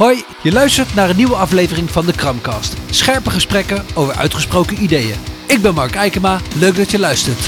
Hoi, 0.00 0.24
je 0.42 0.52
luistert 0.52 0.94
naar 0.94 1.10
een 1.10 1.16
nieuwe 1.16 1.34
aflevering 1.34 1.90
van 1.90 2.06
de 2.06 2.12
Kramcast. 2.12 2.76
Scherpe 2.90 3.30
gesprekken 3.30 3.84
over 3.94 4.14
uitgesproken 4.14 4.82
ideeën. 4.82 5.14
Ik 5.46 5.62
ben 5.62 5.74
Mark 5.74 5.94
Eikema, 5.94 6.40
leuk 6.58 6.76
dat 6.76 6.90
je 6.90 6.98
luistert. 6.98 7.38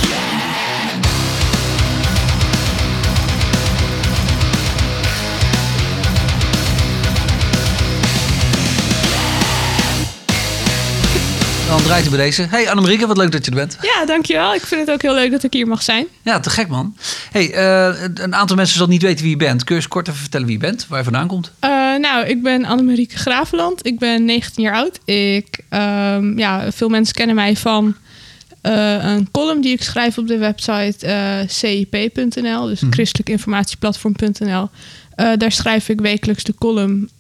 Dan 11.69 11.83
draait 11.83 12.03
hij 12.03 12.17
bij 12.17 12.25
deze. 12.25 12.47
Hey 12.49 12.69
Annemarieke, 12.71 13.07
wat 13.07 13.17
leuk 13.17 13.33
dat 13.33 13.45
je 13.45 13.51
er 13.51 13.57
bent. 13.57 13.79
Ja, 13.81 14.05
dankjewel. 14.05 14.55
Ik 14.55 14.67
vind 14.67 14.81
het 14.81 14.91
ook 14.91 15.03
heel 15.03 15.15
leuk 15.15 15.31
dat 15.31 15.43
ik 15.43 15.53
hier 15.53 15.67
mag 15.67 15.83
zijn. 15.83 16.07
Ja, 16.23 16.41
te 16.41 16.51
gek 16.51 16.69
man. 16.69 16.97
Hey, 17.31 17.53
eh, 17.53 18.03
een 18.15 18.35
aantal 18.35 18.57
mensen 18.57 18.79
zal 18.79 18.87
niet 18.87 19.03
weten 19.03 19.23
wie 19.23 19.31
je 19.31 19.37
bent. 19.37 19.65
Kun 19.65 19.75
je 19.75 19.81
eens 19.81 19.91
kort 19.91 20.09
even 20.09 20.21
vertellen 20.21 20.47
wie 20.47 20.57
je 20.57 20.63
bent, 20.63 20.87
waar 20.89 20.99
je 20.99 21.05
vandaan 21.05 21.27
komt? 21.27 21.53
Uh, 21.65 21.82
nou, 22.01 22.27
ik 22.27 22.43
ben 22.43 22.65
Annemarieke 22.65 23.17
Graveland. 23.17 23.87
Ik 23.87 23.99
ben 23.99 24.25
19 24.25 24.63
jaar 24.63 24.75
oud. 24.75 24.99
Ik, 25.05 25.59
um, 25.71 26.39
ja, 26.39 26.73
veel 26.73 26.89
mensen 26.89 27.15
kennen 27.15 27.35
mij 27.35 27.57
van 27.57 27.95
uh, 28.63 29.05
een 29.05 29.31
column 29.31 29.61
die 29.61 29.73
ik 29.73 29.83
schrijf 29.83 30.19
op 30.19 30.27
de 30.27 30.39
website 30.39 31.07
cip.nl, 31.49 32.67
dus 32.67 32.81
Mhm. 32.81 32.93
christelijkinformatieplatform.nl. 32.93 34.69
daar 35.37 35.53
schrijf 35.53 35.89
ik 35.89 36.01
wekelijks 36.01 36.45
de 36.45 36.55
column 36.55 37.11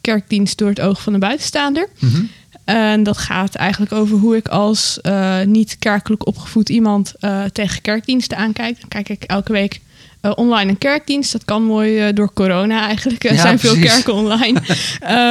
Kerkdienst 0.00 0.58
door 0.58 0.68
het 0.68 0.80
oog 0.80 1.02
van 1.02 1.12
de 1.12 1.18
buitenstaander. 1.18 1.88
Mhm. 1.98 2.22
En 2.64 3.02
dat 3.02 3.18
gaat 3.18 3.54
eigenlijk 3.54 3.92
over 3.92 4.16
hoe 4.18 4.36
ik 4.36 4.48
als 4.48 5.00
niet 5.44 5.76
kerkelijk 5.78 6.26
opgevoed 6.26 6.68
iemand 6.68 7.14
tegen 7.52 7.80
kerkdiensten 7.82 8.36
aankijk. 8.36 8.80
Dan 8.80 8.88
kijk 8.88 9.08
ik 9.08 9.22
elke 9.22 9.52
week 9.52 9.80
uh, 10.22 10.32
online 10.34 10.70
een 10.70 10.78
kerkdienst. 10.78 11.32
Dat 11.32 11.44
kan 11.44 11.62
mooi 11.62 12.12
door 12.12 12.32
corona 12.32 12.86
eigenlijk. 12.86 13.24
Er 13.24 13.32
Ja, 13.34 13.40
zijn 13.40 13.58
precies. 13.58 13.78
veel 13.78 13.88
kerken 13.88 14.14
online. 14.14 14.60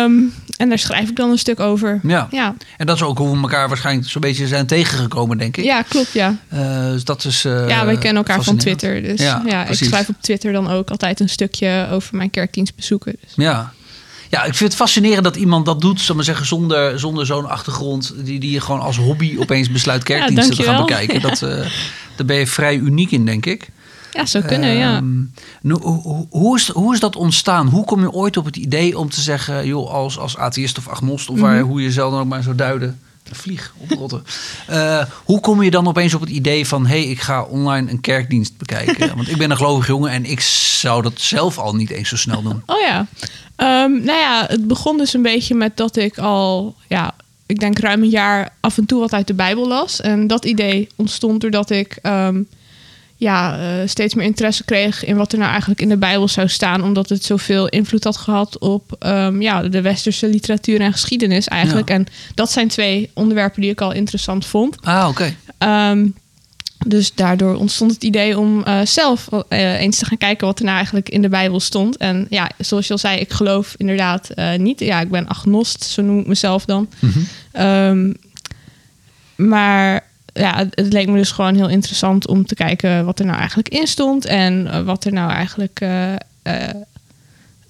um, 0.04 0.34
en 0.58 0.70
daar 0.70 0.80
schrijf 0.80 1.10
ik 1.10 1.16
dan 1.16 1.30
een 1.32 1.38
stuk 1.38 1.60
over. 1.60 2.00
Ja. 2.04 2.28
ja. 2.32 2.56
En 2.78 2.86
dat 2.86 2.96
is 2.96 3.02
ook 3.02 3.18
hoe 3.18 3.36
we 3.36 3.42
elkaar 3.42 3.68
waarschijnlijk 3.68 4.10
zo'n 4.10 4.22
beetje 4.22 4.48
zijn 4.48 4.68
tegengekomen, 4.68 5.38
denk 5.38 5.58
ik. 5.58 5.64
Ja, 5.64 5.82
klopt, 5.82 6.12
ja. 6.14 6.36
Uh, 6.54 6.84
dus 6.92 7.04
dat 7.04 7.26
is. 7.26 7.42
Ja, 7.42 7.86
wij 7.86 7.98
kennen 7.98 8.16
elkaar 8.26 8.44
van 8.44 8.58
Twitter. 8.58 9.02
Dus 9.02 9.20
Ja, 9.22 9.44
ja, 9.46 9.66
ik 9.66 9.76
schrijf 9.76 10.10
op 10.10 10.16
Twitter 10.22 10.52
dan 10.52 10.70
ook 10.70 10.90
altijd 10.90 11.20
een 11.20 11.30
stukje 11.30 11.88
over 11.92 12.16
mijn 12.16 12.30
kerkdienstbezoeken. 12.30 13.16
Dus. 13.22 13.34
Ja. 13.36 13.74
Ja, 14.30 14.40
ik 14.44 14.56
vind 14.56 14.70
het 14.70 14.76
fascinerend 14.82 15.24
dat 15.24 15.36
iemand 15.36 15.66
dat 15.66 15.82
doet, 15.82 16.02
zal 16.02 16.16
maar 16.16 16.24
zeggen, 16.24 16.46
zonder, 16.46 17.00
zonder 17.00 17.26
zo'n 17.26 17.50
achtergrond, 17.50 18.14
die, 18.18 18.40
die 18.40 18.52
je 18.52 18.62
gewoon 18.62 18.82
als 18.82 18.98
hobby 18.98 19.36
opeens 19.40 19.72
besluit 19.72 20.04
kerkdiensten 20.04 20.56
te 20.56 20.64
gaan 20.64 20.86
bekijken. 20.86 21.22
Dat, 21.22 21.42
uh, 21.42 21.50
daar 22.16 22.26
ben 22.26 22.36
je 22.36 22.48
vrij 22.48 22.76
uniek 22.76 23.12
in, 23.12 23.26
denk 23.26 23.46
ik. 23.46 23.68
Ja, 24.12 24.26
zou 24.26 24.46
kunnen, 24.46 24.70
ja. 24.76 25.02
Nu, 25.62 25.74
hoe, 25.74 26.28
hoe, 26.30 26.58
is, 26.58 26.68
hoe 26.70 26.94
is 26.94 27.00
dat 27.00 27.16
ontstaan? 27.16 27.68
Hoe 27.68 27.86
kom 27.86 28.00
je 28.02 28.12
ooit 28.12 28.38
op 28.38 28.46
het 28.46 28.56
idee 28.56 28.98
om 28.98 29.10
te 29.10 29.22
zeggen, 29.22 29.68
joh, 29.68 29.92
als, 29.92 30.18
als 30.20 30.38
atheïst 30.38 30.78
of 30.78 30.88
agnost, 30.88 31.30
of 31.30 31.36
Mhm. 31.36 31.46
waar, 31.46 31.60
hoe 31.60 31.82
je 31.82 31.92
zelf 31.92 32.12
dan 32.12 32.20
ook 32.20 32.28
maar 32.28 32.44
zou 32.44 32.56
duiden, 32.56 33.00
vlieg 33.32 33.74
oprotten. 33.78 34.24
Uh, 34.70 35.04
hoe 35.24 35.40
kom 35.40 35.64
je 35.64 35.72
dan 35.72 35.88
opeens 35.88 36.14
op 36.14 36.22
het 36.22 36.30
idee 36.30 36.68
van, 36.68 36.86
hé, 36.86 37.02
hey, 37.02 37.10
ik 37.10 37.20
ga 37.22 37.44
online 37.44 37.92
een 37.92 38.02
kerkdienst 38.02 38.58
bekijken? 38.58 39.08
Want 39.16 39.30
ik 39.30 39.38
ben 39.38 39.52
een 39.52 39.58
gelovig 39.58 39.88
jongen 39.88 40.12
en 40.12 40.26
ik 40.26 40.40
zou 40.80 41.02
dat 41.02 41.14
zelf 41.16 41.58
al 41.58 41.76
niet 41.76 41.90
eens 41.90 42.10
zo 42.10 42.16
snel 42.18 42.42
doen. 42.42 42.62
Oh 42.66 42.80
ja. 42.82 43.00
Um, 43.84 44.04
nou 44.04 44.20
ja, 44.20 44.46
het 44.48 44.68
begon 44.68 44.98
dus 44.98 45.14
een 45.14 45.22
beetje 45.22 45.56
met 45.56 45.78
dat 45.78 45.96
ik 45.96 46.18
al, 46.18 46.76
ja, 46.88 47.14
ik 47.46 47.60
denk 47.60 47.80
ruim 47.80 48.04
een 48.04 48.10
jaar 48.10 48.50
af 48.60 48.78
en 48.78 48.86
toe 48.86 49.00
wat 49.00 49.14
uit 49.14 49.28
de 49.28 49.34
Bijbel 49.34 49.68
las. 49.68 50.02
En 50.02 50.28
dat 50.28 50.46
idee 50.46 50.88
ontstond 50.96 51.42
doordat 51.42 51.70
ik 51.70 52.00
um, 52.04 52.48
ja, 53.20 53.60
uh, 53.60 53.88
steeds 53.88 54.14
meer 54.14 54.26
interesse 54.26 54.64
kreeg 54.64 55.06
in 55.06 55.16
wat 55.16 55.32
er 55.32 55.38
nou 55.38 55.50
eigenlijk 55.50 55.82
in 55.82 55.90
de 55.90 55.98
Bijbel 55.98 56.28
zou 56.28 56.48
staan. 56.48 56.84
Omdat 56.84 57.10
het 57.10 57.24
zoveel 57.24 57.68
invloed 57.68 58.04
had 58.04 58.18
gehad 58.18 58.58
op 58.58 58.96
um, 59.00 59.42
ja, 59.42 59.62
de 59.62 59.82
westerse 59.82 60.28
literatuur 60.28 60.82
en 60.82 60.92
geschiedenis 60.92 61.48
eigenlijk. 61.48 61.90
Ja. 61.90 61.96
En 61.96 62.06
dat 62.36 62.52
zijn 62.52 62.68
twee 62.68 63.12
onderwerpen 63.14 63.62
die 63.62 63.72
ik 63.72 63.82
al 63.82 63.92
interessant 63.92 64.46
vond. 64.46 64.82
Ah, 64.82 65.08
oké. 65.10 65.34
Okay. 65.58 65.92
Um, 65.92 66.14
dus 66.86 67.14
daardoor 67.14 67.56
ontstond 67.56 67.92
het 67.92 68.04
idee 68.04 68.38
om 68.38 68.64
uh, 68.68 68.82
zelf 68.84 69.28
uh, 69.32 69.80
eens 69.80 69.98
te 69.98 70.06
gaan 70.06 70.18
kijken 70.18 70.48
wat 70.48 70.60
er 70.60 70.66
nou 70.66 70.76
eigenlijk 70.76 71.10
in 71.10 71.22
de 71.22 71.30
Bijbel 71.30 71.60
stond. 71.60 71.98
En 71.98 72.28
ja, 72.30 72.50
zoals 72.58 72.88
je 72.88 72.94
al 72.94 73.00
zei, 73.00 73.20
ik 73.20 73.32
geloof 73.32 73.74
inderdaad 73.78 74.30
niet. 74.58 74.80
Ja, 74.80 75.00
ik 75.00 75.10
ben 75.10 75.28
agnost, 75.28 75.84
zo 75.84 76.02
noem 76.02 76.20
ik 76.20 76.28
mezelf 76.28 76.66
dan. 76.66 76.90
Mhm. 77.00 77.20
Um, 77.66 78.16
maar 79.36 80.09
ja, 80.34 80.58
het, 80.58 80.76
het, 80.76 80.94
leek 80.94 81.08
me 81.08 81.18
dus 81.18 81.32
gewoon 81.32 81.56
heel 81.56 81.70
interessant 81.70 82.28
om 82.28 82.46
te 82.46 82.56
kijken 82.56 83.06
wat 83.06 83.20
er 83.20 83.26
nou 83.26 83.38
eigenlijk 83.38 83.70
in 83.70 83.88
stond. 83.88 84.26
En 84.26 84.66
uh, 84.66 84.82
wat 84.82 85.06
er 85.06 85.14
nou 85.14 85.32
eigenlijk. 85.32 85.82
Uh, 85.82 86.14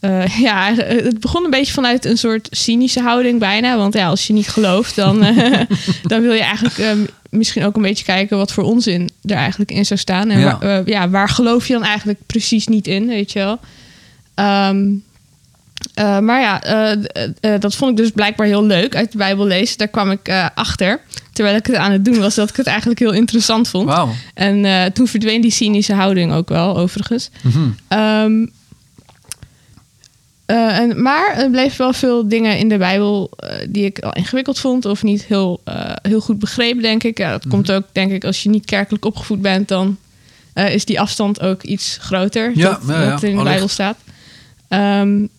ja, 0.47 0.74
het 0.75 1.20
begon 1.20 1.44
een 1.44 1.50
beetje 1.50 1.74
vanuit 1.74 2.06
een 2.06 2.18
soort 2.18 2.47
cynische 2.52 3.02
houding 3.02 3.40
bijna. 3.40 3.78
Want 3.78 3.94
ja, 3.94 4.08
als 4.08 4.28
je 4.28 4.34
niet 4.34 4.50
gelooft, 4.50 4.96
dan, 4.96 5.20
dan 6.03 6.22
wil 6.22 6.34
je 6.34 6.42
eigenlijk 6.42 7.09
misschien 7.30 7.64
ook 7.64 7.75
een 7.75 7.81
beetje 7.81 8.06
kijken 8.06 8.38
wat 8.38 8.52
voor 8.52 8.64
onzin 8.64 9.09
er 9.24 9.36
eigenlijk 9.36 9.72
in 9.72 9.86
zou 9.86 10.00
staan. 10.00 10.30
En 10.30 10.40
Ja. 10.40 10.58
Waar, 10.59 10.90
ja, 10.90 11.09
waar 11.09 11.30
geloof 11.30 11.68
je 11.68 11.74
dan 11.74 11.84
eigenlijk 11.84 12.20
precies 12.26 12.68
niet 12.68 12.88
in, 12.88 13.08
weet 13.08 13.31
je 13.31 13.40
wel? 13.40 13.59
Um, 14.70 15.03
uh, 16.00 16.19
maar 16.19 16.41
ja, 16.41 16.88
uh, 17.41 17.53
dat 17.59 17.75
vond 17.75 17.91
ik 17.91 17.97
dus 17.97 18.12
blijkbaar 18.12 18.47
heel 18.47 18.63
leuk 18.66 18.95
uit 18.95 19.12
de 19.12 19.17
Bijbel 19.17 19.45
lezen. 19.45 19.78
Daar 19.78 19.88
kwam 19.88 20.12
ik 20.12 20.50
achter, 20.56 21.00
terwijl 21.34 21.56
ik 21.56 21.66
het 21.66 21.75
aan 21.75 21.91
het 21.91 22.06
doen 22.06 22.19
was, 22.19 22.35
dat 22.35 22.50
ik 22.50 22.56
het 22.56 22.67
eigenlijk 22.67 23.00
heel 23.00 23.13
interessant 23.13 23.67
vond. 23.67 23.90
Wow. 23.90 24.09
En 24.34 24.94
toen 24.94 25.07
verdween 25.07 25.41
die 25.41 25.51
cynische 25.51 25.94
houding 25.94 26.34
ook 26.34 26.50
wel, 26.50 26.78
overigens. 26.78 27.29
Mm 27.41 27.51
-hmm. 27.51 28.00
um, 28.00 28.51
uh, 30.47 30.78
en, 30.78 31.01
maar 31.01 31.38
er 31.38 31.50
bleef 31.50 31.75
wel 31.75 31.94
veel 31.94 32.28
dingen 32.28 32.57
in 32.57 32.69
de 32.69 32.78
Bijbel 32.78 33.31
die 33.69 33.85
ik 33.85 34.00
al 34.00 34.13
ingewikkeld 34.13 34.59
vond 34.59 34.85
of 34.85 35.03
niet 35.03 35.25
heel, 35.25 35.61
heel 36.01 36.22
goed 36.22 36.40
begrepen, 36.40 36.81
denk 36.81 37.03
ik. 37.03 37.17
Ja, 37.17 37.31
dat 37.31 37.46
Mhm. 37.46 37.56
mm 37.56 37.63
-hmm. 37.63 37.66
komt 37.66 37.84
ook, 37.84 37.94
denk 37.94 38.11
ik, 38.11 38.23
als 38.23 38.44
je 38.44 38.50
niet 38.50 38.66
kerkelijk 38.66 39.06
opgevoed 39.06 39.41
bent, 39.41 39.67
dan 39.67 39.97
is 40.53 40.85
die 40.85 41.00
afstand 41.00 41.41
ook 41.41 41.63
iets 41.63 41.97
groter. 42.01 42.51
Ja, 42.56 42.69
dat, 42.69 42.79
ja, 42.88 43.01
ja. 43.01 43.09
dat 43.09 43.23
in 43.23 43.38
de. 43.38 43.44
Bijbel 43.44 43.67
staat. 43.67 43.97
Um, 44.69 45.29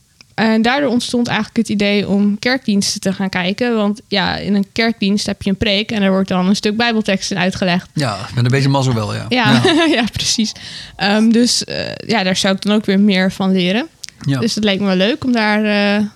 en 0.40 0.62
daardoor 0.62 0.90
ontstond 0.90 1.26
eigenlijk 1.26 1.56
het 1.56 1.68
idee 1.68 2.08
om 2.08 2.38
kerkdiensten 2.38 3.00
te 3.00 3.12
gaan 3.12 3.28
kijken. 3.28 3.74
Want 3.76 4.00
ja, 4.08 4.36
in 4.36 4.54
een 4.54 4.66
kerkdienst 4.72 5.26
heb 5.26 5.42
je 5.42 5.50
een 5.50 5.56
preek 5.56 5.90
en 5.90 6.02
er 6.02 6.10
wordt 6.10 6.28
dan 6.28 6.46
een 6.46 6.56
stuk 6.56 6.76
Bijbeltekst 6.76 7.30
in 7.30 7.38
uitgelegd. 7.38 7.88
Ja, 7.94 8.16
met 8.34 8.44
een 8.44 8.50
beetje 8.50 8.68
mazzel 8.68 8.94
wel, 8.94 9.14
ja. 9.14 9.26
Ja, 9.28 9.60
ja. 9.64 9.84
ja 9.96 10.04
precies. 10.12 10.52
Um, 10.98 11.32
dus 11.32 11.64
uh, 11.68 11.76
ja, 12.06 12.22
daar 12.22 12.36
zou 12.36 12.54
ik 12.54 12.62
dan 12.62 12.74
ook 12.74 12.84
weer 12.84 13.00
meer 13.00 13.32
van 13.32 13.52
leren. 13.52 13.88
Ja. 14.20 14.38
Dus 14.40 14.54
het 14.54 14.64
leek 14.64 14.80
me 14.80 14.86
wel 14.86 14.96
leuk 14.96 15.24
om 15.24 15.32
daar 15.32 15.64
uh, 15.64 15.94
een 15.94 16.10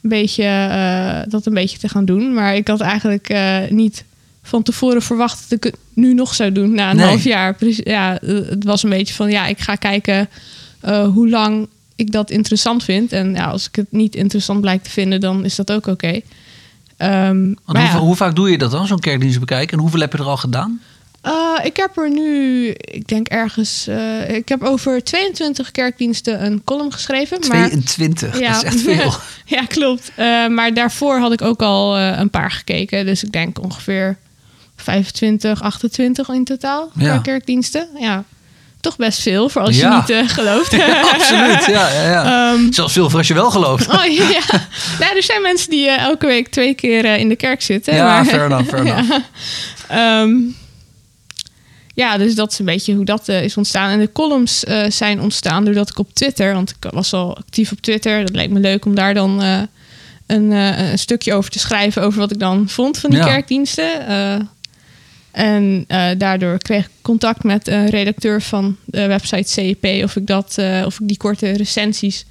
beetje, 0.00 0.44
uh, 0.44 1.30
dat 1.32 1.46
een 1.46 1.54
beetje 1.54 1.78
te 1.78 1.88
gaan 1.88 2.04
doen. 2.04 2.34
Maar 2.34 2.56
ik 2.56 2.68
had 2.68 2.80
eigenlijk 2.80 3.34
niet 3.68 4.04
van 4.42 4.62
tevoren 4.62 5.02
verwacht 5.02 5.42
dat 5.42 5.58
ik 5.58 5.64
het 5.64 5.76
nu 5.94 6.14
nog 6.14 6.34
zou 6.34 6.52
doen 6.52 6.74
na 6.74 6.90
een 6.90 6.96
Nee. 6.96 7.06
half 7.06 7.24
jaar. 7.24 7.54
Precies, 7.54 7.80
Ja, 7.84 8.18
het 8.24 8.64
was 8.64 8.82
een 8.82 8.90
beetje 8.90 9.14
van 9.14 9.30
ja, 9.30 9.46
ik 9.46 9.58
ga 9.58 9.74
kijken 9.74 10.28
uh, 10.84 11.06
hoe 11.06 11.28
lang 11.28 11.68
ik 11.96 12.12
dat 12.12 12.30
interessant 12.30 12.84
vind. 12.84 13.12
En 13.12 13.34
ja, 13.34 13.44
als 13.44 13.66
ik 13.66 13.74
het 13.74 13.86
niet 13.92 14.14
interessant 14.14 14.60
blijkt 14.60 14.84
te 14.84 14.90
vinden, 14.90 15.20
dan 15.20 15.44
is 15.44 15.54
dat 15.54 15.72
ook 15.72 15.86
oké. 15.86 15.90
Okay. 15.90 16.24
Um, 17.28 17.58
Want 17.64 17.78
hoe, 17.78 18.00
hoe, 18.00 18.16
vaak 18.16 18.36
doe 18.36 18.50
je 18.50 18.58
dat 18.58 18.70
dan, 18.70 18.86
zo'n 18.86 19.00
kerkdienst 19.00 19.40
bekijken? 19.40 19.76
En 19.76 19.82
hoeveel 19.82 20.00
heb 20.00 20.12
je 20.12 20.18
er 20.18 20.24
al 20.24 20.36
gedaan? 20.36 20.80
Uh, 21.26 21.32
ik 21.62 21.76
heb 21.76 21.96
er 21.96 22.10
nu, 22.10 22.68
ik 22.70 23.08
denk 23.08 23.28
ergens, 23.28 23.88
uh, 23.88 24.30
ik 24.30 24.48
heb 24.48 24.62
over 24.62 25.04
22 25.04 25.70
kerkdiensten 25.70 26.44
een 26.44 26.64
column 26.64 26.92
geschreven. 26.92 27.40
22, 27.40 28.32
maar, 28.32 28.40
ja, 28.40 28.52
dat 28.52 28.62
is 28.62 28.68
echt 28.68 28.80
veel. 28.80 29.12
ja, 29.58 29.64
klopt. 29.64 30.12
Uh, 30.18 30.48
maar 30.48 30.74
daarvoor 30.74 31.18
had 31.18 31.32
ik 31.32 31.42
ook 31.42 31.62
al 31.62 31.98
een 31.98 32.30
paar 32.30 32.50
gekeken. 32.50 33.06
Dus 33.06 33.24
ik 33.24 33.32
denk 33.32 33.62
ongeveer 33.62 34.16
25, 34.76 35.62
28 35.62 36.28
in 36.28 36.44
totaal 36.44 36.90
ja. 36.94 37.18
kerkdiensten. 37.18 37.88
Ja, 37.98 38.24
toch 38.84 38.96
best 38.96 39.22
veel 39.22 39.48
voor 39.48 39.62
als 39.62 39.76
je 39.76 39.80
ja. 39.80 39.96
niet 39.96 40.10
uh, 40.10 40.28
gelooft. 40.28 40.74
Absoluut, 41.14 41.64
ja. 41.66 41.88
ja, 41.88 42.10
ja. 42.10 42.52
Um, 42.52 42.72
Zelfs 42.72 42.92
veel 42.92 43.10
voor 43.10 43.18
als 43.18 43.28
je 43.28 43.34
wel 43.34 43.50
gelooft. 43.50 43.86
Oh 43.94 44.04
ja. 44.04 44.40
nou, 45.00 45.16
er 45.16 45.22
zijn 45.22 45.42
mensen 45.42 45.70
die 45.70 45.86
uh, 45.86 45.98
elke 45.98 46.26
week 46.26 46.48
twee 46.48 46.74
keer 46.74 47.04
uh, 47.04 47.18
in 47.18 47.28
de 47.28 47.36
kerk 47.36 47.62
zitten. 47.62 47.94
Ja, 47.94 48.04
maar, 48.04 48.24
fair 48.24 48.44
enough, 48.44 48.68
fair 48.68 48.86
enough. 48.86 49.20
ja. 49.88 50.20
Um, 50.20 50.56
ja, 51.94 52.18
dus 52.18 52.34
dat 52.34 52.52
is 52.52 52.58
een 52.58 52.64
beetje 52.64 52.94
hoe 52.94 53.04
dat 53.04 53.28
is 53.28 53.56
ontstaan. 53.56 53.90
En 53.90 53.98
de 53.98 54.12
columns 54.12 54.64
zijn 54.88 55.20
ontstaan 55.20 55.64
doordat 55.64 55.88
ik 55.88 55.98
op 55.98 56.14
Twitter, 56.14 56.54
want 56.54 56.70
ik 56.70 56.90
was 56.90 57.12
al 57.12 57.36
actief 57.36 57.72
op 57.72 57.80
Twitter. 57.80 58.20
Dat 58.20 58.34
leek 58.34 58.50
me 58.50 58.60
leuk 58.60 58.84
om 58.84 58.94
daar 58.94 59.14
dan 59.14 59.42
een, 60.26 60.50
een, 60.50 60.98
stukje 60.98 61.34
over 61.34 61.50
te 61.50 61.58
schrijven 61.58 62.02
over 62.02 62.18
wat 62.18 62.30
ik 62.30 62.38
dan 62.38 62.68
vond 62.68 62.98
van 62.98 63.10
die 63.10 63.18
Ja. 63.18 63.24
kerkdiensten. 63.24 64.08
En 65.34 65.84
uh, 65.88 66.06
daardoor 66.18 66.58
kreeg 66.58 66.84
ik 66.84 66.90
contact 67.02 67.42
met 67.42 67.68
een 67.68 67.88
redacteur 67.90 68.42
van 68.42 68.76
de 68.84 69.06
website 69.06 69.50
CEP 69.52 70.04
of 70.04 70.16
ik, 70.16 70.26
dat, 70.26 70.56
uh, 70.58 70.82
of 70.86 71.00
ik 71.00 71.08
die 71.08 71.16
korte 71.16 71.50
recensies 71.50 72.24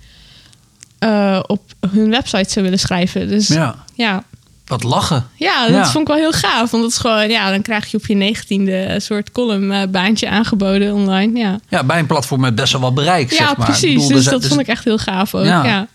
uh, 1.00 1.40
op 1.48 1.62
hun 1.92 2.10
website 2.10 2.50
zou 2.50 2.64
willen 2.66 2.80
schrijven. 2.80 3.28
Dus 3.28 3.48
Ja. 3.48 3.76
ja, 3.96 4.24
Wat 4.66 4.84
lachen. 4.84 5.28
ja 5.36 5.62
dat 5.68 5.76
Ja. 5.76 5.86
vond 5.86 6.08
ik 6.08 6.14
wel 6.14 6.22
heel 6.24 6.32
gaaf. 6.40 6.72
Want 6.72 6.84
dat 6.84 6.92
is 6.92 6.98
gewoon, 6.98 7.30
ja, 7.30 7.50
dan 7.50 7.62
krijg 7.62 7.88
je 7.92 7.98
op 7.98 8.06
je 8.06 8.16
negentiende 8.16 8.86
een 8.86 9.02
soort 9.02 9.32
columnbaantje 9.32 10.30
aangeboden 10.30 10.94
online. 10.94 11.40
Ja, 11.40 11.60
Ja, 11.70 11.84
bij 11.84 12.00
een 12.00 12.06
platform 12.08 12.42
met 12.42 12.56
best 12.56 12.72
wel 12.72 12.82
wat 12.82 12.94
bereik, 12.94 13.30
ja 13.32 13.38
zeg 13.38 13.58
maar. 13.58 13.66
Precies. 13.66 13.94
bedoel, 13.94 14.08
dus 14.10 14.26
dat 14.26 14.46
vond 14.46 14.60
ik 14.60 14.68
echt 14.68 14.84
heel 14.84 14.98
gaaf 14.98 15.36
ook. 15.36 15.46
Ja. 15.46 15.66
Ja. 15.66 15.88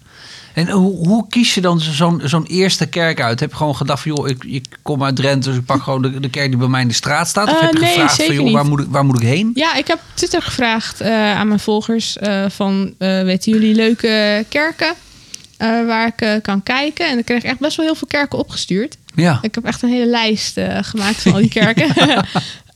En 0.58 0.70
hoe, 0.70 1.06
hoe 1.08 1.26
kies 1.28 1.54
je 1.54 1.60
dan 1.60 1.80
zo'n 1.80 2.20
zo'n 2.24 2.46
eerste 2.46 2.86
kerk 2.86 3.20
uit? 3.20 3.40
Heb 3.40 3.50
je 3.50 3.56
gewoon 3.56 3.76
gedacht 3.76 4.02
van, 4.02 4.12
joh, 4.14 4.28
ik, 4.28 4.44
ik 4.44 4.64
kom 4.82 5.04
uit 5.04 5.16
Drenthe, 5.16 5.48
dus 5.48 5.58
ik 5.58 5.64
pak 5.64 5.82
gewoon 5.82 6.02
de, 6.02 6.20
de 6.20 6.30
kerk 6.30 6.48
die 6.48 6.58
bij 6.58 6.68
mij 6.68 6.80
in 6.80 6.88
de 6.88 6.94
straat 6.94 7.28
staat? 7.28 7.48
Of 7.48 7.54
Eh, 7.54 7.60
heb 7.60 7.72
je 7.72 7.78
nee, 7.78 7.88
gevraagd 7.88 8.22
van, 8.22 8.34
joh, 8.34 8.52
waar 8.52 8.64
moet, 8.66 8.80
ik, 8.80 8.86
waar 8.90 9.04
moet 9.04 9.20
ik 9.22 9.26
heen? 9.26 9.50
Ja, 9.54 9.74
ik 9.74 9.86
heb 9.86 9.98
Twitter 10.14 10.42
gevraagd 10.42 11.00
eh, 11.00 11.36
aan 11.36 11.48
mijn 11.48 11.60
volgers 11.60 12.18
eh, 12.18 12.44
van, 12.48 12.94
weten 12.98 13.52
jullie 13.52 13.74
leuke 13.74 14.44
kerken 14.48 14.94
waar 15.86 16.12
ik 16.16 16.42
kan 16.42 16.62
kijken? 16.62 17.08
En 17.08 17.18
ik 17.18 17.24
kreeg 17.24 17.42
echt 17.42 17.58
best 17.58 17.76
wel 17.76 17.86
heel 17.86 17.94
veel 17.94 18.08
kerken 18.08 18.38
opgestuurd. 18.38 18.96
Ja, 19.14 19.38
Ik 19.42 19.54
heb 19.54 19.64
echt 19.64 19.82
een 19.82 19.88
hele 19.88 20.06
lijst 20.06 20.60
gemaakt 20.80 21.22
van 21.22 21.32
al 21.32 21.38
die 21.38 21.48
kerken. 21.60 21.94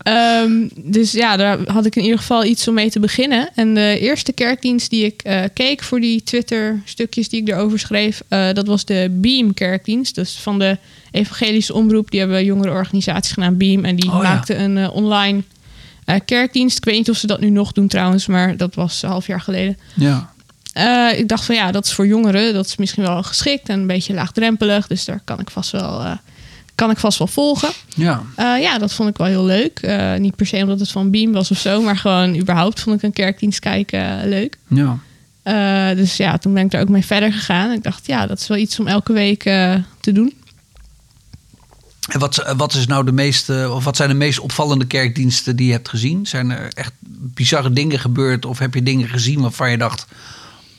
Ehm, 0.02 0.68
dus 0.76 1.12
ja, 1.12 1.36
daar 1.36 1.58
had 1.66 1.86
ik 1.86 1.96
in 1.96 2.02
ieder 2.02 2.18
geval 2.18 2.44
iets 2.44 2.68
om 2.68 2.74
mee 2.74 2.90
te 2.90 3.00
beginnen. 3.00 3.48
En 3.54 3.74
de 3.74 3.98
eerste 4.00 4.32
kerkdienst 4.32 4.90
die 4.90 5.04
ik 5.04 5.22
eh, 5.22 5.42
keek 5.54 5.82
voor 5.82 6.00
die 6.00 6.22
Twitter-stukjes 6.22 7.28
die 7.28 7.40
ik 7.40 7.48
erover 7.48 7.78
schreef, 7.78 8.22
eh, 8.28 8.52
dat 8.52 8.66
was 8.66 8.84
de 8.84 9.08
Beam 9.10 9.54
kerkdienst. 9.54 10.14
Dus 10.14 10.34
van 10.34 10.58
de 10.58 10.78
evangelische 11.10 11.74
omroep. 11.74 12.10
Die 12.10 12.20
hebben 12.20 12.44
jongere 12.44 12.70
organisaties 12.70 13.32
genaamd 13.32 13.58
Beam. 13.58 13.84
En 13.84 13.96
die 13.96 14.10
Oh, 14.10 14.16
ja. 14.16 14.22
maakten 14.22 14.60
een 14.60 14.78
eh, 14.78 14.94
online 14.94 15.42
kerkdienst. 16.24 16.76
Ik 16.76 16.84
weet 16.84 16.96
niet 16.96 17.10
of 17.10 17.16
ze 17.16 17.26
dat 17.26 17.40
nu 17.40 17.50
nog 17.50 17.72
doen 17.72 17.88
trouwens, 17.88 18.26
maar 18.26 18.56
dat 18.56 18.74
was 18.74 19.02
een 19.02 19.08
half 19.08 19.26
jaar 19.26 19.40
geleden. 19.40 19.78
ja. 19.94 20.30
Ik 21.16 21.28
dacht 21.28 21.44
van 21.44 21.54
ja, 21.54 21.70
dat 21.70 21.84
is 21.84 21.92
voor 21.92 22.06
jongeren. 22.06 22.54
Dat 22.54 22.66
is 22.66 22.76
misschien 22.76 23.02
wel 23.02 23.22
geschikt 23.22 23.68
en 23.68 23.80
een 23.80 23.86
beetje 23.86 24.14
laagdrempelig. 24.14 24.86
Dus 24.86 25.04
daar 25.04 25.20
kan 25.24 25.40
ik 25.40 25.50
vast 25.50 25.70
wel, 25.70 26.02
kan 26.74 26.90
ik 26.90 26.98
vast 26.98 27.18
wel 27.18 27.26
volgen. 27.26 27.70
ja. 27.94 28.22
Eh, 28.36 28.60
ja, 28.60 28.78
dat 28.78 28.92
vond 28.92 29.08
ik 29.08 29.16
wel 29.16 29.26
heel 29.26 29.44
leuk. 29.44 29.78
Eh, 29.78 30.14
niet 30.14 30.36
per 30.36 30.46
se 30.46 30.56
omdat 30.56 30.80
het 30.80 30.90
van 30.90 31.10
Beam 31.10 31.32
was 31.32 31.50
of 31.50 31.58
zo, 31.58 31.82
maar 31.82 31.96
gewoon 31.96 32.36
überhaupt 32.36 32.80
vond 32.80 32.96
ik 32.96 33.02
een 33.02 33.12
kerkdienst 33.12 33.58
kijken 33.58 34.20
eh, 34.20 34.28
leuk. 34.28 34.58
ja. 34.68 34.98
Dus 35.94 36.16
ja, 36.16 36.38
toen 36.38 36.54
ben 36.54 36.64
ik 36.64 36.70
daar 36.70 36.80
ook 36.80 36.88
mee 36.88 37.04
verder 37.04 37.32
gegaan. 37.32 37.72
Ik 37.72 37.82
dacht, 37.82 38.06
ja, 38.06 38.26
dat 38.26 38.40
is 38.40 38.46
wel 38.46 38.58
iets 38.58 38.78
om 38.78 38.86
elke 38.86 39.12
week 39.12 39.42
te 40.00 40.12
doen. 40.12 40.32
En 42.08 42.18
wat, 42.18 42.52
wat, 42.56 42.74
is 42.74 42.86
nou 42.86 43.04
de 43.04 43.12
meest, 43.12 43.50
eh, 43.50 43.74
of 43.74 43.84
wat 43.84 43.96
zijn 43.96 44.08
de 44.08 44.14
meest 44.14 44.38
opvallende 44.38 44.86
kerkdiensten 44.86 45.56
die 45.56 45.66
je 45.66 45.72
hebt 45.72 45.88
gezien? 45.88 46.26
Zijn 46.26 46.50
er 46.50 46.68
echt 46.74 46.92
bizarre 47.34 47.72
dingen 47.72 47.98
gebeurd? 47.98 48.44
Of 48.44 48.58
heb 48.58 48.74
je 48.74 48.82
dingen 48.82 49.08
gezien 49.08 49.40
waarvan 49.40 49.70
je 49.70 49.78
dacht... 49.78 50.06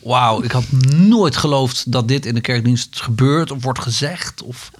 Wauw, 0.02 0.44
ik 0.44 0.52
had 0.52 0.72
nooit 0.96 1.38
geloofd 1.38 1.92
dat 1.92 2.08
dit 2.08 2.26
in 2.26 2.34
de 2.34 2.42
kerkdienst 2.42 3.02
gebeurt 3.02 3.52
of 3.52 3.64
wordt 3.64 3.80
gezegd? 3.80 4.42
Of... 4.42 4.72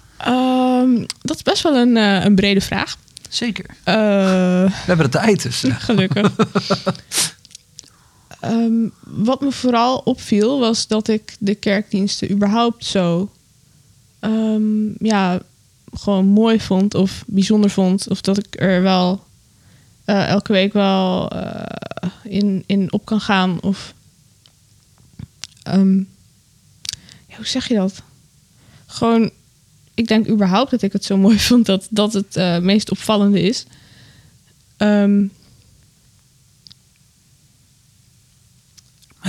Ehm, 0.84 1.04
dat 1.20 1.36
is 1.36 1.42
best 1.42 1.62
wel 1.62 1.76
een, 1.76 1.96
eh, 1.96 2.24
een 2.24 2.34
brede 2.34 2.60
vraag. 2.60 2.96
Zeker. 3.28 3.66
Eh, 3.84 3.94
We 4.64 4.70
hebben 4.86 5.10
de 5.10 5.18
tijd 5.18 5.42
dus. 5.42 5.64
Gelukkig. 5.78 6.32
Ehm, 8.40 8.88
wat 9.00 9.40
me 9.40 9.52
vooral 9.52 9.98
opviel 9.98 10.58
was 10.58 10.86
dat 10.86 11.08
ik 11.08 11.36
de 11.38 11.54
kerkdiensten 11.54 12.30
überhaupt 12.30 12.84
zo 12.84 13.30
ehm, 14.20 15.04
ja, 15.06 15.40
gewoon 15.92 16.26
mooi 16.26 16.60
vond 16.60 16.94
of 16.94 17.24
bijzonder 17.26 17.70
vond. 17.70 18.08
Of 18.08 18.20
dat 18.20 18.38
ik 18.38 18.60
er 18.60 18.82
wel 18.82 19.24
eh, 20.04 20.28
elke 20.28 20.52
week 20.52 20.72
wel 20.72 21.30
eh, 21.30 22.10
in, 22.22 22.64
in 22.66 22.92
op 22.92 23.04
kan 23.04 23.20
gaan. 23.20 23.60
Of 23.62 23.94
ehm, 25.62 25.98
ja, 27.26 27.36
hoe 27.36 27.46
zeg 27.46 27.68
je 27.68 27.74
dat? 27.74 28.02
Gewoon, 28.86 29.30
ik 29.94 30.08
denk 30.08 30.28
überhaupt 30.28 30.70
dat 30.70 30.82
ik 30.82 30.92
het 30.92 31.04
zo 31.04 31.16
mooi 31.16 31.38
vond 31.48 31.66
dat 31.66 31.86
dat 31.90 32.12
het 32.12 32.36
eh, 32.36 32.58
meest 32.58 32.90
opvallende 32.90 33.40
is. 33.40 33.66
Ehm, 34.76 35.24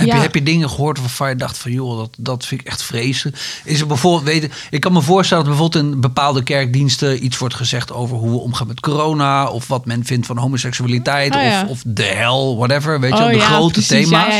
Heb, 0.06 0.14
je, 0.14 0.20
Ja. 0.20 0.26
heb 0.26 0.34
je 0.34 0.42
dingen 0.42 0.70
gehoord 0.70 0.98
waarvan 1.00 1.28
je 1.28 1.36
dacht 1.36 1.58
van 1.58 1.70
joh, 1.72 1.98
dat, 1.98 2.10
dat 2.18 2.46
vind 2.46 2.60
ik 2.60 2.66
echt 2.66 2.82
vreselijk? 2.82 3.60
Is 3.64 3.80
er 3.80 3.86
bijvoorbeeld, 3.86 4.24
weet, 4.24 4.42
je, 4.42 4.48
ik 4.70 4.80
kan 4.80 4.92
me 4.92 5.02
voorstellen 5.02 5.44
dat 5.44 5.52
bijvoorbeeld 5.54 5.84
in 5.84 6.00
bepaalde 6.00 6.42
kerkdiensten 6.42 7.24
iets 7.24 7.38
wordt 7.38 7.54
gezegd 7.54 7.92
over 7.92 8.16
hoe 8.16 8.30
we 8.30 8.36
omgaan 8.38 8.66
met 8.66 8.80
corona, 8.80 9.48
of 9.48 9.66
wat 9.66 9.86
men 9.86 10.04
vindt 10.04 10.26
van 10.26 10.36
homoseksualiteit, 10.36 11.34
Oh, 11.34 11.42
ja. 11.42 11.62
of, 11.62 11.68
of 11.70 11.82
de 11.86 12.02
hel, 12.02 12.56
whatever. 12.56 13.00
Weet 13.00 13.16
je, 13.18 13.24
Oh, 13.24 13.30
de 13.30 13.36
ja, 13.36 13.44
grote 13.44 13.72
precies. 13.72 13.88
thema's. 14.08 14.34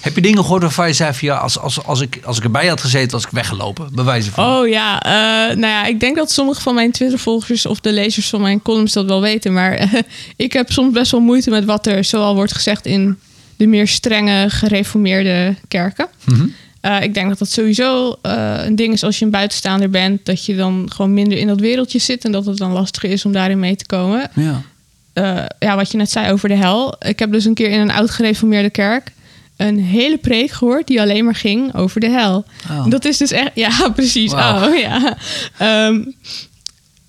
Heb 0.00 0.14
je 0.14 0.20
dingen 0.20 0.42
gehoord 0.42 0.62
waarvan 0.62 0.86
je 0.86 0.92
zei 0.92 1.12
van 1.14 1.28
ja, 1.28 1.36
als, 1.36 1.58
als, 1.58 1.84
als, 1.84 2.00
ik, 2.00 2.20
als 2.24 2.36
ik 2.38 2.44
erbij 2.44 2.66
had 2.66 2.80
gezeten, 2.80 3.10
was 3.10 3.24
ik 3.24 3.30
weggelopen, 3.30 3.88
bij 3.92 4.04
wijze 4.04 4.30
van. 4.30 4.44
Oh 4.46 4.68
ja, 4.68 5.02
eh, 5.02 5.56
nou 5.56 5.72
ja, 5.72 5.84
ik 5.86 6.00
denk 6.00 6.16
dat 6.16 6.30
sommige 6.30 6.60
van 6.60 6.74
mijn 6.74 6.92
Twitter-volgers 6.92 7.66
of 7.66 7.80
de 7.80 7.92
lezers 7.92 8.28
van 8.28 8.40
mijn 8.40 8.62
columns 8.62 8.92
dat 8.92 9.04
wel 9.06 9.20
weten. 9.20 9.52
Maar 9.52 9.88
ik 10.36 10.52
heb 10.52 10.72
soms 10.72 10.92
best 10.92 11.10
wel 11.10 11.20
moeite 11.20 11.50
met 11.50 11.64
wat 11.64 11.86
er 11.86 12.04
zoal 12.04 12.34
wordt 12.34 12.54
gezegd 12.54 12.86
in 12.86 13.18
de 13.58 13.66
meer 13.66 13.88
strenge 13.88 14.50
gereformeerde 14.50 15.54
kerken. 15.68 16.06
Mhm. 16.24 16.46
Eh, 16.80 17.02
ik 17.02 17.14
denk 17.14 17.28
dat 17.28 17.38
dat 17.38 17.50
sowieso 17.50 18.18
eh, 18.22 18.54
een 18.64 18.76
ding 18.76 18.92
is 18.92 19.02
als 19.02 19.18
je 19.18 19.24
een 19.24 19.30
buitenstaander 19.30 19.90
bent, 19.90 20.26
dat 20.26 20.44
je 20.44 20.56
dan 20.56 20.90
gewoon 20.94 21.14
minder 21.14 21.38
in 21.38 21.46
dat 21.46 21.60
wereldje 21.60 21.98
zit 21.98 22.24
en 22.24 22.32
dat 22.32 22.46
het 22.46 22.56
dan 22.56 22.72
lastiger 22.72 23.10
is 23.10 23.24
om 23.24 23.32
daarin 23.32 23.58
mee 23.58 23.76
te 23.76 23.86
komen. 23.86 24.30
Ja. 24.34 24.62
eh, 25.12 25.44
ja, 25.58 25.76
wat 25.76 25.90
je 25.90 25.96
net 25.96 26.10
zei 26.10 26.32
over 26.32 26.48
de 26.48 26.54
hel. 26.54 26.96
Ik 26.98 27.18
heb 27.18 27.32
dus 27.32 27.44
een 27.44 27.54
keer 27.54 27.70
in 27.70 27.80
een 27.80 27.90
oud 27.90 28.10
gereformeerde 28.10 28.70
kerk 28.70 29.12
een 29.58 29.78
hele 29.78 30.18
preek 30.18 30.50
gehoord 30.50 30.86
die 30.86 31.00
alleen 31.00 31.24
maar 31.24 31.34
ging 31.34 31.74
over 31.74 32.00
de 32.00 32.10
hel. 32.10 32.44
Oh. 32.70 32.90
Dat 32.90 33.04
is 33.04 33.16
dus 33.16 33.30
echt, 33.30 33.50
ja, 33.54 33.88
precies. 33.94 34.32
Oh 34.32 34.78
ja. 34.78 35.16
Ehm, 35.58 36.04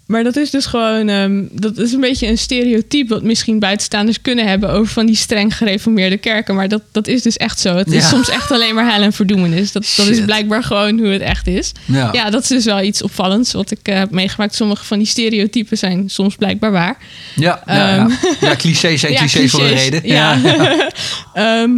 maar 0.10 0.24
dat 0.24 0.36
is 0.36 0.50
dus 0.50 0.66
gewoon, 0.66 1.10
ehm, 1.10 1.44
dat 1.52 1.78
is 1.78 1.94
een 1.94 2.00
beetje 2.00 2.28
een 2.28 2.38
stereotype 2.38 3.14
wat 3.14 3.24
misschien 3.24 3.60
buitenstaanders 3.60 4.22
kunnen 4.22 4.48
hebben 4.48 4.70
over 4.70 4.94
van 4.94 5.06
die 5.06 5.16
streng 5.16 5.58
gereformeerde 5.58 6.18
kerken. 6.18 6.56
Maar 6.56 6.68
dat, 6.68 6.82
dat 6.92 7.08
is 7.08 7.22
dus 7.22 7.38
echt 7.38 7.60
zo. 7.60 7.76
Het 7.76 7.92
is 7.92 8.10
soms 8.10 8.30
echt 8.30 8.52
alleen 8.52 8.76
maar 8.76 8.94
hel 8.94 9.02
en 9.02 9.14
verdoemenis. 9.14 9.72
Dat, 9.72 9.94
dat 9.98 10.08
is 10.08 10.22
blijkbaar 10.22 10.64
gewoon 10.64 11.00
hoe 11.00 11.08
het 11.08 11.22
echt 11.22 11.48
is. 11.48 11.72
Ja. 11.86 12.10
Ja, 12.12 12.30
dat 12.30 12.42
is 12.42 12.48
dus 12.48 12.66
wel 12.66 12.82
iets 12.82 13.02
opvallends 13.02 13.54
wat 13.54 13.72
ik 13.72 13.80
eh, 13.84 13.98
heb 13.98 14.12
meegemaakt. 14.12 14.56
Sommige 14.56 14.86
van 14.86 14.98
die 14.98 15.08
stereotypen 15.08 15.78
zijn 15.78 16.10
soms 16.10 16.36
blijkbaar 16.36 16.72
waar. 16.72 16.98
Ja, 17.36 17.64
ja, 17.66 17.74
ja. 17.76 17.98
Ehm. 17.98 18.12
ja, 18.42 18.56
clichés 18.56 19.00
zijn 19.00 19.16
clichés 19.20 19.52
voor 19.52 19.62
een 19.62 19.74
reden. 19.74 20.08
ja. 20.08 20.34
ja. 20.44 20.90
Ehm, 21.34 21.72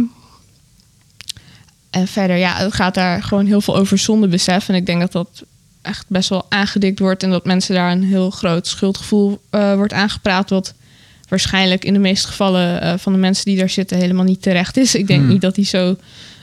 en 1.90 2.08
verder, 2.08 2.36
ja, 2.36 2.54
het 2.56 2.74
gaat 2.74 2.94
daar 2.94 3.22
gewoon 3.22 3.46
heel 3.46 3.60
veel 3.60 3.76
over 3.76 3.98
zondebesef. 3.98 4.68
En 4.68 4.74
ik 4.74 4.86
denk 4.86 5.00
dat 5.00 5.12
dat 5.12 5.44
echt 5.82 6.04
best 6.08 6.28
wel 6.28 6.46
aangedikt 6.48 6.98
wordt. 6.98 7.22
En 7.22 7.30
dat 7.30 7.44
mensen 7.44 7.74
daar 7.74 7.92
een 7.92 8.02
heel 8.04 8.30
groot 8.30 8.66
schuldgevoel 8.66 9.40
eh, 9.50 9.74
wordt 9.74 9.92
aangepraat. 9.92 10.50
Wat 10.50 10.74
waarschijnlijk 11.28 11.84
in 11.84 11.92
de 11.92 11.98
meeste 11.98 12.26
gevallen 12.26 12.80
eh, 12.80 12.94
van 12.98 13.12
de 13.12 13.18
mensen 13.18 13.44
die 13.44 13.56
daar 13.56 13.70
zitten 13.70 13.96
helemaal 13.98 14.24
niet 14.24 14.42
terecht 14.42 14.76
is. 14.76 14.94
Ik 14.94 15.06
denk 15.06 15.20
Hmm. 15.20 15.28
niet 15.30 15.40
dat 15.40 15.54
die 15.54 15.64
zo 15.64 15.96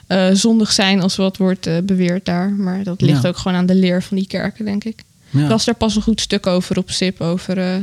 eh, 0.08 0.28
zondig 0.34 0.72
zijn 0.72 1.02
als 1.02 1.16
wat 1.16 1.38
wordt 1.38 1.86
beweerd 1.86 2.26
daar. 2.26 2.50
Maar 2.50 2.84
dat 2.84 3.02
ligt 3.02 3.22
Ja. 3.22 3.28
ook 3.30 3.38
gewoon 3.38 3.58
aan 3.58 3.66
de 3.66 3.76
leer 3.76 4.04
van 4.04 4.18
die 4.18 4.28
kerken, 4.28 4.66
denk 4.66 4.84
ik. 4.84 5.04
Ja. 5.30 5.48
Las 5.48 5.66
daar 5.66 5.76
pas 5.76 5.96
een 5.96 6.02
goed 6.02 6.22
stuk 6.22 6.48
over 6.48 6.78
op 6.78 6.92
SIP. 6.92 7.22
Over 7.22 7.82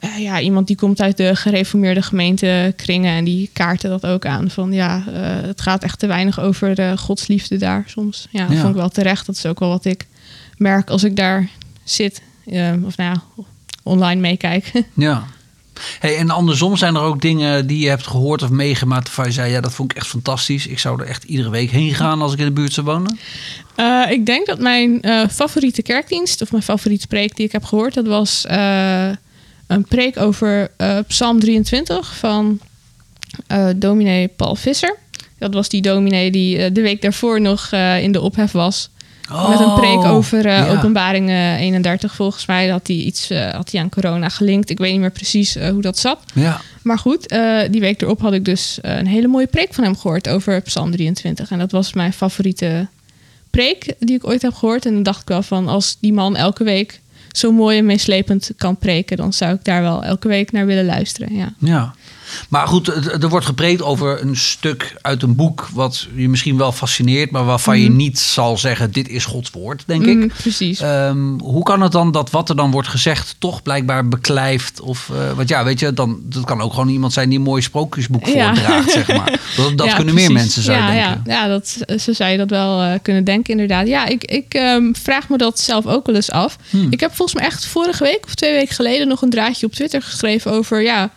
eh, 0.00 0.10
eh, 0.14 0.18
ja, 0.22 0.40
iemand 0.40 0.66
die 0.66 0.76
komt 0.76 1.00
uit 1.00 1.16
de 1.16 1.36
gereformeerde 1.36 2.02
gemeentekringen. 2.02 3.14
En 3.16 3.24
die 3.24 3.50
kaarten 3.52 3.90
dat 3.90 4.06
ook 4.06 4.26
aan. 4.26 4.50
Van 4.50 4.72
ja, 4.72 5.04
eh, 5.12 5.46
het 5.46 5.60
gaat 5.60 5.82
echt 5.84 5.98
te 5.98 6.06
weinig 6.06 6.40
over 6.40 6.78
eh, 6.78 6.96
Gods 6.96 7.26
liefde 7.26 7.56
daar 7.56 7.84
soms. 7.86 8.26
Ja, 8.30 8.46
dat 8.46 8.52
Ja. 8.56 8.60
vond 8.60 8.74
ik 8.74 8.80
wel 8.80 8.88
terecht. 8.88 9.26
Dat 9.26 9.36
is 9.36 9.46
ook 9.46 9.58
wel 9.58 9.68
wat 9.68 9.84
ik 9.84 10.06
merk 10.56 10.90
als 10.90 11.04
ik 11.04 11.16
daar 11.16 11.48
zit. 11.84 12.22
eh, 12.46 12.72
of 12.84 12.96
nou 12.96 13.14
ja, 13.36 13.44
online 13.82 14.20
meekijk. 14.20 14.72
Ja. 14.94 15.24
Hey, 16.00 16.16
en 16.16 16.30
andersom 16.30 16.76
zijn 16.76 16.94
er 16.94 17.00
ook 17.02 17.20
dingen 17.20 17.66
die 17.66 17.78
je 17.78 17.88
hebt 17.88 18.06
gehoord 18.06 18.42
of 18.42 18.50
meegemaakt 18.50 19.06
waarvan 19.06 19.24
je 19.24 19.32
zei, 19.32 19.52
ja, 19.52 19.60
dat 19.60 19.72
vond 19.72 19.90
ik 19.90 19.96
echt 19.96 20.06
fantastisch. 20.06 20.66
Ik 20.66 20.78
zou 20.78 21.00
er 21.02 21.06
echt 21.06 21.24
iedere 21.24 21.50
week 21.50 21.70
heen 21.70 21.94
gaan 21.94 22.22
als 22.22 22.32
ik 22.32 22.38
in 22.38 22.44
de 22.44 22.50
buurt 22.52 22.72
zou 22.72 22.86
wonen. 22.86 23.18
Eh, 23.74 24.02
ik 24.10 24.26
denk 24.26 24.46
dat 24.46 24.58
mijn 24.58 25.02
eh, 25.02 25.28
favoriete 25.28 25.82
kerkdienst, 25.82 26.42
of 26.42 26.50
mijn 26.50 26.62
favoriete 26.62 27.06
preek 27.06 27.36
die 27.36 27.46
ik 27.46 27.52
heb 27.52 27.64
gehoord, 27.64 27.94
dat 27.94 28.06
was 28.06 28.46
eh, 28.46 29.08
een 29.70 29.84
preek 29.84 30.18
over 30.18 30.70
eh, 30.76 30.98
Psalm 31.06 31.40
23 31.40 32.16
van 32.16 32.60
eh 33.46 33.68
dominee 33.76 34.28
Paul 34.28 34.54
Visser. 34.54 34.96
Dat 35.38 35.54
was 35.54 35.68
die 35.68 35.82
dominee 35.82 36.30
die 36.30 36.58
eh, 36.58 36.74
de 36.74 36.80
week 36.80 37.02
daarvoor 37.02 37.40
nog 37.40 37.72
in 38.00 38.12
de 38.12 38.20
ophef 38.20 38.52
was. 38.52 38.90
met 39.48 39.60
een 39.60 39.74
preek 39.74 40.04
over 40.04 40.38
Oh, 40.38 40.44
ja. 40.44 40.70
openbaring 40.70 41.28
eh, 41.28 41.60
31 41.60 42.14
volgens 42.14 42.46
mij. 42.46 42.68
Had 42.68 42.86
hij 42.86 42.96
iets 42.96 43.28
had 43.52 43.70
hij 43.72 43.80
aan 43.80 43.88
corona 43.88 44.28
gelinkt. 44.28 44.70
Ik 44.70 44.78
weet 44.78 44.92
niet 44.92 45.00
meer 45.00 45.10
precies 45.10 45.54
hoe 45.54 45.82
dat 45.82 45.98
zat. 45.98 46.18
Ja, 46.34 46.60
Maar 46.82 46.98
goed, 46.98 47.28
die 47.70 47.80
week 47.80 48.02
erop 48.02 48.20
had 48.20 48.32
ik 48.32 48.44
dus 48.44 48.78
een 48.82 49.06
hele 49.06 49.28
mooie 49.28 49.46
preek 49.46 49.74
van 49.74 49.84
hem 49.84 49.96
gehoord 49.96 50.28
over 50.28 50.60
Psalm 50.60 50.90
23. 50.90 51.50
En 51.50 51.58
dat 51.58 51.70
was 51.70 51.92
mijn 51.92 52.12
favoriete 52.12 52.86
preek 53.50 53.94
die 53.98 54.16
ik 54.16 54.26
ooit 54.26 54.42
heb 54.42 54.54
gehoord. 54.54 54.86
En 54.86 54.94
dan 54.94 55.02
dacht 55.02 55.20
ik 55.20 55.28
wel 55.28 55.42
van, 55.42 55.68
als 55.68 55.96
die 56.00 56.12
man 56.12 56.36
elke 56.36 56.64
week 56.64 57.00
zo 57.36 57.52
mooi 57.52 57.78
en 57.78 57.86
meeslepend 57.86 58.50
kan 58.56 58.76
preken, 58.76 59.16
dan 59.16 59.32
zou 59.32 59.54
ik 59.54 59.64
daar 59.64 59.82
wel 59.82 60.04
elke 60.04 60.28
week 60.28 60.52
naar 60.52 60.66
willen 60.66 60.84
luisteren. 60.84 61.34
Ja. 61.34 61.52
ja. 61.58 61.94
Maar 62.48 62.66
goed, 62.66 62.88
er 63.22 63.28
wordt 63.28 63.46
gepreekt 63.46 63.82
over 63.82 64.22
een 64.22 64.36
stuk 64.36 64.96
uit 65.02 65.22
een 65.22 65.34
boek... 65.34 65.68
wat 65.72 66.06
je 66.14 66.28
misschien 66.28 66.56
wel 66.56 66.72
fascineert... 66.72 67.30
maar 67.30 67.44
waarvan 67.44 67.80
je 67.80 67.90
niet 67.90 68.18
zal 68.18 68.58
zeggen... 68.58 68.90
dit 68.92 69.08
is 69.08 69.24
Gods 69.24 69.50
woord, 69.50 69.82
denk 69.86 70.06
Mhm, 70.06 70.22
ik. 70.22 70.32
precies. 70.32 70.80
Ehm, 70.80 71.38
hoe 71.38 71.62
kan 71.62 71.80
het 71.82 71.92
dan 71.92 72.12
dat 72.12 72.30
wat 72.30 72.48
er 72.48 72.56
dan 72.56 72.70
wordt 72.70 72.88
gezegd... 72.88 73.36
toch 73.38 73.62
blijkbaar 73.62 74.08
beklijft? 74.08 74.80
Of, 74.80 75.10
eh, 75.12 75.32
want 75.36 75.48
ja, 75.48 75.64
weet 75.64 75.80
je, 75.80 75.92
dan, 75.92 76.20
dat 76.22 76.44
kan 76.44 76.60
ook 76.60 76.72
gewoon 76.72 76.88
iemand 76.88 77.12
zijn... 77.12 77.28
die 77.28 77.38
een 77.38 77.44
mooi 77.44 77.62
sprookjesboek 77.62 78.26
Ja. 78.26 78.46
voordraagt, 78.54 78.90
zeg 78.90 79.08
maar. 79.08 79.28
Dat, 79.56 79.78
dat 79.78 79.86
Ja, 79.86 79.94
kunnen 79.94 80.14
meer 80.14 80.32
mensen, 80.32 80.62
je 80.62 80.70
ja, 80.70 80.76
denken. 80.90 81.22
Ja, 81.26 81.40
ja 81.42 81.48
dat, 81.48 81.76
zo 82.00 82.12
zou 82.12 82.30
je 82.30 82.36
dat 82.36 82.50
wel 82.50 82.82
eh, 82.82 82.98
kunnen 83.02 83.24
denken, 83.24 83.52
inderdaad. 83.52 83.86
Ja, 83.86 84.06
ik, 84.06 84.24
ik 84.24 84.54
ehm, 84.54 84.92
vraag 84.92 85.28
me 85.28 85.36
dat 85.38 85.60
zelf 85.60 85.86
ook 85.86 86.06
wel 86.06 86.14
eens 86.14 86.30
af. 86.30 86.56
Hmm. 86.70 86.86
Ik 86.90 87.00
heb 87.00 87.14
volgens 87.14 87.38
mij 87.38 87.46
echt 87.46 87.66
vorige 87.66 88.04
week 88.04 88.24
of 88.26 88.34
twee 88.34 88.52
weken 88.52 88.74
geleden 88.74 89.08
nog 89.08 89.22
een 89.22 89.30
draadje 89.30 89.66
op 89.66 89.72
Twitter 89.72 90.02
geschreven 90.02 90.52
over 90.52 90.82
ja, 90.82 91.10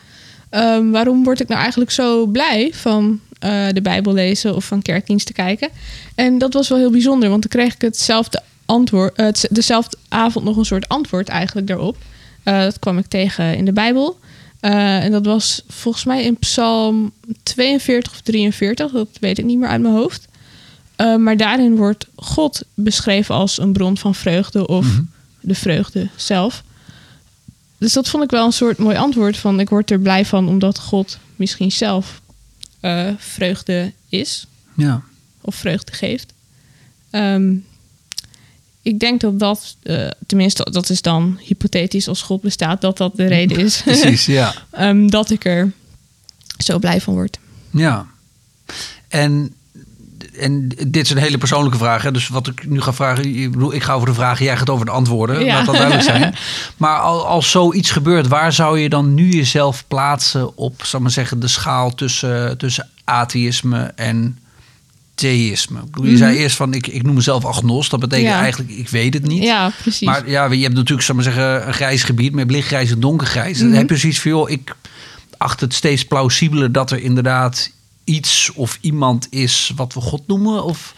ehm, 0.54 0.90
waarom 0.90 1.24
word 1.24 1.40
ik 1.40 1.48
nou 1.48 1.60
eigenlijk 1.62 1.92
zo 1.92 2.26
blij 2.26 2.72
van 2.74 3.20
eh, 3.40 3.68
de 3.74 3.82
Bijbel 3.82 4.14
lezen 4.14 4.56
of 4.56 4.66
van 4.66 4.82
kerkdiensten 4.82 5.34
kijken. 5.36 5.70
En 6.16 6.38
dat 6.38 6.54
was 6.54 6.70
wel 6.70 6.78
heel 6.78 6.92
bijzonder, 6.92 7.30
want 7.30 7.42
dan 7.42 7.62
kreeg 7.62 7.74
ik 7.74 7.82
hetzelfde 7.82 8.42
antwoord, 8.66 9.16
eh, 9.16 9.26
het- 9.26 9.48
dezelfde 9.52 9.98
avond 10.10 10.46
nog 10.46 10.58
een 10.58 10.66
soort 10.66 10.88
antwoord 10.90 11.28
eigenlijk 11.30 11.68
daarop. 11.68 11.98
Eh, 12.44 12.60
dat 12.60 12.80
kwam 12.80 12.98
ik 12.98 13.06
tegen 13.06 13.56
in 13.58 13.66
de 13.66 13.74
Bijbel. 13.74 14.20
En 14.60 15.12
dat 15.12 15.26
was 15.26 15.64
volgens 15.68 16.04
mij 16.04 16.24
in 16.24 16.38
Psalm 16.38 17.12
42 17.44 18.12
of 18.12 18.22
43, 18.22 18.92
dat 18.92 19.08
weet 19.20 19.38
ik 19.38 19.46
niet 19.46 19.58
meer 19.58 19.68
uit 19.70 19.82
mijn 19.82 19.94
hoofd. 19.94 20.28
Maar 21.20 21.38
daarin 21.38 21.76
wordt 21.76 22.08
God 22.16 22.62
beschreven 22.74 23.36
als 23.36 23.58
een 23.60 23.74
bron 23.74 23.98
van 23.98 24.16
vreugde 24.16 24.68
of 24.68 24.88
de 25.40 25.56
vreugde 25.56 26.10
zelf. 26.16 26.64
Dus 27.84 27.94
dat 27.94 28.10
vond 28.10 28.24
ik 28.24 28.30
wel 28.30 28.46
een 28.46 28.52
soort 28.54 28.78
mooi 28.78 28.98
antwoord 28.98 29.38
van 29.38 29.60
ik 29.60 29.70
word 29.70 29.92
er 29.92 30.00
blij 30.00 30.26
van 30.26 30.48
omdat 30.48 30.80
God 30.80 31.18
misschien 31.36 31.72
zelf 31.72 32.22
eh, 32.80 33.10
vreugde 33.18 33.94
is 34.10 34.48
Ja. 34.76 35.02
of 35.42 35.56
vreugde 35.56 35.92
geeft. 35.94 36.34
Ehm, 37.10 37.56
ik 38.82 39.00
denk 39.00 39.22
dat 39.22 39.40
dat, 39.40 39.76
eh, 39.82 40.08
tenminste 40.28 40.68
dat 40.72 40.90
is 40.90 41.02
dan 41.02 41.40
hypothetisch 41.42 42.08
als 42.08 42.22
God 42.22 42.42
bestaat, 42.42 42.82
dat 42.82 42.98
dat 42.98 43.16
de 43.16 43.26
reden 43.28 43.58
is 43.58 43.82
Precies, 43.86 44.26
ja. 44.26 44.54
Ehm, 44.72 45.08
dat 45.08 45.30
ik 45.30 45.46
er 45.46 45.72
zo 46.58 46.80
blij 46.80 47.02
van 47.02 47.14
word. 47.14 47.40
Ja. 47.72 48.08
En, 49.08 49.54
en 50.40 50.68
dit 50.88 51.04
is 51.04 51.10
een 51.10 51.18
hele 51.18 51.38
persoonlijke 51.38 51.78
vraag. 51.78 52.04
Hè? 52.04 52.12
Dus 52.12 52.28
wat 52.28 52.48
ik 52.48 52.68
nu 52.68 52.82
ga 52.82 52.94
vragen... 52.94 53.36
Ik, 53.36 53.52
bedoel, 53.52 53.74
ik 53.74 53.84
ga 53.84 53.94
over 53.94 54.08
de 54.08 54.14
vragen, 54.14 54.46
jij 54.46 54.58
gaat 54.58 54.70
over 54.70 54.86
de 54.86 54.92
antwoorden. 54.92 55.46
Ja. 55.46 55.56
Laat 55.56 55.66
dat 55.66 55.76
duidelijk 55.76 56.04
zijn. 56.06 56.36
Maar 56.78 56.98
al- 57.00 57.28
als 57.28 57.52
zoiets 57.52 57.92
gebeurt... 57.92 58.28
waar 58.28 58.54
zou 58.54 58.80
je 58.80 58.90
dan 58.90 59.14
nu 59.14 59.30
jezelf 59.30 59.84
plaatsen 59.88 60.58
op... 60.58 60.82
zal 60.86 61.00
maar 61.00 61.12
zeggen, 61.12 61.40
de 61.40 61.48
schaal 61.48 61.94
tussen, 61.96 62.58
tussen 62.58 62.90
atheïsme 63.04 63.92
en 63.96 64.38
theïsme? 65.16 65.80
Ik 65.80 65.92
bedoel, 65.92 66.10
je 66.12 66.18
zei 66.18 66.38
eerst 66.38 66.56
van... 66.56 66.74
Ik, 66.74 66.88
ik 66.88 67.04
noem 67.04 67.16
mezelf 67.16 67.46
agnost. 67.46 67.92
Dat 67.92 68.00
betekent 68.00 68.28
Mhm. 68.28 68.36
Ja. 68.38 68.44
eigenlijk... 68.44 68.72
Ik 68.72 68.90
weet 68.90 69.14
het 69.14 69.28
niet. 69.28 69.44
Ja, 69.44 69.72
precies. 69.82 70.08
Maar 70.08 70.30
ja, 70.30 70.52
je 70.52 70.62
hebt 70.64 70.76
natuurlijk 70.76 71.08
ik 71.08 71.14
maar 71.16 71.24
zeggen, 71.24 71.68
een 71.68 71.74
grijs 71.74 72.04
gebied 72.04 72.34
met 72.34 72.52
lichtgrijs 72.52 72.92
en 72.92 73.00
donkergrijs. 73.00 73.58
Mhm. 73.58 73.68
Dan 73.68 73.78
heb 73.78 73.90
je 73.90 73.98
zoiets 73.98 74.20
van, 74.20 74.32
joh, 74.32 74.50
ik 74.50 74.76
acht 75.38 75.60
het 75.60 75.74
steeds 75.74 76.06
plausibeler 76.06 76.72
dat 76.72 76.92
er 76.92 77.02
inderdaad 77.02 77.72
iets 78.04 78.52
of 78.56 78.78
iemand 78.82 79.28
is 79.30 79.72
wat 79.76 79.94
we 79.94 80.02
God 80.02 80.22
noemen? 80.28 80.64
Of 80.64 80.94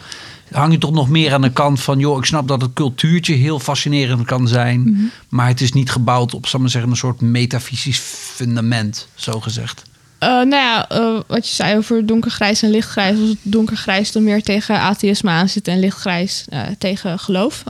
hang 0.51 0.71
je 0.71 0.77
toch 0.77 0.91
nog 0.91 1.09
meer 1.09 1.33
aan 1.33 1.41
de 1.41 1.51
kant 1.51 1.81
van, 1.81 1.99
joh, 1.99 2.17
ik 2.17 2.25
snap 2.25 2.47
dat 2.47 2.61
het 2.61 2.73
cultuurtje 2.73 3.33
heel 3.33 3.59
fascinerend 3.59 4.25
kan 4.25 4.47
zijn, 4.47 4.79
Mhm. 4.81 5.03
maar 5.29 5.47
het 5.47 5.61
is 5.61 5.71
niet 5.71 5.91
gebouwd 5.91 6.33
op, 6.33 6.45
zal 6.45 6.53
ik 6.53 6.61
maar 6.61 6.69
zeggen, 6.71 6.91
een 6.91 6.97
soort 6.97 7.21
metafysisch 7.21 7.99
fundament, 8.35 9.07
zo 9.15 9.39
gezegd. 9.39 9.83
Eh, 10.17 10.29
nou 10.29 10.49
ja, 10.55 10.89
eh, 10.89 11.19
wat 11.27 11.47
je 11.49 11.53
zei 11.55 11.77
over 11.77 12.05
donkergrijs 12.05 12.61
en 12.61 12.69
lichtgrijs. 12.69 13.19
Als 13.19 13.29
het 13.29 13.37
donkergrijs 13.41 14.11
dan 14.11 14.23
meer 14.23 14.43
tegen 14.43 14.79
atheïsme 14.79 15.29
aan 15.29 15.49
zit 15.49 15.67
en 15.67 15.79
lichtgrijs 15.79 16.45
eh, 16.49 16.61
tegen 16.77 17.19
geloof. 17.19 17.63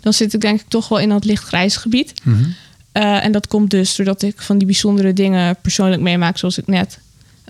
dan 0.00 0.12
zit 0.12 0.34
ik 0.34 0.40
denk 0.40 0.60
ik 0.60 0.68
toch 0.68 0.88
wel 0.88 0.98
in 0.98 1.08
dat 1.08 1.24
lichtgrijs 1.24 1.76
gebied. 1.76 2.12
Eh, 2.92 3.24
en 3.24 3.32
dat 3.32 3.46
komt 3.46 3.70
dus 3.70 3.96
doordat 3.96 4.22
ik 4.22 4.40
van 4.42 4.58
die 4.58 4.66
bijzondere 4.66 5.12
dingen 5.12 5.56
persoonlijk 5.62 6.02
meemaak, 6.02 6.38
zoals 6.38 6.58
ik 6.58 6.66
net 6.66 6.98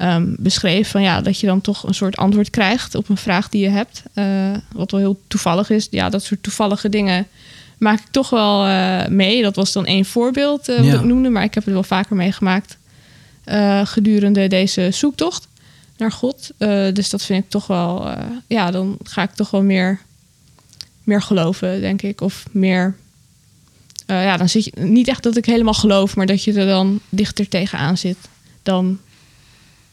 ehm, 0.01 0.35
beschreef. 0.39 0.91
Van 0.91 1.03
ja, 1.03 1.21
dat 1.21 1.41
je 1.41 1.47
dan 1.47 1.61
toch 1.61 1.83
een 1.83 1.95
soort 1.95 2.17
antwoord 2.17 2.51
krijgt 2.51 2.95
op 2.95 3.09
een 3.09 3.17
vraag 3.17 3.49
die 3.49 3.63
je 3.63 3.69
hebt. 3.69 4.03
eh, 4.15 4.51
wat 4.73 4.91
wel 4.91 5.01
heel 5.01 5.21
toevallig 5.29 5.71
is. 5.71 5.87
Ja, 5.91 6.09
dat 6.09 6.23
soort 6.23 6.43
toevallige 6.43 6.89
dingen 6.89 7.27
maak 7.79 7.99
ik 8.01 8.07
toch 8.11 8.31
wel 8.31 8.67
eh, 8.67 9.07
mee. 9.07 9.43
Dat 9.43 9.57
was 9.57 9.73
dan 9.73 9.87
één 9.87 10.05
voorbeeld 10.05 10.69
eh, 10.69 10.85
Ja. 10.85 10.91
wat 10.91 11.01
ik 11.01 11.07
noemde, 11.07 11.29
maar 11.29 11.43
ik 11.43 11.55
heb 11.55 11.65
het 11.65 11.75
wel 11.75 11.83
vaker 11.83 12.17
meegemaakt 12.17 12.79
gedurende 13.85 14.49
deze 14.49 14.89
zoektocht 14.93 15.49
naar 15.97 16.13
God. 16.13 16.51
Dus 16.95 17.11
dat 17.11 17.23
vind 17.23 17.45
ik 17.45 17.51
toch 17.51 17.67
wel, 17.67 18.09
ja, 18.47 18.71
dan 18.71 18.97
ga 19.03 19.23
ik 19.23 19.31
toch 19.35 19.51
wel 19.51 19.63
meer, 19.63 19.99
meer 21.05 21.23
geloven, 21.23 21.81
denk 21.81 22.03
ik. 22.03 22.21
Of 22.21 22.45
meer, 22.51 22.97
ja, 24.07 24.37
dan 24.37 24.49
zit 24.49 24.65
je 24.65 24.73
niet 24.81 25.09
echt 25.09 25.23
dat 25.23 25.37
ik 25.37 25.45
helemaal 25.45 25.75
geloof, 25.75 26.17
maar 26.17 26.27
dat 26.27 26.45
je 26.45 26.53
er 26.53 26.67
dan 26.67 27.01
dichter 27.09 27.49
tegenaan 27.49 27.99
zit. 27.99 28.17
Dan, 28.63 28.99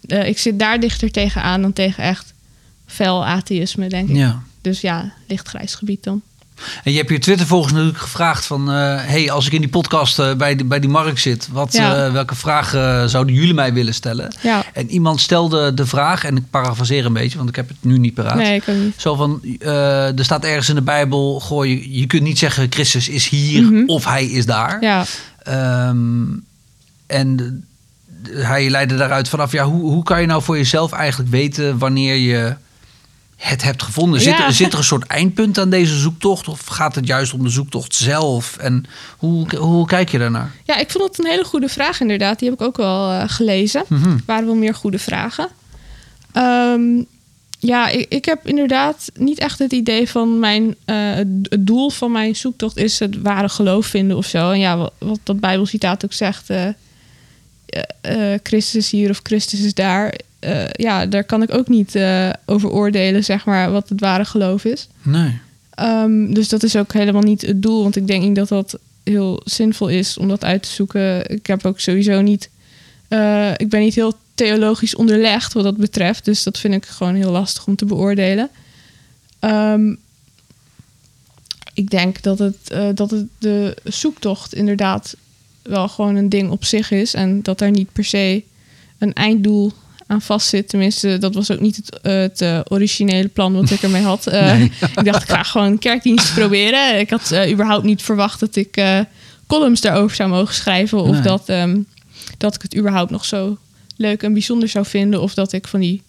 eh, 0.07 0.27
ik 0.27 0.37
zit 0.37 0.59
daar 0.59 0.79
dichter 0.79 1.11
tegenaan 1.11 1.61
dan 1.61 1.73
tegen 1.73 2.03
echt 2.03 2.33
fel 2.85 3.25
atheïsme, 3.25 3.87
denk 3.89 4.09
ik. 4.09 4.15
Ja. 4.15 4.41
Dus 4.61 4.81
ja, 4.81 5.11
lichtgrijs 5.27 5.75
gebied 5.75 6.03
dan. 6.03 6.21
En 6.83 6.91
je 6.91 6.97
hebt 6.97 7.09
je 7.09 7.19
Twitter-volgers 7.19 7.73
natuurlijk 7.73 7.97
gevraagd 7.99 8.45
van... 8.45 8.71
eh, 8.71 8.75
hey, 9.05 9.31
als 9.31 9.45
ik 9.47 9.51
in 9.53 9.59
die 9.61 9.69
podcast 9.69 10.19
eh, 10.19 10.33
bij, 10.35 10.55
de, 10.55 10.63
bij 10.65 10.79
die 10.79 10.89
markt 10.89 11.19
zit... 11.19 11.47
Wat, 11.51 11.73
Ja. 11.73 12.11
welke 12.11 12.35
vragen 12.35 13.09
zouden 13.09 13.35
jullie 13.35 13.53
mij 13.53 13.73
willen 13.73 13.93
stellen? 13.93 14.35
Ja. 14.41 14.63
En 14.73 14.89
iemand 14.89 15.21
stelde 15.21 15.73
de 15.73 15.85
vraag, 15.85 16.23
en 16.23 16.37
ik 16.37 16.43
parafraseer 16.49 17.05
een 17.05 17.13
beetje... 17.13 17.37
want 17.37 17.49
ik 17.49 17.55
heb 17.55 17.67
het 17.67 17.77
nu 17.81 17.97
niet 17.97 18.13
paraat. 18.13 18.35
Nee, 18.35 18.55
ik 18.55 18.63
ook 18.69 18.75
niet. 18.75 18.93
Zo 19.01 19.15
van, 19.15 19.41
er 20.17 20.23
staat 20.23 20.43
ergens 20.45 20.69
in 20.69 20.75
de 20.75 20.81
Bijbel... 20.81 21.39
Goh, 21.39 21.65
je, 21.65 21.99
je 21.99 22.07
kunt 22.07 22.23
niet 22.23 22.37
zeggen 22.39 22.67
Christus 22.71 23.09
is 23.09 23.27
hier 23.29 23.63
Mhm. 23.63 23.83
of 23.85 24.05
hij 24.05 24.25
is 24.25 24.45
daar. 24.45 24.81
Ja, 24.81 25.05
Ehm, 25.43 26.23
en 27.07 27.65
hij 28.31 28.69
leidde 28.69 28.95
daaruit 28.97 29.29
vanaf... 29.29 29.51
Ja, 29.51 29.63
hoe, 29.65 29.91
hoe 29.91 30.03
kan 30.03 30.21
je 30.21 30.27
nou 30.27 30.41
voor 30.43 30.57
jezelf 30.57 30.91
eigenlijk 30.91 31.31
weten... 31.31 31.77
wanneer 31.77 32.15
je 32.15 32.55
het 33.37 33.63
hebt 33.63 33.83
gevonden? 33.83 34.21
Zit, 34.21 34.37
Ja. 34.37 34.45
er, 34.45 34.53
zit 34.53 34.71
er 34.71 34.77
een 34.77 34.83
soort 34.83 35.07
eindpunt 35.07 35.57
aan 35.59 35.69
deze 35.69 35.97
zoektocht? 35.97 36.47
Of 36.47 36.65
gaat 36.65 36.95
het 36.95 37.07
juist 37.07 37.33
om 37.33 37.43
de 37.43 37.49
zoektocht 37.49 37.95
zelf? 37.95 38.57
En 38.57 38.85
hoe, 39.17 39.55
hoe 39.57 39.87
kijk 39.87 40.09
je 40.09 40.17
daarnaar? 40.17 40.51
Ja, 40.63 40.77
ik 40.77 40.89
vond 40.91 41.03
het 41.03 41.19
een 41.19 41.31
hele 41.31 41.43
goede 41.43 41.69
vraag 41.69 42.01
inderdaad. 42.01 42.39
Die 42.39 42.49
heb 42.49 42.59
ik 42.59 42.65
ook 42.65 42.77
wel 42.77 43.11
eh, 43.11 43.23
gelezen. 43.27 43.83
Er 43.89 44.21
waren 44.25 44.45
wel 44.45 44.55
meer 44.55 44.75
goede 44.75 44.99
vragen. 44.99 45.47
Ehm, 46.31 46.81
ja, 47.59 47.87
ik, 47.89 48.05
ik 48.09 48.25
heb 48.25 48.47
inderdaad 48.47 49.09
niet 49.13 49.39
echt 49.39 49.59
het 49.59 49.71
idee 49.71 50.09
van 50.09 50.39
mijn... 50.39 50.75
eh, 50.85 50.95
het, 51.13 51.27
doel 51.59 51.89
van 51.89 52.11
mijn 52.11 52.35
zoektocht 52.35 52.77
is 52.77 52.99
het 52.99 53.21
ware 53.21 53.49
geloof 53.49 53.85
vinden 53.85 54.17
of 54.17 54.25
zo. 54.25 54.51
En 54.51 54.59
ja, 54.59 54.77
wat, 54.77 54.93
wat 54.97 55.19
dat 55.23 55.39
Bijbelcitaat 55.39 56.05
ook 56.05 56.13
zegt... 56.13 56.49
eh, 56.49 56.67
eh, 58.01 58.33
eh, 58.33 58.39
Christus 58.43 58.75
is 58.75 58.91
hier 58.91 59.09
of 59.09 59.19
Christus 59.23 59.61
is 59.61 59.73
daar. 59.73 60.13
Eh, 60.39 60.69
ja, 60.71 61.05
daar 61.05 61.23
kan 61.23 61.41
ik 61.41 61.53
ook 61.53 61.67
niet 61.67 61.95
eh, 61.95 62.29
over 62.45 62.69
oordelen, 62.69 63.23
zeg 63.23 63.45
maar, 63.45 63.71
wat 63.71 63.89
het 63.89 63.99
ware 63.99 64.25
geloof 64.25 64.65
is. 64.65 64.87
Nee. 65.01 65.39
Ehm, 65.69 66.33
dus 66.33 66.49
dat 66.49 66.63
is 66.63 66.75
ook 66.75 66.93
helemaal 66.93 67.21
niet 67.21 67.41
het 67.41 67.61
doel. 67.61 67.83
Want 67.83 67.95
ik 67.95 68.07
denk 68.07 68.23
niet 68.23 68.35
dat 68.35 68.47
dat 68.47 68.79
heel 69.03 69.41
zinvol 69.45 69.87
is 69.87 70.17
om 70.17 70.27
dat 70.27 70.43
uit 70.43 70.63
te 70.63 70.69
zoeken. 70.69 71.29
Ik 71.29 71.47
heb 71.47 71.65
ook 71.65 71.79
sowieso 71.79 72.21
niet. 72.21 72.49
ik 73.57 73.69
ben 73.69 73.79
niet 73.79 73.95
heel 73.95 74.13
theologisch 74.35 74.95
onderlegd 74.95 75.53
wat 75.53 75.63
dat 75.63 75.77
betreft. 75.77 76.25
Dus 76.25 76.43
dat 76.43 76.57
vind 76.57 76.73
ik 76.73 76.85
gewoon 76.85 77.15
heel 77.15 77.31
lastig 77.31 77.67
om 77.67 77.75
te 77.75 77.85
beoordelen. 77.85 78.49
Ehm, 79.39 79.95
ik 81.73 81.89
denk 81.89 82.21
dat 82.21 82.39
het, 82.39 82.73
dat 82.93 83.11
het 83.11 83.25
de 83.37 83.75
zoektocht 83.83 84.53
inderdaad 84.53 85.15
wel 85.67 85.87
gewoon 85.87 86.15
een 86.15 86.29
ding 86.29 86.49
op 86.49 86.65
zich 86.65 86.91
is. 86.91 87.13
En 87.13 87.41
dat 87.41 87.59
daar 87.59 87.71
niet 87.71 87.91
per 87.93 88.03
se 88.05 88.43
een 88.97 89.13
einddoel 89.13 89.71
aan 90.07 90.21
vastzit. 90.21 90.69
Tenminste, 90.69 91.17
dat 91.17 91.33
was 91.33 91.51
ook 91.51 91.59
niet 91.59 91.75
het, 91.75 91.99
eh, 92.01 92.13
het 92.13 92.41
eh, 92.41 92.59
originele 92.67 93.27
plan 93.27 93.53
wat 93.53 93.69
ik 93.69 93.81
ermee 93.81 94.01
had. 94.03 94.27
Eh, 94.37 94.41
Nee. 94.53 94.71
Ik 94.95 95.03
dacht, 95.03 95.23
ik 95.23 95.29
ga 95.29 95.43
gewoon 95.43 95.67
een 95.67 95.79
kerkdienst 95.79 96.33
proberen. 96.33 96.99
Ik 96.99 97.09
had 97.09 97.33
überhaupt 97.49 97.83
niet 97.85 98.01
verwacht 98.01 98.39
dat 98.39 98.55
ik 98.55 98.81
columns 99.47 99.81
daarover 99.81 100.15
zou 100.15 100.29
mogen 100.29 100.55
schrijven. 100.55 101.01
Of 101.01 101.11
Nee. 101.11 101.21
dat, 101.21 101.49
ehm, 101.49 101.79
dat 102.37 102.55
ik 102.55 102.61
het 102.61 102.75
überhaupt 102.77 103.11
nog 103.11 103.25
zo 103.25 103.57
leuk 103.97 104.23
en 104.23 104.33
bijzonder 104.33 104.69
zou 104.69 104.85
vinden. 104.85 105.21
Of 105.21 105.33
dat 105.33 105.53
ik 105.53 105.67
van 105.67 105.79
die 105.79 106.01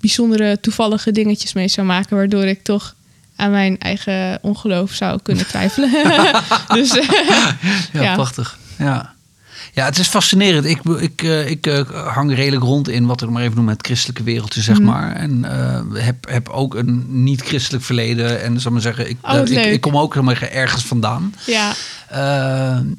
bijzondere 0.00 0.60
toevallige 0.60 1.12
dingetjes 1.12 1.52
mee 1.52 1.68
zou 1.68 1.86
maken. 1.86 2.16
Waardoor 2.16 2.44
ik 2.44 2.62
toch 2.62 2.94
aan 3.36 3.50
mijn 3.50 3.78
eigen 3.78 4.38
ongeloof 4.42 4.92
zou 4.92 5.18
kunnen 5.22 5.46
twijfelen. 5.46 5.90
dus 6.74 6.92
Ja, 7.92 8.02
Ja. 8.02 8.14
prachtig. 8.14 8.58
Ja. 8.78 9.12
Ja, 9.72 9.84
het 9.84 9.98
is 9.98 10.08
fascinerend. 10.08 10.64
Ik, 10.64 10.80
ik, 10.84 11.22
eh, 11.22 11.50
ik 11.50 11.66
eh, 11.66 12.06
hang 12.14 12.34
redelijk 12.34 12.62
rond 12.62 12.88
in 12.88 13.06
wat 13.06 13.22
ik 13.22 13.28
maar 13.30 13.42
even 13.42 13.56
noem 13.56 13.68
het 13.68 13.86
christelijke 13.86 14.22
wereldje, 14.22 14.60
zeg 14.62 14.76
Mhm. 14.76 14.84
maar. 14.84 15.12
En 15.16 15.44
eh, 15.44 15.80
heb, 16.04 16.28
heb 16.28 16.48
ook 16.48 16.74
een 16.74 17.04
niet-christelijk 17.24 17.84
verleden. 17.84 18.42
En 18.42 18.60
zal 18.60 18.72
maar 18.72 18.80
zeggen, 18.80 19.08
ik, 19.08 19.16
Oh, 19.22 19.48
ik, 19.48 19.80
kom 19.80 19.96
ook 19.98 20.14
helemaal 20.14 20.34
ergens 20.34 20.84
vandaan. 20.84 21.34
ja, 21.46 21.72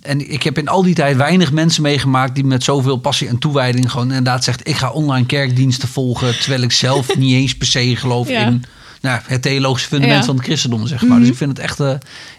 en 0.02 0.32
ik 0.32 0.44
heb 0.44 0.58
in 0.58 0.68
al 0.68 0.84
die 0.84 0.96
tijd 0.96 1.16
weinig 1.18 1.52
mensen 1.52 1.82
meegemaakt 1.82 2.36
die 2.36 2.44
met 2.46 2.64
zoveel 2.64 2.98
passie 2.98 3.28
en 3.28 3.38
toewijding 3.38 3.92
gewoon 3.92 4.08
inderdaad 4.08 4.44
zegt: 4.44 4.68
ik 4.68 4.76
ga 4.76 4.90
online 4.92 5.26
kerkdiensten 5.26 5.88
volgen, 5.90 6.40
terwijl 6.40 6.62
ik 6.62 6.72
zelf 6.72 7.16
niet 7.18 7.34
eens 7.34 7.56
per 7.58 7.68
se 7.68 7.96
geloof 7.96 8.30
Ja. 8.30 8.46
in 8.46 8.64
nou, 9.06 9.20
het 9.26 9.42
theologische 9.42 9.88
fundament 9.88 10.20
Ja. 10.20 10.26
van 10.26 10.36
het 10.36 10.44
christendom, 10.46 10.88
zeg 10.88 11.02
maar. 11.02 11.20
Dus 11.20 11.28
ik 11.30 11.36
vind 11.36 11.50
het 11.50 11.60
echt, 11.60 11.80
eh, 11.80 11.90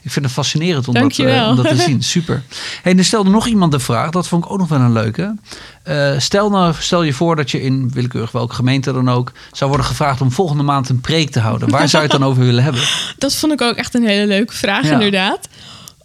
ik 0.02 0.11
vind 0.11 0.25
het 0.25 0.35
fascinerend 0.35 0.88
om 0.88 0.92
dat, 0.94 1.02
Dankjewel. 1.02 1.49
om 1.50 1.56
dat 1.56 1.68
te 1.68 1.76
zien. 1.88 2.02
Super. 2.02 2.42
Hey, 2.82 2.92
en 2.92 2.99
er 2.99 3.04
stelde 3.04 3.30
nog 3.30 3.46
iemand 3.46 3.73
de 3.73 3.78
vraag, 3.80 4.11
dat 4.11 4.28
vond 4.28 4.44
ik 4.44 4.50
ook 4.50 4.58
nog 4.58 4.68
wel 4.68 4.80
een 4.80 4.92
leuke. 4.92 5.35
Eh, 5.82 6.18
stel, 6.18 6.50
nou, 6.50 6.75
stel 6.78 7.02
je 7.02 7.12
voor 7.12 7.37
dat 7.37 7.50
je 7.50 7.62
in 7.62 7.90
willekeurig 7.92 8.32
welke 8.32 8.54
gemeente 8.54 8.92
dan 8.92 9.08
ook 9.11 9.32
zou 9.52 9.70
worden 9.70 9.87
gevraagd 9.87 10.20
om 10.20 10.32
volgende 10.32 10.62
maand 10.62 10.88
een 10.88 11.00
preek 11.00 11.30
te 11.30 11.40
houden. 11.40 11.70
Waar 11.70 11.88
zou 11.88 12.02
je 12.04 12.08
het 12.11 12.20
dan 12.20 12.28
over 12.28 12.42
willen 12.44 12.62
hebben? 12.64 12.82
Dat 13.18 13.35
vond 13.35 13.52
ik 13.52 13.61
ook 13.61 13.76
echt 13.76 13.94
een 13.94 14.06
hele 14.06 14.26
leuke 14.26 14.52
vraag, 14.54 14.85
Ja. 14.85 14.92
inderdaad. 14.92 15.49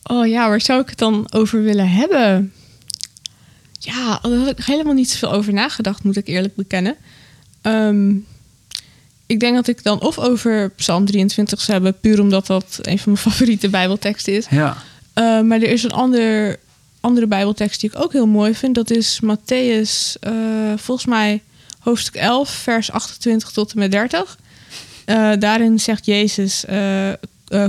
Oh 0.03 0.27
ja, 0.27 0.49
waar 0.49 0.61
zou 0.61 0.81
ik 0.81 0.89
het 0.89 0.97
dan 0.97 1.27
over 1.33 1.63
willen 1.63 1.89
hebben? 1.89 2.53
Ja, 3.79 4.19
daar 4.21 4.37
had 4.37 4.47
ik 4.59 4.65
helemaal 4.65 4.93
niet 4.93 5.09
zoveel 5.09 5.31
over 5.37 5.53
nagedacht, 5.53 6.03
moet 6.03 6.17
ik 6.17 6.27
eerlijk 6.27 6.55
bekennen. 6.55 6.95
Ehm, 7.61 8.11
ik 9.31 9.39
denk 9.39 9.55
dat 9.55 9.67
ik 9.67 9.83
dan 9.83 10.01
of 10.01 10.19
over 10.19 10.69
Psalm 10.69 11.05
23 11.05 11.61
zou 11.61 11.71
hebben, 11.71 11.99
puur 11.99 12.19
omdat 12.21 12.47
dat 12.47 12.79
een 12.81 12.99
van 12.99 13.11
mijn 13.11 13.23
favoriete 13.31 13.69
Bijbelteksten 13.69 14.33
is. 14.33 14.45
Ja, 14.49 14.77
Uh, 15.15 15.41
maar 15.41 15.61
er 15.61 15.69
is 15.69 15.83
een 15.83 15.91
ander, 15.91 16.59
andere 16.99 17.27
Bijbeltekst 17.27 17.81
die 17.81 17.89
ik 17.89 17.99
ook 18.01 18.11
heel 18.11 18.27
mooi 18.27 18.55
vind. 18.55 18.75
Dat 18.75 18.89
is 18.89 19.19
Matthäus, 19.23 20.19
eh, 20.19 20.33
volgens 20.75 21.07
mij 21.07 21.41
hoofdstuk 21.79 22.15
11, 22.15 22.49
vers 22.49 22.91
28 22.91 23.51
tot 23.51 23.71
en 23.71 23.79
met 23.79 23.91
30. 23.91 24.37
Uh, 25.05 25.31
daarin 25.39 25.79
zegt 25.79 26.05
Jezus: 26.05 26.65
eh, 26.65 27.09
eh, 27.11 27.15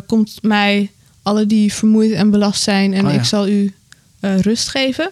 Komt 0.06 0.38
mij 0.42 0.90
alle 1.22 1.46
die 1.46 1.72
vermoeid 1.72 2.12
en 2.12 2.30
belast 2.30 2.62
zijn, 2.62 2.94
en 2.94 3.06
Oh 3.06 3.12
ja. 3.12 3.18
ik 3.18 3.24
zal 3.24 3.48
u 3.48 3.74
eh, 4.20 4.38
rust 4.38 4.68
geven. 4.68 5.10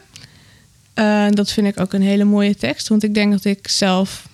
Eh, 0.95 1.26
dat 1.30 1.50
vind 1.50 1.66
ik 1.66 1.80
ook 1.80 1.92
een 1.92 2.02
hele 2.02 2.25
mooie 2.25 2.57
tekst, 2.57 2.88
want 2.88 3.02
ik 3.02 3.14
denk 3.14 3.33
dat 3.33 3.45
ik 3.45 3.69
zelf 3.69 4.28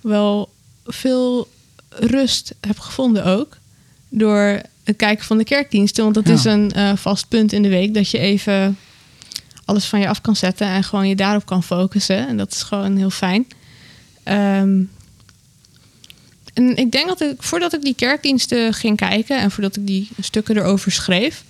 wel 0.00 0.52
veel 0.84 1.48
rust 1.98 2.54
heb 2.60 2.78
gevonden 2.78 3.24
ook. 3.24 3.56
Door 4.08 4.60
het 4.84 4.96
kijken 4.96 5.24
van 5.24 5.38
de 5.38 5.44
kerkdiensten. 5.44 6.02
Want 6.02 6.14
dat 6.14 6.26
Ja. 6.28 6.32
is 6.34 6.44
een 6.44 6.72
eh, 6.72 6.92
vast 6.96 7.28
punt 7.28 7.52
in 7.52 7.62
de 7.62 7.68
week 7.68 7.94
dat 7.94 8.10
je 8.10 8.18
even 8.18 8.78
alles 9.64 9.84
van 9.84 10.00
je 10.00 10.08
af 10.08 10.20
kan 10.20 10.36
zetten 10.36 10.66
en 10.66 10.84
gewoon 10.84 11.08
je 11.08 11.16
daarop 11.16 11.46
kan 11.46 11.62
focussen. 11.62 12.28
En 12.28 12.36
dat 12.36 12.52
is 12.52 12.62
gewoon 12.62 12.96
heel 12.96 13.10
fijn. 13.10 13.46
Ehm, 14.22 14.80
en 16.54 16.76
ik 16.76 16.92
denk 16.92 17.08
dat 17.08 17.20
ik, 17.20 17.42
voordat 17.42 17.72
ik 17.74 17.82
die 17.82 17.94
kerkdiensten 17.94 18.74
ging 18.74 18.96
kijken 18.96 19.40
en 19.40 19.50
voordat 19.50 19.76
ik 19.76 19.86
die 19.86 20.08
stukken 20.20 20.56
erover 20.56 20.92
schreef, 20.92 21.44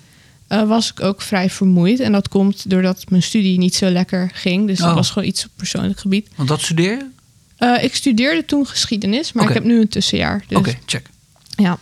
eh, 0.46 0.62
was 0.68 0.90
ik 0.90 1.00
ook 1.02 1.22
vrij 1.22 1.50
vermoeid. 1.50 2.00
En 2.00 2.12
dat 2.12 2.28
komt 2.28 2.70
doordat 2.70 3.04
mijn 3.10 3.22
studie 3.22 3.58
niet 3.58 3.74
zo 3.74 3.90
lekker 3.90 4.30
ging. 4.34 4.66
Dus 4.66 4.80
Oh. 4.80 4.86
dat 4.86 4.94
was 4.94 5.10
gewoon 5.10 5.28
iets 5.28 5.44
op 5.44 5.50
persoonlijk 5.56 5.98
gebied. 5.98 6.28
want 6.36 6.48
dat 6.48 6.60
studeer 6.60 6.90
je? 6.90 7.06
Eh, 7.56 7.82
ik 7.84 7.94
studeerde 7.94 8.44
toen 8.44 8.66
geschiedenis, 8.66 9.32
maar 9.32 9.49
ik 9.49 9.54
heb 9.54 9.64
nu 9.64 9.80
een 9.80 9.88
tussenjaar. 9.88 10.44
Dus, 10.49 10.58
Oké, 10.58 10.75
check. 10.87 11.06
Ja. 11.56 11.78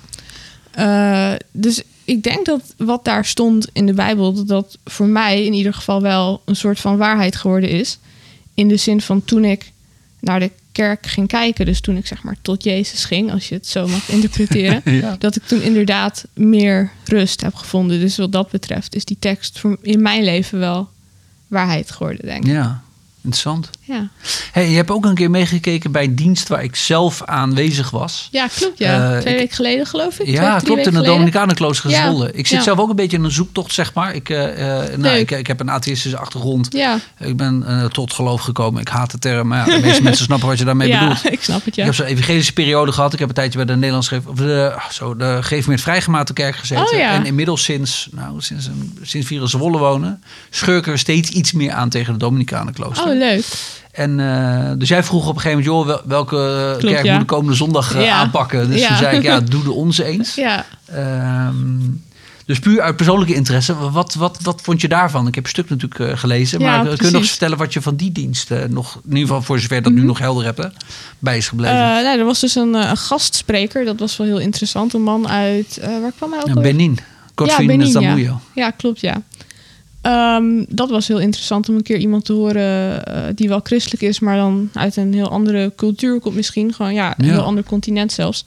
Eh, 0.71 1.39
dus 1.53 1.83
ik 2.05 2.23
denk 2.23 2.47
dat 2.47 2.75
wat 2.77 3.05
daar 3.05 3.25
stond 3.25 3.69
in 3.73 3.87
de 3.87 3.93
Bijbel, 3.95 4.33
dat 4.33 4.49
dat 4.49 4.79
voor 4.85 5.07
mij 5.07 5.45
in 5.45 5.53
ieder 5.53 5.75
geval 5.75 6.03
wel 6.03 6.43
een 6.45 6.57
soort 6.57 6.81
van 6.81 6.97
waarheid 6.97 7.37
geworden 7.37 7.71
is. 7.71 7.99
In 8.55 8.69
de 8.69 8.77
zin 8.77 9.01
van 9.01 9.25
toen 9.25 9.45
ik 9.45 9.73
naar 10.21 10.41
de 10.41 10.51
kerk 10.73 11.07
ging 11.07 11.29
kijken, 11.29 11.67
dus 11.67 11.81
toen 11.81 11.97
ik 11.97 12.07
zeg 12.07 12.23
maar 12.23 12.37
tot 12.43 12.65
Jezus 12.65 13.05
ging, 13.05 13.33
als 13.33 13.49
je 13.49 13.55
het 13.55 13.67
zo 13.67 13.89
mag 13.89 14.09
interpreteren, 14.09 14.83
Ja. 15.01 15.17
dat 15.19 15.37
ik 15.37 15.43
toen 15.43 15.63
inderdaad 15.63 16.25
meer 16.35 16.91
rust 17.05 17.41
heb 17.41 17.55
gevonden. 17.55 18.01
Dus 18.01 18.17
wat 18.17 18.33
dat 18.33 18.51
betreft 18.51 18.95
is 18.95 19.05
die 19.05 19.17
tekst 19.21 19.59
voor 19.59 19.79
in 19.83 20.03
mijn 20.03 20.25
leven 20.25 20.59
wel 20.59 20.89
waarheid 21.49 21.91
geworden, 21.91 22.27
denk 22.27 22.45
ik. 22.45 22.51
Ja, 22.51 22.83
interessant. 23.17 23.71
Ja, 23.93 24.09
Hey, 24.53 24.69
je 24.71 24.77
hebt 24.77 24.91
ook 24.91 25.05
een 25.05 25.15
keer 25.15 25.31
meegekeken 25.31 25.93
bij 25.93 26.05
een 26.05 26.15
dienst 26.15 26.49
waar 26.49 26.63
ik 26.63 26.77
zelf 26.77 27.23
aanwezig 27.25 27.91
was. 27.91 28.29
ja 28.31 28.47
klopt. 28.57 28.79
Ja. 28.79 29.13
Eh, 29.15 29.19
Twee 29.21 29.33
ik- 29.35 29.39
weken 29.41 29.55
geleden 29.57 29.87
geloof 29.87 30.19
ik. 30.19 30.27
Ja, 30.27 30.57
Twee, 30.57 30.65
klopt. 30.65 30.87
In 30.87 30.93
geleden. 30.93 31.13
Dominicanenklooster 31.13 31.91
Ja, 31.91 32.03
Zwolle. 32.07 32.33
Ik 32.33 32.47
zit 32.47 32.59
ja. 32.59 32.63
zelf 32.65 32.79
ook 32.79 32.89
een 32.91 32.97
beetje 32.97 33.17
in 33.17 33.25
een 33.25 33.31
zoektocht, 33.31 33.73
zeg 33.73 33.95
maar. 33.95 34.15
Ik, 34.15 34.29
eh, 34.29 34.83
eh, 34.93 34.99
nou, 34.99 35.17
ik, 35.17 35.31
ik 35.31 35.47
heb 35.47 35.61
een 35.61 35.71
atheïstische 35.71 36.19
achtergrond. 36.19 36.67
Ja, 36.71 36.99
Ik 37.19 37.37
ben 37.37 37.89
tot 37.93 38.13
geloof 38.13 38.41
gekomen. 38.41 38.81
Ik 38.81 38.89
haat 38.89 39.11
de 39.11 39.19
term, 39.19 39.49
maar 39.49 39.69
ja, 39.69 39.75
de 39.77 39.81
meeste 39.83 40.03
mensen 40.09 40.25
snappen 40.25 40.49
wat 40.49 40.59
je 40.59 40.65
daarmee 40.65 40.89
ja 40.89 40.99
bedoelt. 41.01 41.33
ik 41.33 41.43
snap 41.43 41.59
het, 41.59 41.67
Ik 41.67 41.75
ja. 41.75 41.85
heb 41.85 41.95
zo'n 41.95 42.07
evangelische 42.07 42.53
periode 42.53 42.93
gehad. 42.93 43.13
Ik 43.13 43.19
heb 43.19 43.29
een 43.29 43.35
tijdje 43.35 43.57
bij 43.59 43.67
de 43.67 43.75
Nederlandse 43.75 44.21
of 44.27 44.37
de, 44.37 44.73
ah, 44.77 44.91
zo, 44.91 45.17
de 45.17 45.39
Geefmeerd 45.41 45.81
Vrijgemaakte 45.81 46.33
Kerk 46.33 46.57
gezeten. 46.57 46.85
Oh, 46.85 46.99
ja. 46.99 47.13
En 47.15 47.27
inmiddels 47.27 47.63
sinds, 47.63 48.09
nou, 48.11 48.41
sinds, 48.41 48.67
een, 48.67 48.99
sinds 49.03 49.27
vier 49.27 49.41
in 49.41 49.49
Zwolle 49.49 49.79
wonen, 49.79 50.23
schurken 50.51 50.93
we 50.93 50.99
steeds 50.99 51.31
iets 51.31 51.53
meer 51.53 51.73
aan 51.73 51.89
tegen 51.89 52.13
de 52.13 52.19
Dominicanenklooster. 52.19 53.07
Oh, 53.09 53.17
leuk. 53.19 53.45
En 53.93 54.21
eh, 54.21 54.71
dus 54.79 54.89
jij 54.89 55.03
vroeg 55.05 55.29
op 55.29 55.35
een 55.35 55.41
gegeven 55.41 55.65
moment, 55.65 55.87
joh, 55.87 55.87
wel- 55.87 56.03
welke 56.07 56.75
Klopt, 56.79 56.95
kerk 56.95 57.05
ja. 57.07 57.13
moet 57.13 57.21
de 57.21 57.35
komende 57.35 57.55
zondag 57.55 57.95
eh, 57.95 58.05
Ja. 58.05 58.15
aanpakken? 58.17 58.71
Dus 58.71 58.81
Ja. 58.81 58.87
toen 58.89 58.97
zei 58.97 59.17
ik, 59.17 59.23
ja, 59.23 59.41
doe 59.51 59.63
de 59.63 59.73
onze 59.73 60.05
eens. 60.05 60.35
Ja, 60.35 60.67
Ehm, 60.87 61.55
dus 62.47 62.59
puur 62.59 62.81
uit 62.81 62.97
persoonlijke 62.97 63.35
interesse, 63.35 63.91
wat, 63.91 64.15
wat, 64.15 64.39
wat 64.43 64.61
vond 64.63 64.81
je 64.81 64.89
daarvan? 64.89 65.27
Ik 65.27 65.35
heb 65.35 65.45
een 65.45 65.51
stuk 65.51 65.69
natuurlijk 65.71 66.01
eh, 66.11 66.19
gelezen, 66.19 66.61
Ja, 66.61 66.67
maar 66.83 66.97
kun 66.97 67.07
je 67.07 67.13
nog 67.13 67.21
eens 67.21 67.31
vertellen 67.31 67.59
wat 67.59 67.73
je 67.73 67.83
van 67.83 67.97
die 67.97 68.13
dienst 68.13 68.51
nog, 68.69 68.95
in 69.05 69.09
ieder 69.09 69.21
geval 69.27 69.43
voor 69.43 69.61
zover 69.61 69.83
dat 69.83 69.93
nu 69.93 70.03
nog 70.03 70.19
helder 70.19 70.45
hebt, 70.45 70.59
hè, 70.59 70.67
bij 71.19 71.37
is 71.37 71.49
gebleven? 71.49 71.77
Mhm. 71.77 72.03
Nou, 72.03 72.19
er 72.19 72.25
was 72.25 72.41
dus 72.41 72.55
een, 72.55 72.75
een 72.75 72.97
gastspreker. 72.97 73.85
Dat 73.85 73.99
was 74.01 74.17
wel 74.17 74.27
heel 74.27 74.39
interessant. 74.41 74.95
Een 74.95 75.03
man 75.03 75.29
uit... 75.29 75.79
waar 76.01 76.13
kwam 76.17 76.33
hij 76.33 76.41
ook 76.41 76.47
Ja? 76.47 76.61
Benin. 76.61 76.99
Godfried 77.35 77.67
Benin, 77.67 78.19
ja. 78.19 78.39
Ja, 78.55 78.71
klopt, 78.71 79.01
ja. 79.01 79.23
Ehm, 80.03 80.65
dat 80.69 80.91
was 80.91 81.09
heel 81.09 81.19
interessant 81.21 81.69
om 81.69 81.75
een 81.77 81.83
keer 81.83 81.99
iemand 81.99 82.25
te 82.25 82.33
horen 82.33 83.05
eh, 83.05 83.23
die 83.35 83.49
wel 83.49 83.61
christelijk 83.63 84.03
is, 84.03 84.21
maar 84.21 84.37
dan 84.37 84.71
uit 84.75 84.97
een 84.97 85.15
heel 85.15 85.29
andere 85.29 85.73
cultuur 85.77 86.21
komt 86.21 86.35
misschien. 86.35 86.73
Gewoon 86.75 86.95
ja, 86.95 87.15
een 87.19 87.27
Ja. 87.27 87.33
heel 87.33 87.43
ander 87.43 87.65
continent 87.65 88.13
zelfs. 88.13 88.45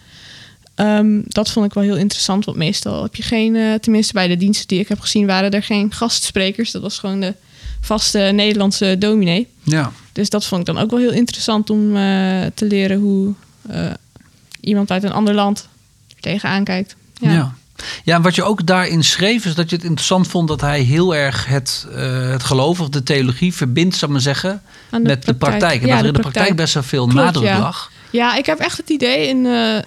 Ehm, 0.75 1.21
dat 1.27 1.51
vond 1.51 1.65
ik 1.65 1.73
wel 1.73 1.83
heel 1.83 1.95
interessant, 1.97 2.45
want 2.45 2.57
meestal 2.57 3.03
heb 3.03 3.15
je 3.15 3.23
geen, 3.23 3.55
eh, 3.55 3.73
tenminste 3.73 4.13
bij 4.13 4.27
de 4.27 4.37
diensten 4.37 4.67
die 4.67 4.79
ik 4.79 4.87
heb 4.87 4.99
gezien, 4.99 5.25
waren 5.25 5.51
er 5.51 5.63
geen 5.63 5.91
gastsprekers. 5.91 6.71
Dat 6.71 6.81
was 6.81 6.99
gewoon 6.99 7.19
de 7.19 7.33
vaste 7.81 8.19
Nederlandse 8.19 8.95
dominee. 8.99 9.47
Ja. 9.63 9.91
Dus 10.11 10.29
dat 10.29 10.45
vond 10.45 10.61
ik 10.67 10.73
dan 10.75 10.83
ook 10.83 10.89
wel 10.89 10.99
heel 10.99 11.11
interessant 11.11 11.69
om 11.69 11.95
eh, 11.95 12.01
te 12.53 12.65
leren 12.65 12.99
hoe 12.99 13.33
iemand 14.61 14.91
uit 14.91 15.03
een 15.03 15.11
ander 15.11 15.33
land 15.33 15.67
er 16.15 16.21
tegenaan 16.21 16.63
kijkt. 16.63 16.95
Ja. 17.19 17.31
Ja. 17.33 17.55
Ja. 18.03 18.15
en 18.15 18.21
wat 18.21 18.35
je 18.35 18.43
ook 18.43 18.65
daarin 18.65 19.03
schreef, 19.03 19.45
is 19.45 19.55
dat 19.55 19.69
je 19.69 19.75
het 19.75 19.85
interessant 19.85 20.27
vond 20.27 20.47
dat 20.47 20.61
hij 20.61 20.79
heel 20.81 21.15
erg 21.15 21.45
het, 21.45 21.87
eh, 21.95 22.29
het 22.29 22.43
geloof 22.43 22.79
of 22.79 22.89
de 22.89 23.03
theologie 23.03 23.53
verbindt, 23.53 23.93
zou 23.95 24.05
ik 24.05 24.11
maar 24.11 24.21
zeggen, 24.35 24.61
met 25.01 25.25
de 25.25 25.33
praktijk. 25.35 25.81
En 25.81 25.87
Ja, 25.87 25.93
dat 25.93 26.01
er 26.01 26.07
in 26.07 26.13
de 26.13 26.19
praktijk. 26.19 26.21
praktijk 26.33 26.55
best 26.55 26.73
wel 26.73 26.83
veel 26.83 27.07
Klopt, 27.07 27.23
nadruk 27.25 27.47
ja. 27.47 27.59
lag. 27.59 27.91
Ja, 28.09 28.35
ik 28.37 28.45
heb 28.45 28.59
echt 28.59 28.77
het 28.77 28.89
idee 28.89 29.27
in 29.27 29.45
eh, 29.45 29.75
eh, 29.77 29.83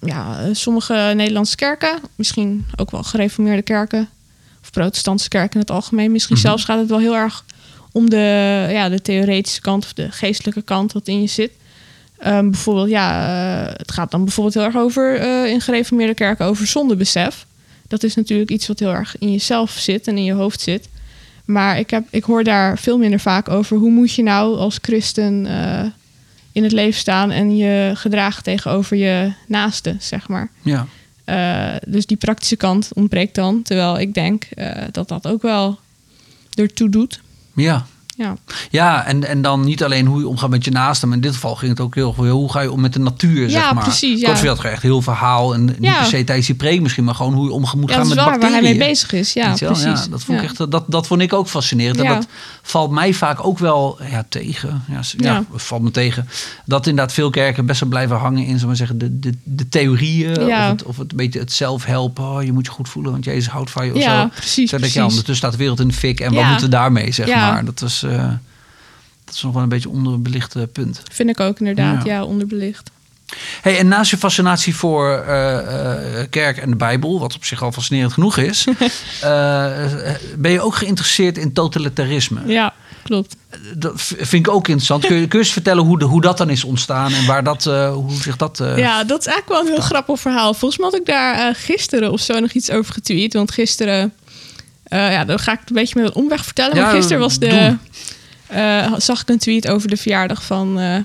ja, 0.00 0.54
sommige 0.54 1.12
Nederlandse 1.16 1.56
kerken, 1.56 1.98
misschien 2.14 2.66
ook 2.76 2.90
wel 2.90 3.02
gereformeerde 3.02 3.62
kerken 3.62 4.08
of 4.62 4.70
protestantse 4.70 5.28
kerken 5.28 5.52
in 5.54 5.60
het 5.60 5.70
algemeen, 5.70 6.12
misschien 6.12 6.36
Mhm. 6.36 6.44
zelfs 6.46 6.64
gaat 6.64 6.78
het 6.78 6.88
wel 6.88 6.98
heel 6.98 7.14
erg 7.16 7.44
om 7.92 8.10
de, 8.10 8.66
ja, 8.70 8.88
de 8.88 9.02
theoretische 9.02 9.60
kant 9.60 9.84
of 9.84 9.92
de 9.92 10.10
geestelijke 10.10 10.62
kant 10.62 10.92
wat 10.92 11.08
in 11.08 11.20
je 11.20 11.26
zit. 11.26 11.50
Ehm, 12.22 12.50
bijvoorbeeld, 12.50 12.88
ja, 12.88 13.26
eh, 13.26 13.74
het 13.76 13.92
gaat 13.92 14.10
dan 14.10 14.24
bijvoorbeeld 14.24 14.54
heel 14.54 14.64
erg 14.64 14.76
over 14.76 15.18
eh, 15.18 15.50
in 15.50 15.60
gereformeerde 15.60 16.14
kerken 16.14 16.46
over 16.46 16.66
zondebesef. 16.66 17.46
Dat 17.88 18.02
is 18.02 18.14
natuurlijk 18.14 18.50
iets 18.50 18.66
wat 18.66 18.78
heel 18.78 18.92
erg 18.92 19.18
in 19.18 19.32
jezelf 19.32 19.70
zit 19.70 20.06
en 20.06 20.16
in 20.16 20.24
je 20.24 20.32
hoofd 20.32 20.60
zit. 20.60 20.88
Maar 21.44 21.78
ik, 21.78 21.90
heb, 21.90 22.04
ik 22.10 22.24
hoor 22.24 22.44
daar 22.44 22.78
veel 22.78 22.98
minder 22.98 23.20
vaak 23.20 23.48
over 23.48 23.76
hoe 23.76 23.90
moet 23.90 24.14
je 24.14 24.22
nou 24.22 24.56
als 24.56 24.78
christen 24.82 25.46
eh, 25.46 25.84
in 26.52 26.62
het 26.62 26.72
leven 26.72 27.00
staan 27.00 27.30
en 27.30 27.56
je 27.56 27.92
gedragen 27.94 28.42
tegenover 28.42 28.96
je 28.96 29.32
naaste, 29.46 29.96
zeg 29.98 30.28
maar. 30.28 30.50
Ja. 30.62 30.86
Dus 31.86 32.06
die 32.06 32.16
praktische 32.16 32.56
kant 32.56 32.90
ontbreekt 32.94 33.34
dan. 33.34 33.62
Terwijl 33.62 33.98
ik 33.98 34.14
denk 34.14 34.48
dat 34.90 35.08
dat 35.08 35.26
ook 35.26 35.42
wel 35.42 35.78
ertoe 36.54 36.88
doet. 36.88 37.20
Ja. 37.54 37.86
Ja, 38.16 38.36
Ja, 38.70 39.04
en, 39.06 39.24
en 39.28 39.42
dan 39.42 39.64
niet 39.64 39.84
alleen 39.84 40.06
hoe 40.06 40.20
je 40.20 40.26
omgaat 40.28 40.50
met 40.50 40.64
je 40.64 40.70
naasten, 40.70 41.08
maar 41.08 41.16
in 41.16 41.22
dit 41.22 41.34
geval 41.34 41.54
ging 41.54 41.70
het 41.70 41.80
ook 41.80 41.94
heel 41.94 42.12
veel 42.12 42.24
hoe 42.36 42.52
ga 42.52 42.60
je 42.60 42.72
om 42.72 42.80
met 42.80 42.92
de 42.92 42.98
natuur, 42.98 43.50
zeg 43.50 43.60
Ja, 43.62 43.72
maar. 43.72 43.82
precies, 43.82 44.20
ja. 44.20 44.28
Godfried 44.28 44.48
had 44.50 44.64
echt 44.64 44.82
heel 44.82 45.02
verhaal 45.02 45.54
en 45.54 45.64
niet 45.64 45.76
Ja. 45.80 45.96
per 45.96 46.06
se 46.06 46.24
tijdens 46.24 46.46
die 46.46 46.56
preek 46.56 46.80
misschien, 46.80 47.04
maar 47.04 47.14
gewoon 47.14 47.32
hoe 47.32 47.44
je 47.44 47.52
om 47.52 47.60
moet 47.76 47.90
ja 47.90 47.96
gaan 47.96 48.08
met 48.08 48.16
waar 48.16 48.26
waar 48.26 48.38
bacteriën. 48.38 48.64
hij 48.64 48.76
mee 48.76 48.88
bezig 48.88 49.12
is. 49.12 49.32
Ja, 49.32 49.52
precies. 49.54 49.82
Ja, 49.84 50.06
dat, 50.10 50.24
vond. 50.24 50.38
Ik 50.38 50.44
echt, 50.44 50.70
dat, 50.70 50.84
dat 50.86 51.06
vond 51.06 51.20
ik 51.20 51.32
ook 51.32 51.48
fascinerend. 51.48 51.98
En 52.00 52.06
dat 52.06 52.26
valt 52.62 52.90
mij 52.90 53.14
vaak 53.14 53.46
ook 53.46 53.58
wel 53.58 53.98
ja, 54.10 54.24
tegen. 54.28 54.84
Ja, 55.16 55.44
valt 55.54 55.82
me 55.82 55.90
tegen. 55.90 56.28
Dat 56.64 56.86
inderdaad 56.86 57.14
veel 57.14 57.30
kerken 57.30 57.66
best 57.66 57.80
wel 57.80 57.88
blijven 57.88 58.16
hangen 58.16 58.40
in 58.40 58.44
zullen 58.44 58.60
we 58.60 58.66
maar 58.66 58.76
zeggen, 58.76 58.98
de, 58.98 59.18
de, 59.18 59.34
de 59.44 59.68
theorieën. 59.68 60.30
Of, 60.40 60.46
het, 60.48 60.82
of 60.82 60.96
het 60.96 61.10
een 61.10 61.16
beetje 61.16 61.38
het 61.38 61.52
zelfhelpen. 61.52 62.24
Oh, 62.24 62.42
je 62.42 62.52
moet 62.52 62.66
je 62.66 62.72
goed 62.72 62.88
voelen, 62.88 63.12
want 63.12 63.24
Jezus 63.24 63.48
houdt 63.48 63.70
van 63.70 63.86
je. 63.86 63.94
Of 63.94 64.02
Ja, 64.02 64.22
zo. 64.22 64.28
precies, 64.28 64.70
Zo 64.70 64.78
denk 64.78 64.92
je, 64.92 65.00
ondertussen 65.00 65.36
staat 65.36 65.52
de 65.52 65.58
wereld 65.58 65.80
in 65.80 65.88
de 65.88 65.94
fik. 65.94 66.20
En 66.20 66.34
wat 66.34 66.44
moeten 66.44 66.64
we 66.64 66.70
daarmee, 66.70 67.12
zeg 67.12 67.26
Ja. 67.26 67.50
maar. 67.52 67.64
Dat 67.64 67.80
was... 67.80 68.01
eh, 68.02 68.28
dat 69.24 69.34
is 69.34 69.42
nog 69.42 69.52
wel 69.52 69.62
een 69.62 69.68
beetje 69.68 69.88
onderbelicht 69.88 70.54
eh, 70.54 70.62
punt. 70.72 71.02
Vind 71.12 71.28
ik 71.30 71.40
ook 71.40 71.58
inderdaad, 71.58 72.04
Ja. 72.04 72.12
ja, 72.12 72.24
onderbelicht. 72.24 72.90
Hey, 73.62 73.78
en 73.78 73.88
naast 73.88 74.10
je 74.10 74.16
fascinatie 74.16 74.76
voor 74.76 75.10
eh, 75.10 76.22
kerk 76.30 76.56
en 76.58 76.70
de 76.70 76.76
Bijbel, 76.76 77.20
wat 77.20 77.34
op 77.34 77.44
zich 77.44 77.62
al 77.62 77.72
fascinerend 77.72 78.12
genoeg 78.12 78.36
is, 78.36 78.64
ben 80.38 80.50
je 80.50 80.60
ook 80.60 80.74
geïnteresseerd 80.74 81.38
in 81.38 81.52
totalitarisme? 81.52 82.40
Ja, 82.46 82.74
klopt. 83.02 83.36
Dat 83.76 84.00
vind 84.02 84.46
ik 84.46 84.48
ook 84.48 84.66
interessant. 84.68 85.06
Kun 85.06 85.16
je, 85.16 85.28
kun 85.28 85.38
je 85.38 85.44
eens 85.44 85.52
vertellen 85.52 85.84
hoe, 85.84 85.98
de, 85.98 86.04
hoe 86.04 86.20
dat 86.20 86.38
dan 86.38 86.50
is 86.50 86.64
ontstaan 86.64 87.12
en 87.12 87.26
waar 87.26 87.44
dat, 87.44 87.64
hoe 87.64 88.12
zich 88.20 88.36
dat. 88.36 88.62
Ja, 88.76 89.04
dat 89.04 89.20
is 89.20 89.26
eigenlijk 89.26 89.48
wel 89.48 89.60
een 89.60 89.72
heel 89.72 89.88
grappig 89.90 90.20
verhaal. 90.20 90.54
Volgens 90.54 90.80
mij 90.80 90.90
had 90.90 90.98
ik 91.00 91.06
daar 91.06 91.54
gisteren 91.54 92.12
of 92.12 92.20
zo 92.20 92.40
nog 92.40 92.50
iets 92.52 92.70
over 92.70 92.92
getweet. 92.92 93.32
Want 93.32 93.50
gisteren, 93.52 94.12
eh, 94.92 95.12
ja, 95.12 95.24
dan 95.24 95.38
ga 95.38 95.52
ik 95.52 95.58
het 95.60 95.68
een 95.68 95.74
beetje 95.76 96.00
met 96.00 96.08
een 96.08 96.22
omweg 96.22 96.44
vertellen. 96.44 96.76
Ja, 96.76 96.82
maar 96.82 96.94
gisteren 96.94 97.18
was 97.18 97.38
de, 97.38 97.76
eh, 98.46 98.92
zag 98.96 99.20
ik 99.20 99.28
een 99.28 99.38
tweet 99.38 99.68
over 99.68 99.88
de 99.88 99.96
verjaardag 99.96 100.42
van 100.42 100.80
eh, 100.80 100.96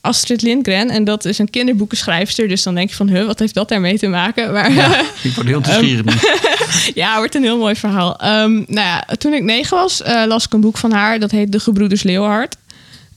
Astrid 0.00 0.42
Lindgren. 0.42 0.90
En 0.90 1.04
dat 1.04 1.24
is 1.24 1.38
een 1.38 1.50
kinderboekenschrijfster. 1.50 2.48
Dus 2.48 2.62
dan 2.62 2.74
denk 2.74 2.88
je 2.88 2.96
van, 2.96 3.08
huh, 3.08 3.26
wat 3.26 3.38
heeft 3.38 3.54
dat 3.54 3.68
daarmee 3.68 3.98
te 3.98 4.06
maken? 4.06 4.52
Maar 4.52 4.72
Ja, 4.72 5.00
ik 5.22 5.32
word 5.34 5.46
heel 5.46 5.60
nieuwsgierig 5.60 6.04
nu. 6.04 6.12
ja, 7.02 7.16
wordt 7.16 7.34
een 7.34 7.42
heel 7.42 7.58
mooi 7.58 7.76
verhaal. 7.76 8.18
Ehm, 8.18 8.52
nou 8.52 8.86
ja, 8.86 9.04
toen 9.18 9.32
ik 9.32 9.42
negen 9.42 9.76
was, 9.76 10.02
las 10.26 10.44
ik 10.44 10.52
een 10.52 10.60
boek 10.60 10.78
van 10.78 10.92
haar. 10.92 11.18
Dat 11.18 11.30
heet 11.30 11.52
De 11.52 11.60
Gebroeders 11.60 12.02
Leeuwhard. 12.02 12.56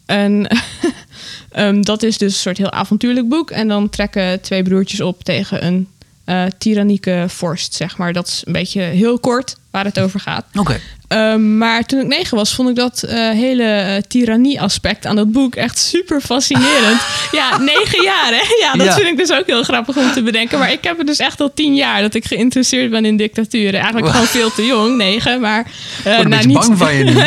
En 0.05 0.47
ehm, 1.51 1.81
dat 1.81 2.03
is 2.03 2.17
dus 2.17 2.33
een 2.33 2.39
soort 2.39 2.57
heel 2.57 2.71
avontuurlijk 2.71 3.29
boek. 3.29 3.51
En 3.51 3.67
dan 3.67 3.89
trekken 3.89 4.41
twee 4.41 4.63
broertjes 4.63 5.01
op 5.01 5.23
tegen 5.23 5.65
een 5.65 5.87
tyrannieke 6.57 7.25
vorst, 7.27 7.73
zeg 7.73 7.97
maar. 7.97 8.13
Dat 8.13 8.27
is 8.27 8.41
een 8.45 8.53
beetje 8.53 8.81
heel 8.81 9.19
kort 9.19 9.57
waar 9.71 9.86
het 9.86 9.99
over 9.99 10.19
gaat. 10.19 10.45
Oké. 10.53 10.79
Ehm, 11.12 11.58
maar 11.58 11.86
toen 11.86 12.00
ik 12.00 12.08
negen 12.08 12.38
was, 12.38 12.54
vond 12.54 12.69
ik 12.69 12.76
dat 12.76 13.04
eh, 13.04 13.30
hele 13.30 13.63
eh, 13.63 14.02
tirannie-aspect 14.08 15.06
aan 15.06 15.15
dat 15.15 15.32
boek 15.32 15.56
echt 15.56 15.78
super 15.80 16.21
fascinerend. 16.21 17.02
ja, 17.32 17.58
negen 17.58 18.04
jaar, 18.04 18.30
hè? 18.30 18.56
Ja, 18.60 18.74
dat 18.74 18.86
Ja. 18.86 18.93
vind 18.93 19.08
ik 19.08 19.17
dus 19.17 19.32
ook 19.32 19.45
heel 19.45 19.63
grappig 19.63 19.97
om 19.97 20.12
te 20.12 20.21
bedenken. 20.24 20.60
Maar 20.60 20.71
ik 20.71 20.84
heb 20.84 20.97
het 20.97 21.08
dus 21.08 21.17
echt 21.17 21.41
al 21.41 21.54
tien 21.54 21.76
jaar 21.76 22.02
dat 22.02 22.13
ik 22.13 22.26
geïnteresseerd 22.26 22.91
ben 22.91 23.06
in 23.06 23.17
dictaturen. 23.17 23.74
Eigenlijk 23.80 24.12
gewoon 24.12 24.28
veel 24.28 24.52
te 24.52 24.65
jong, 24.65 24.97
negen. 24.97 25.41
Maar 25.41 25.65
eh, 26.04 26.13
Ik 26.13 26.24
een 26.24 26.30
nou, 26.30 26.45
niet, 26.45 26.58
bang 26.58 26.78
van 26.78 26.95
je 26.95 27.04
nu. 27.04 27.13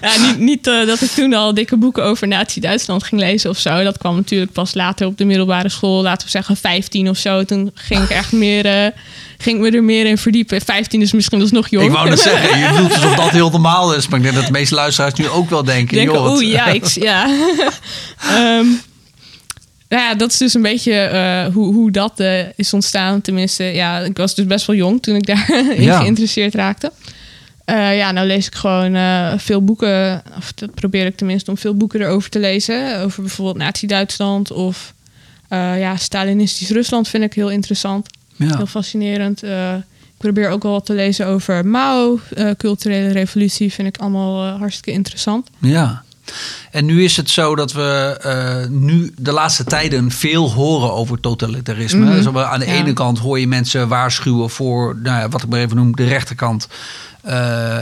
Ja, 0.00 0.20
niet, 0.26 0.38
niet 0.38 0.66
eh, 0.66 0.86
dat 0.86 1.00
ik 1.00 1.10
toen 1.10 1.34
al 1.34 1.54
dikke 1.54 1.76
boeken 1.76 2.04
over 2.04 2.28
Nazi-Duitsland 2.28 3.02
ging 3.04 3.20
lezen 3.20 3.50
of 3.50 3.58
zo. 3.58 3.82
Dat 3.82 3.98
kwam 3.98 4.16
natuurlijk 4.16 4.52
pas 4.52 4.74
later 4.74 5.06
op 5.06 5.18
de 5.18 5.24
middelbare 5.24 5.68
school. 5.68 6.02
Laten 6.02 6.24
we 6.24 6.30
zeggen 6.30 6.56
15 6.56 7.08
of 7.08 7.16
zo. 7.16 7.44
Toen 7.44 7.70
ging 7.74 8.02
ik 8.02 8.10
echt 8.10 8.32
meer... 8.32 8.92
ging 9.42 9.56
ik 9.56 9.70
me 9.70 9.76
er 9.76 9.84
meer 9.84 10.06
in 10.06 10.18
verdiepen. 10.18 10.60
15 10.60 11.02
is 11.02 11.12
misschien 11.12 11.38
dus 11.38 11.50
nog 11.50 11.68
jong. 11.68 11.86
Ik 11.86 11.92
wou 11.92 12.08
net 12.08 12.20
zeggen, 12.20 12.58
je 12.62 12.76
doet 12.76 12.92
alsof 12.92 13.14
dat 13.14 13.30
heel 13.30 13.50
normaal 13.50 13.94
is. 13.94 14.08
Maar 14.08 14.18
ik 14.18 14.24
denk 14.24 14.36
dat 14.36 14.46
de 14.46 14.52
meeste 14.52 14.74
luisteraars 14.74 15.14
nu 15.14 15.28
ook 15.28 15.50
wel 15.50 15.64
denken. 15.64 15.96
denken, 15.96 16.14
joh, 16.14 16.32
oeh, 16.32 16.42
yikes, 16.42 16.94
ja. 16.94 17.26
Ehm, 18.18 18.66
nou 19.92 20.04
ja, 20.04 20.14
dat 20.14 20.30
is 20.30 20.36
dus 20.36 20.54
een 20.54 20.62
beetje 20.62 20.92
eh, 20.92 21.54
hoe, 21.54 21.74
hoe 21.74 21.90
dat 21.90 22.20
eh, 22.20 22.48
is 22.56 22.72
ontstaan. 22.72 23.20
Tenminste, 23.20 23.64
ja, 23.64 23.98
ik 23.98 24.16
was 24.16 24.34
dus 24.34 24.46
best 24.46 24.66
wel 24.66 24.76
jong 24.76 25.02
toen 25.02 25.16
ik 25.16 25.26
daarin 25.26 25.82
Ja. 25.82 26.00
geïnteresseerd 26.00 26.54
raakte. 26.54 26.92
Eh, 27.64 27.96
ja, 27.96 28.12
nou 28.12 28.26
lees 28.26 28.46
ik 28.46 28.54
gewoon 28.54 28.96
veel 29.40 29.64
boeken, 29.64 30.22
of 30.36 30.52
dat 30.52 30.74
probeer 30.74 31.06
ik 31.06 31.16
tenminste 31.16 31.50
om 31.50 31.58
veel 31.58 31.74
boeken 31.74 32.00
erover 32.00 32.30
te 32.30 32.38
lezen. 32.38 33.00
Over 33.00 33.22
bijvoorbeeld 33.22 33.56
Nazi-Duitsland 33.56 34.52
of 34.52 34.94
ja, 35.50 35.96
Stalinistisch 35.96 36.70
Rusland 36.70 37.08
vind 37.08 37.24
ik 37.24 37.34
heel 37.34 37.50
interessant. 37.50 38.06
Ja. 38.48 38.56
Heel 38.56 38.66
fascinerend. 38.66 39.42
Eh, 39.42 39.74
ik 39.74 40.18
probeer 40.18 40.48
ook 40.50 40.62
wel 40.62 40.72
wat 40.72 40.86
te 40.86 40.92
lezen 40.94 41.26
over 41.26 41.66
Mao, 41.66 42.20
eh, 42.34 42.50
culturele 42.56 43.12
revolutie, 43.12 43.72
vind 43.72 43.88
ik 43.88 43.96
allemaal 44.00 44.46
eh, 44.46 44.58
hartstikke 44.58 44.90
interessant. 44.92 45.48
Ja. 45.58 46.02
En 46.70 46.84
nu 46.84 47.04
is 47.04 47.16
het 47.16 47.30
zo 47.30 47.54
dat 47.56 47.72
we 47.72 48.66
nu 48.70 49.12
de 49.18 49.32
laatste 49.32 49.64
tijden 49.64 50.10
veel 50.10 50.50
horen 50.52 50.92
over 50.92 51.20
totalitarisme. 51.20 52.10
Dus 52.14 52.26
op- 52.26 52.36
aan 52.36 52.60
de 52.60 52.66
Ja. 52.66 52.72
ene 52.72 52.92
kant 52.92 53.18
hoor 53.18 53.40
je 53.40 53.46
mensen 53.46 53.88
waarschuwen 53.88 54.50
voor, 54.50 54.96
nou 55.02 55.20
ja, 55.20 55.28
wat 55.28 55.42
ik 55.42 55.48
maar 55.48 55.60
even 55.60 55.76
noem, 55.76 55.96
de 55.96 56.04
rechterkant. 56.04 56.68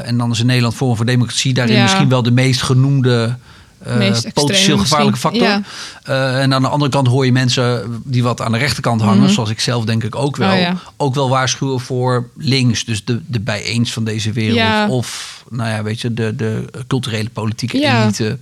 En 0.05 0.18
dan 0.18 0.31
is 0.31 0.40
in 0.40 0.46
Nederland 0.46 0.75
Forum 0.75 0.96
voor 0.96 1.07
Democratie 1.07 1.55
daarin 1.55 1.77
Ja. 1.77 1.83
misschien 1.83 2.09
wel 2.09 2.23
de 2.23 2.31
meest 2.31 2.62
genoemde. 2.62 3.37
Eh, 3.84 4.12
potentieel 4.34 4.78
gevaarlijke 4.78 5.18
factor. 5.18 5.60
Eh, 6.02 6.42
en 6.42 6.54
aan 6.54 6.62
de 6.62 6.68
andere 6.68 6.90
kant 6.90 7.06
hoor 7.06 7.24
je 7.24 7.32
mensen 7.32 8.00
die 8.04 8.22
wat 8.22 8.40
aan 8.40 8.52
de 8.52 8.58
rechterkant 8.58 9.00
hangen, 9.00 9.22
Mhm. 9.22 9.32
zoals 9.32 9.50
ik 9.50 9.60
zelf 9.60 9.84
denk 9.84 10.04
ik 10.04 10.14
ook 10.16 10.36
wel, 10.36 10.52
Oh 10.52 10.58
ja. 10.60 10.76
ook 10.96 11.14
wel 11.14 11.28
waarschuwen 11.28 11.80
voor 11.80 12.28
links, 12.36 12.84
dus 12.84 13.04
de, 13.04 13.20
de 13.26 13.40
bijeens 13.40 13.92
van 13.92 14.04
deze 14.04 14.32
wereld. 14.32 14.90
Of 14.90 15.39
nou 15.50 15.70
ja, 15.70 15.82
weet 15.82 16.00
je, 16.00 16.14
de, 16.14 16.36
de 16.36 16.64
culturele 16.86 17.28
politieke 17.30 17.78
Ja. 17.78 18.02
elite. 18.02 18.38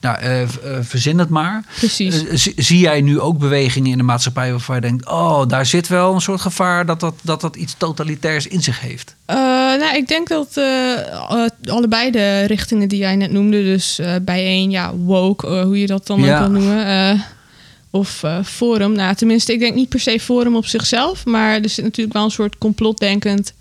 Nou, 0.00 0.18
eh, 0.18 0.42
eh, 0.42 0.48
verzin 0.80 1.18
het 1.18 1.28
maar. 1.28 1.64
Precies. 1.76 2.26
Eh, 2.26 2.54
zie, 2.56 2.78
jij 2.78 3.00
nu 3.00 3.20
ook 3.20 3.38
bewegingen 3.38 3.90
in 3.90 3.96
de 3.96 4.02
maatschappij 4.04 4.50
waarvan 4.50 4.74
je 4.74 4.80
denkt, 4.80 5.08
oh, 5.08 5.46
daar 5.48 5.66
zit 5.66 5.88
wel 5.88 6.14
een 6.14 6.20
soort 6.20 6.40
gevaar 6.40 6.86
dat 6.86 7.00
dat, 7.00 7.14
dat, 7.22 7.40
dat 7.40 7.56
iets 7.56 7.74
totalitairs 7.78 8.46
in 8.46 8.62
zich 8.62 8.80
heeft? 8.80 9.14
Nou, 9.78 9.96
ik 9.96 10.08
denk 10.08 10.28
dat 10.28 10.60
allebei 11.64 12.10
de 12.10 12.44
richtingen 12.44 12.88
die 12.88 12.98
jij 12.98 13.16
net 13.16 13.30
noemde, 13.30 13.62
dus 13.62 14.00
bijeen, 14.22 14.70
ja, 14.70 14.94
woke, 14.94 15.62
hoe 15.62 15.80
je 15.80 15.86
dat 15.86 16.06
dan 16.06 16.20
Ja. 16.20 16.32
ook 16.34 16.50
wil 16.50 16.60
noemen, 16.60 17.24
of 17.90 18.24
forum. 18.44 18.92
Nou, 18.92 19.14
tenminste, 19.14 19.52
ik 19.52 19.58
denk 19.60 19.74
niet 19.74 19.88
per 19.88 20.00
se 20.00 20.20
forum 20.20 20.56
op 20.56 20.66
zichzelf, 20.66 21.24
maar 21.24 21.62
er 21.62 21.68
zit 21.68 21.84
natuurlijk 21.84 22.16
wel 22.16 22.24
een 22.24 22.30
soort 22.30 22.58
complotdenkend, 22.58 23.52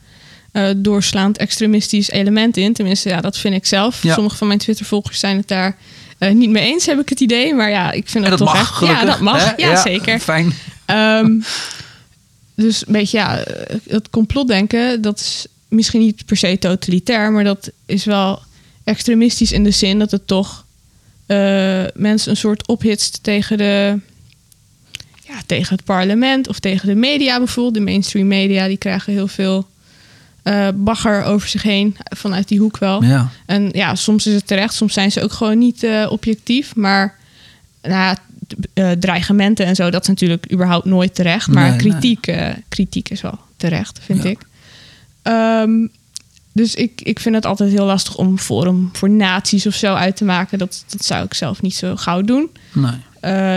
eh, 0.52 0.70
doorslaand 0.76 1.38
extremistisch 1.38 2.10
element 2.10 2.58
in. 2.58 2.74
Tenminste, 2.74 3.10
ja, 3.10 3.22
dat 3.22 3.38
vind 3.38 3.56
ik 3.56 3.66
zelf. 3.66 4.04
Ja. 4.04 4.14
Sommige 4.14 4.36
van 4.36 4.48
mijn 4.48 4.60
Twitter-volgers 4.60 5.20
zijn 5.20 5.38
het 5.38 5.48
daar 5.48 5.78
eh, 6.18 6.32
niet 6.32 6.50
mee 6.50 6.64
eens, 6.64 6.86
heb 6.86 7.00
ik 7.00 7.10
het 7.10 7.20
idee. 7.20 7.54
Maar 7.54 7.70
ja, 7.70 7.92
ik 7.92 8.10
vind 8.10 8.26
dat, 8.26 8.38
dat 8.38 8.48
toch 8.48 8.58
mag, 8.58 8.62
echt. 8.62 8.72
gelukkig. 8.72 9.02
Ja, 9.02 9.10
dat 9.10 9.20
mag. 9.20 9.46
hè? 9.46 9.54
Ja, 9.56 9.82
zeker. 9.82 10.20
Fijn. 10.20 10.54
Ehm, 10.86 11.40
dus 12.56 12.88
een 12.88 12.94
beetje, 12.94 13.18
ja, 13.18 13.44
het 13.88 14.10
complotdenken, 14.10 15.02
dat 15.02 15.20
is 15.20 15.46
misschien 15.68 16.02
niet 16.02 16.26
per 16.26 16.38
se 16.38 16.58
totalitair, 16.60 17.32
maar 17.32 17.44
dat 17.44 17.72
is 17.86 18.06
wel 18.06 18.42
extremistisch 18.84 19.52
in 19.52 19.64
de 19.64 19.72
zin 19.72 20.00
dat 20.00 20.12
het 20.12 20.28
toch 20.28 20.66
eh, 21.26 21.84
mensen 21.94 22.32
een 22.32 22.38
soort 22.38 22.68
ophitst 22.68 23.24
tegen 23.24 23.58
de. 23.58 24.00
Ja, 25.28 25.42
tegen 25.46 25.76
het 25.76 25.86
parlement 25.86 26.48
of 26.48 26.60
tegen 26.60 26.88
de 26.88 26.96
media 26.96 27.38
bijvoorbeeld. 27.38 27.76
De 27.76 27.82
mainstream 27.82 28.28
media 28.28 28.68
die 28.68 28.78
krijgen 28.78 29.14
heel 29.14 29.28
veel 29.28 29.68
eh, 30.44 30.68
bagger 30.76 31.24
over 31.24 31.48
zich 31.50 31.62
heen 31.64 31.98
vanuit 32.04 32.48
die 32.48 32.60
hoek 32.60 32.78
wel. 32.78 33.04
Ja. 33.04 33.30
En 33.46 33.70
ja, 33.72 33.96
soms 33.96 34.28
is 34.28 34.34
het 34.34 34.48
terecht, 34.48 34.74
soms 34.74 34.94
zijn 34.94 35.12
ze 35.12 35.22
ook 35.24 35.32
gewoon 35.32 35.58
niet 35.58 35.84
eh, 35.84 36.08
objectief. 36.10 36.76
Maar 36.76 37.16
nou, 37.82 38.16
eh, 38.74 38.92
dreigementen 38.92 39.66
en 39.66 39.76
zo, 39.76 39.90
dat 39.90 40.02
is 40.02 40.08
natuurlijk 40.08 40.52
überhaupt 40.54 40.86
nooit 40.86 41.16
terecht. 41.16 41.48
Maar 41.48 41.70
Nee, 41.70 41.78
kritiek, 41.78 42.34
kritiek 42.70 43.10
is 43.10 43.22
wel 43.22 43.40
terecht, 43.58 44.00
vind 44.04 44.24
Ja. 44.24 44.30
ik. 44.30 44.40
Ehm, 45.22 45.88
dus 46.54 46.76
ik, 46.76 47.02
ik 47.02 47.20
vind 47.20 47.36
het 47.36 47.46
altijd 47.46 47.72
heel 47.72 47.86
lastig 47.86 48.16
om 48.18 48.38
forum 48.38 48.90
voor 48.94 49.10
nazi's 49.10 49.66
of 49.66 49.76
zo 49.76 49.94
uit 49.94 50.16
te 50.16 50.26
maken. 50.26 50.58
Dat, 50.58 50.84
dat 50.88 51.06
zou 51.06 51.26
ik 51.26 51.34
zelf 51.34 51.62
niet 51.62 51.76
zo 51.76 51.96
gauw 51.96 52.22
doen. 52.22 52.50
Nee. 52.74 52.94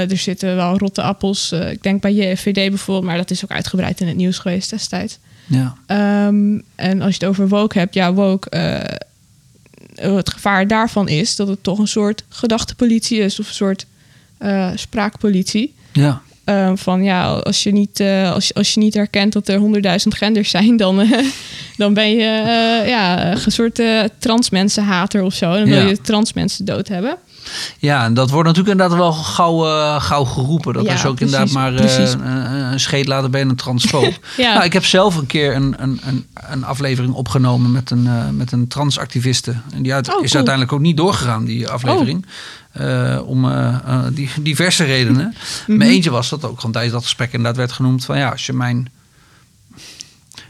Er 0.08 0.16
zitten 0.16 0.56
wel 0.56 0.78
rotte 0.78 1.02
appels. 1.02 1.52
ik 1.52 1.82
denk 1.82 2.00
bij 2.00 2.12
JFVD 2.12 2.54
bijvoorbeeld, 2.54 3.06
maar 3.06 3.16
dat 3.16 3.30
is 3.30 3.44
ook 3.44 3.50
uitgebreid 3.50 4.00
in 4.00 4.06
het 4.06 4.16
nieuws 4.16 4.38
geweest 4.38 4.70
destijds. 4.70 5.18
Ja. 5.46 5.74
Ehm, 5.86 6.58
en 6.74 7.00
als 7.02 7.16
je 7.16 7.18
het 7.20 7.24
over 7.24 7.48
woke 7.48 7.78
hebt, 7.78 7.94
ja, 7.94 8.12
woke. 8.12 8.48
eh, 8.50 10.14
het 10.14 10.30
gevaar 10.30 10.66
daarvan 10.68 11.08
is 11.08 11.36
dat 11.36 11.48
het 11.48 11.62
toch 11.62 11.78
een 11.78 11.88
soort 11.88 12.24
gedachtepolitie 12.28 13.18
is 13.18 13.40
of 13.40 13.48
een 13.48 13.54
soort 13.54 13.86
eh, 14.38 14.70
spraakpolitie. 14.74 15.74
Ja. 15.92 16.22
Ehm, 16.44 16.76
van 16.76 17.02
ja, 17.02 17.32
als 17.32 17.62
je, 17.62 17.72
niet, 17.72 18.00
eh, 18.00 18.32
als, 18.32 18.48
je, 18.48 18.54
als 18.54 18.74
je 18.74 18.80
niet 18.80 18.94
herkent 18.94 19.32
dat 19.32 19.48
er 19.48 19.58
honderdduizend 19.58 20.14
genders 20.14 20.50
zijn, 20.50 20.76
dan, 20.76 21.06
dan 21.76 21.94
ben 21.94 22.10
je 22.10 22.42
ja, 22.86 23.32
een 23.32 23.52
soort 23.52 23.78
eh 23.78 24.00
transmensenhater 24.18 25.22
of 25.22 25.34
zo. 25.34 25.52
Dan 25.52 25.64
wil 25.64 25.80
Ja. 25.82 25.88
je 25.88 26.00
transmensen 26.00 26.64
dood 26.64 26.88
hebben. 26.88 27.16
Ja, 27.78 28.04
en 28.04 28.14
dat 28.14 28.30
wordt 28.30 28.48
natuurlijk 28.48 28.74
inderdaad 28.80 28.98
wel 28.98 29.12
gauw, 29.12 29.66
eh, 29.66 30.02
gauw 30.02 30.24
geroepen. 30.24 30.72
Dat 30.72 30.84
Ja, 30.84 30.92
is 30.92 31.04
ook 31.04 31.14
precies, 31.14 31.34
inderdaad 31.34 31.54
maar 31.54 31.74
eh, 31.74 32.70
een, 32.72 32.80
scheet 32.80 33.06
laten 33.06 33.30
bij 33.30 33.40
een 33.40 33.56
transfoob. 33.56 34.18
Ja. 34.36 34.52
Nou, 34.52 34.64
ik 34.64 34.72
heb 34.72 34.84
zelf 34.84 35.16
een 35.16 35.26
keer 35.26 35.54
een, 35.54 35.74
een, 35.78 36.00
een, 36.04 36.26
een 36.34 36.64
aflevering 36.64 37.14
opgenomen 37.14 37.72
met 37.72 37.90
een, 37.90 38.06
eh, 38.06 38.28
met 38.30 38.52
een 38.52 38.68
transactiviste. 38.68 39.54
En 39.72 39.82
die 39.82 39.94
uit, 39.94 40.14
Oh, 40.14 40.24
is 40.24 40.34
uiteindelijk 40.34 40.74
ook 40.74 40.80
niet 40.80 40.96
doorgegaan, 40.96 41.44
die 41.44 41.68
aflevering. 41.68 42.26
Eh, 42.72 43.20
om 43.24 43.52
die, 44.12 44.30
diverse 44.40 44.84
redenen. 44.84 45.34
Mhm. 45.66 45.78
Maar 45.78 45.86
eentje 45.86 46.10
was 46.10 46.28
dat 46.28 46.44
ook 46.44 46.56
gewoon 46.56 46.72
tijdens 46.72 46.94
dat 46.94 47.02
gesprek 47.02 47.32
inderdaad 47.32 47.56
werd 47.56 47.72
genoemd 47.72 48.04
van 48.04 48.18
ja, 48.18 48.28
als 48.28 48.46
je 48.46 48.52
mijn... 48.52 48.88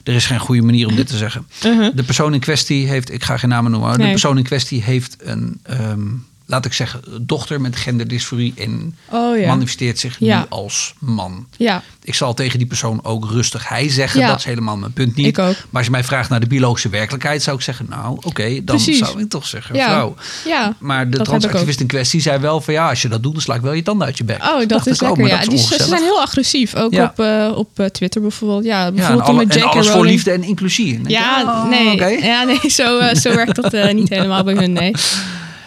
Er 0.04 0.14
is 0.14 0.26
geen 0.26 0.38
goede 0.38 0.62
manier 0.62 0.86
om 0.86 0.94
dit 0.94 1.06
te 1.06 1.16
zeggen. 1.16 1.46
Uh-huh. 1.64 1.96
De 1.96 2.02
persoon 2.02 2.34
in 2.34 2.40
kwestie 2.40 2.86
heeft, 2.86 3.12
ik 3.12 3.24
ga 3.24 3.36
geen 3.36 3.50
namen 3.50 3.70
noemen, 3.70 3.88
maar 3.88 3.98
de 3.98 4.04
persoon 4.10 4.38
in 4.38 4.44
kwestie 4.44 4.82
heeft 4.82 5.16
een, 5.18 5.60
ehm, 5.62 6.00
laat 6.46 6.64
ik 6.64 6.72
zeggen, 6.72 7.00
dochter 7.20 7.60
met 7.60 7.76
genderdysforie 7.76 8.52
en 8.56 8.96
Oh 9.10 9.38
ja. 9.38 9.46
manifesteert 9.46 9.98
zich 9.98 10.20
nu 10.20 10.32
als 10.48 10.94
man. 10.98 11.46
Ja, 11.56 11.82
Ik 12.02 12.14
zal 12.14 12.34
tegen 12.34 12.58
die 12.58 12.66
persoon 12.66 13.04
ook 13.04 13.30
rustig 13.30 13.68
hij 13.68 13.88
zeggen. 13.88 14.20
Ja. 14.20 14.26
Dat 14.26 14.38
is 14.38 14.44
helemaal 14.44 14.76
mijn 14.76 14.92
punt 14.92 15.14
niet. 15.16 15.26
Ik 15.26 15.38
ook. 15.38 15.54
Maar 15.54 15.66
als 15.72 15.84
je 15.84 15.90
mij 15.90 16.04
vraagt 16.04 16.28
naar 16.30 16.40
de 16.40 16.46
biologische 16.46 16.88
werkelijkheid, 16.88 17.42
zou 17.42 17.56
ik 17.56 17.62
zeggen, 17.62 17.86
nou 17.88 18.16
oké, 18.22 18.48
dan 18.54 18.64
Precies. 18.64 18.98
zou 18.98 19.20
ik 19.20 19.28
toch 19.30 19.46
zeggen 19.46 19.76
vrouw. 19.76 20.14
Ja. 20.44 20.74
Maar 20.78 21.10
de 21.10 21.18
transactivist 21.18 21.80
in 21.80 21.86
kwestie 21.86 22.20
zei 22.20 22.38
wel 22.38 22.60
van 22.60 22.74
ja, 22.74 22.88
als 22.88 23.02
je 23.02 23.08
dat 23.08 23.22
doet, 23.22 23.32
dan 23.32 23.42
sla 23.42 23.54
ik 23.54 23.60
wel 23.60 23.72
je 23.72 23.82
tanden 23.82 24.06
uit 24.06 24.18
je 24.18 24.24
bek. 24.24 24.42
Oh, 24.44 24.58
dat 24.58 24.68
Dacht 24.68 24.86
is 24.86 24.94
ik, 25.00 25.00
lekker. 25.08 25.26
ja. 25.26 25.40
Die, 25.40 25.58
ze 25.58 25.84
zijn 25.88 26.02
heel 26.02 26.20
agressief. 26.20 26.74
Ook 26.74 26.92
op, 26.92 27.18
eh, 27.20 27.52
op 27.54 27.78
eh, 27.78 27.86
Twitter 27.86 28.20
bijvoorbeeld. 28.20 28.64
Ja, 28.64 28.92
bijvoorbeeld 28.92 29.28
alle- 29.28 29.44
met 29.44 29.54
J.K. 29.54 29.62
alles 29.64 29.88
voor 29.88 30.04
liefde 30.06 30.30
en 30.30 30.42
inclusie. 30.42 30.94
En 30.94 31.02
Ja, 31.06 31.42
oh, 31.42 31.68
nee, 31.68 32.22
ja, 32.22 32.42
nee 32.44 32.70
zo, 32.70 32.98
eh, 32.98 33.14
zo 33.14 33.34
werkt 33.34 33.62
dat 33.70 33.92
niet 33.92 34.08
helemaal 34.16 34.44
bij 34.44 34.54
hun, 34.54 34.72
nee. 34.72 34.94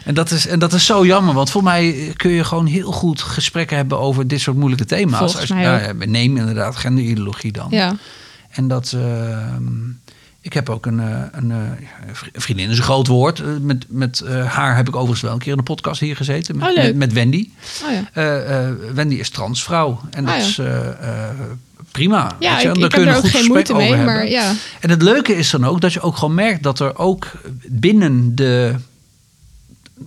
En 0.08 0.14
dat, 0.14 0.32
is, 0.32 0.48
en 0.48 0.60
dat 0.60 0.74
is 0.74 0.86
zo 0.86 1.06
jammer, 1.06 1.34
want 1.34 1.50
voor 1.50 1.64
mij 1.64 2.14
kun 2.16 2.32
je 2.32 2.44
gewoon 2.44 2.66
heel 2.66 2.92
goed 2.92 3.22
gesprekken 3.22 3.78
hebben 3.78 4.00
over 4.00 4.28
dit 4.28 4.40
soort 4.42 4.58
moeilijke 4.58 4.86
thema's. 4.86 5.18
Volgens 5.20 5.40
Als- 5.42 5.50
mij 5.50 5.94
neem 6.06 6.38
inderdaad 6.38 6.76
genderideologie 6.76 7.52
dan. 7.52 7.68
Ja, 7.70 7.96
En 8.50 8.68
dat. 8.68 8.94
ehm, 8.96 9.64
ik 10.42 10.54
heb 10.54 10.70
ook 10.70 10.86
een, 10.86 11.00
eh, 11.00 11.22
een, 11.32 11.52
eh, 11.52 11.58
een 12.34 12.42
vriendin, 12.42 12.70
is 12.70 12.78
een 12.78 12.84
groot 12.84 13.08
woord. 13.08 13.40
Eh, 13.40 13.46
Met, 13.62 13.86
met 13.90 14.24
haar 14.48 14.76
heb 14.76 14.88
ik 14.88 14.96
overigens 14.96 15.22
wel 15.22 15.32
een 15.34 15.40
keer 15.40 15.52
in 15.52 15.58
de 15.58 15.64
podcast 15.64 16.00
hier 16.00 16.16
gezeten. 16.16 16.58
Met, 16.58 16.70
Oh, 16.70 16.76
met, 16.84 16.96
met 16.96 17.14
Wendy. 17.14 17.50
oh 17.86 17.92
ja. 18.14 18.74
Wendy 18.94 19.16
is 19.16 19.30
transvrouw. 19.30 20.00
En 20.12 20.26
dat 20.26 20.34
Ah, 20.34 20.40
ja. 20.40 20.46
is 20.46 20.60
prima. 21.92 22.36
Ja, 22.40 22.58
ik, 22.60 22.64
daar 22.66 22.76
ik 22.78 22.90
kun 22.90 22.92
heb 22.92 22.92
je 22.92 23.00
er 23.10 23.16
ook 23.16 23.22
goed 23.22 23.32
geen 23.32 23.48
moeite 23.48 23.74
mee, 23.74 23.90
maar 23.96 23.98
hebben. 24.16 24.30
ja. 24.30 24.54
En 24.80 24.90
het 24.90 25.02
leuke 25.02 25.36
is 25.36 25.50
dan 25.50 25.66
ook 25.66 25.82
dat 25.82 25.94
je 25.94 26.02
ook 26.02 26.18
gewoon 26.18 26.34
merkt 26.36 26.64
dat 26.64 26.80
er 26.80 26.98
ook 26.98 27.32
binnen 27.68 28.36
de 28.36 28.76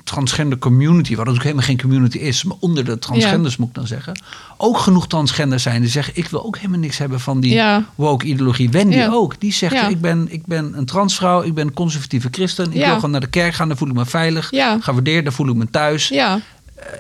transgender 0.05 0.59
community, 0.59 1.17
wat 1.17 1.29
ook 1.29 1.43
helemaal 1.43 1.65
geen 1.65 1.81
community 1.81 2.19
is, 2.19 2.45
maar 2.45 2.57
onder 2.61 2.85
de 2.85 2.99
transgenders 2.99 3.57
moet 3.57 3.69
ik 3.69 3.75
dan 3.75 3.87
zeggen, 3.87 4.21
ook 4.57 4.79
genoeg 4.79 5.07
transgenders 5.07 5.63
zijn 5.63 5.81
die 5.81 5.91
zeggen: 5.91 6.13
ik 6.17 6.29
wil 6.29 6.45
ook 6.45 6.57
helemaal 6.57 6.79
niks 6.79 6.99
hebben 6.99 7.21
van 7.21 7.41
die 7.41 7.53
Ja. 7.53 7.85
woke 7.95 8.27
ideologie. 8.27 8.71
Wendy 8.71 8.97
Ja. 8.97 9.11
ook, 9.13 9.41
die 9.41 9.53
zegt: 9.53 9.91
ik, 9.91 10.01
ben, 10.01 10.27
ik 10.31 10.47
ben 10.47 10.73
een 10.79 10.85
transvrouw, 10.87 11.43
ik 11.43 11.55
ben 11.55 11.67
een 11.67 11.73
conservatieve 11.73 12.29
christen, 12.31 12.67
ik 12.73 12.85
wil 12.85 12.95
gewoon 12.95 13.11
naar 13.11 13.21
de 13.21 13.27
kerk 13.27 13.55
gaan, 13.55 13.69
daar 13.69 13.77
voel 13.77 13.89
ik 13.89 13.95
me 13.95 14.07
veilig, 14.07 14.51
gewaardeerd, 14.81 15.25
daar 15.25 15.33
voel 15.33 15.49
ik 15.49 15.55
me 15.55 15.71
thuis. 15.71 16.09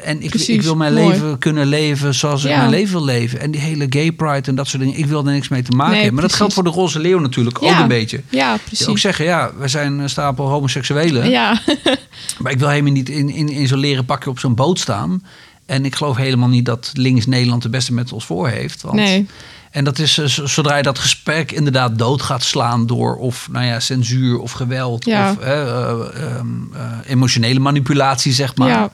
En 0.04 0.22
ik, 0.22 0.28
Precies, 0.30 0.48
ik 0.48 0.62
wil 0.62 0.76
mijn 0.76 0.94
mooi. 0.94 1.06
leven 1.08 1.38
kunnen 1.38 1.66
leven 1.66 2.14
zoals 2.14 2.44
ik 2.44 2.50
Ja. 2.50 2.56
mijn 2.56 2.70
leven 2.70 2.92
wil 2.92 3.04
leven. 3.04 3.40
En 3.40 3.50
die 3.50 3.60
hele 3.60 3.86
gay 3.90 4.12
pride 4.12 4.48
en 4.48 4.54
dat 4.54 4.68
soort 4.68 4.82
dingen, 4.82 4.98
ik 4.98 5.06
wil 5.06 5.26
er 5.26 5.32
niks 5.32 5.48
mee 5.48 5.62
te 5.62 5.70
maken 5.70 5.92
Nee, 5.92 6.02
hebben. 6.02 6.20
Maar 6.20 6.28
dat 6.28 6.36
geldt 6.38 6.54
voor 6.54 6.62
de 6.64 6.70
roze 6.70 6.98
leeuw 6.98 7.18
natuurlijk 7.18 7.62
ook 7.62 7.78
een 7.78 7.88
beetje. 7.88 8.22
ja 8.28 8.56
precies. 8.64 8.86
ook 8.86 8.98
zeggen, 8.98 9.24
ja, 9.24 9.50
we 9.58 9.68
zijn 9.68 9.98
een 9.98 10.10
stapel 10.10 10.48
homoseksuelen. 10.48 11.30
Ja, 11.30 11.60
Maar 12.42 12.52
ik 12.52 12.58
wil 12.58 12.68
helemaal 12.68 12.92
niet 12.92 13.08
in, 13.08 13.30
in, 13.30 13.48
in 13.48 13.66
zo'n 13.68 13.78
leren 13.78 14.04
pakje 14.04 14.30
op 14.30 14.38
zo'n 14.38 14.54
boot 14.54 14.78
staan. 14.78 15.24
En 15.66 15.84
ik 15.84 15.94
geloof 15.94 16.16
helemaal 16.16 16.48
niet 16.48 16.64
dat 16.64 16.90
links 16.94 17.26
Nederland 17.26 17.62
de 17.62 17.68
beste 17.68 17.92
met 17.92 18.12
ons 18.12 18.24
voor 18.24 18.48
heeft. 18.48 18.82
Want, 18.82 18.94
nee. 18.96 19.26
En 19.70 19.84
dat 19.84 19.98
is 19.98 20.18
eh, 20.18 20.26
zodra 20.26 20.76
je 20.76 20.82
dat 20.82 20.98
gesprek 20.98 21.52
inderdaad 21.52 21.98
dood 21.98 22.22
gaat 22.22 22.42
slaan 22.42 22.86
door 22.86 23.16
of 23.16 23.48
nou 23.52 23.64
ja, 23.64 23.80
censuur 23.80 24.38
of 24.38 24.52
geweld 24.52 25.04
Ja. 25.04 25.30
of 25.30 25.38
eh, 25.38 25.60
ehm, 25.60 26.46
eh, 26.74 26.82
emotionele 27.06 27.58
manipulatie, 27.60 28.32
zeg 28.32 28.56
maar. 28.56 28.88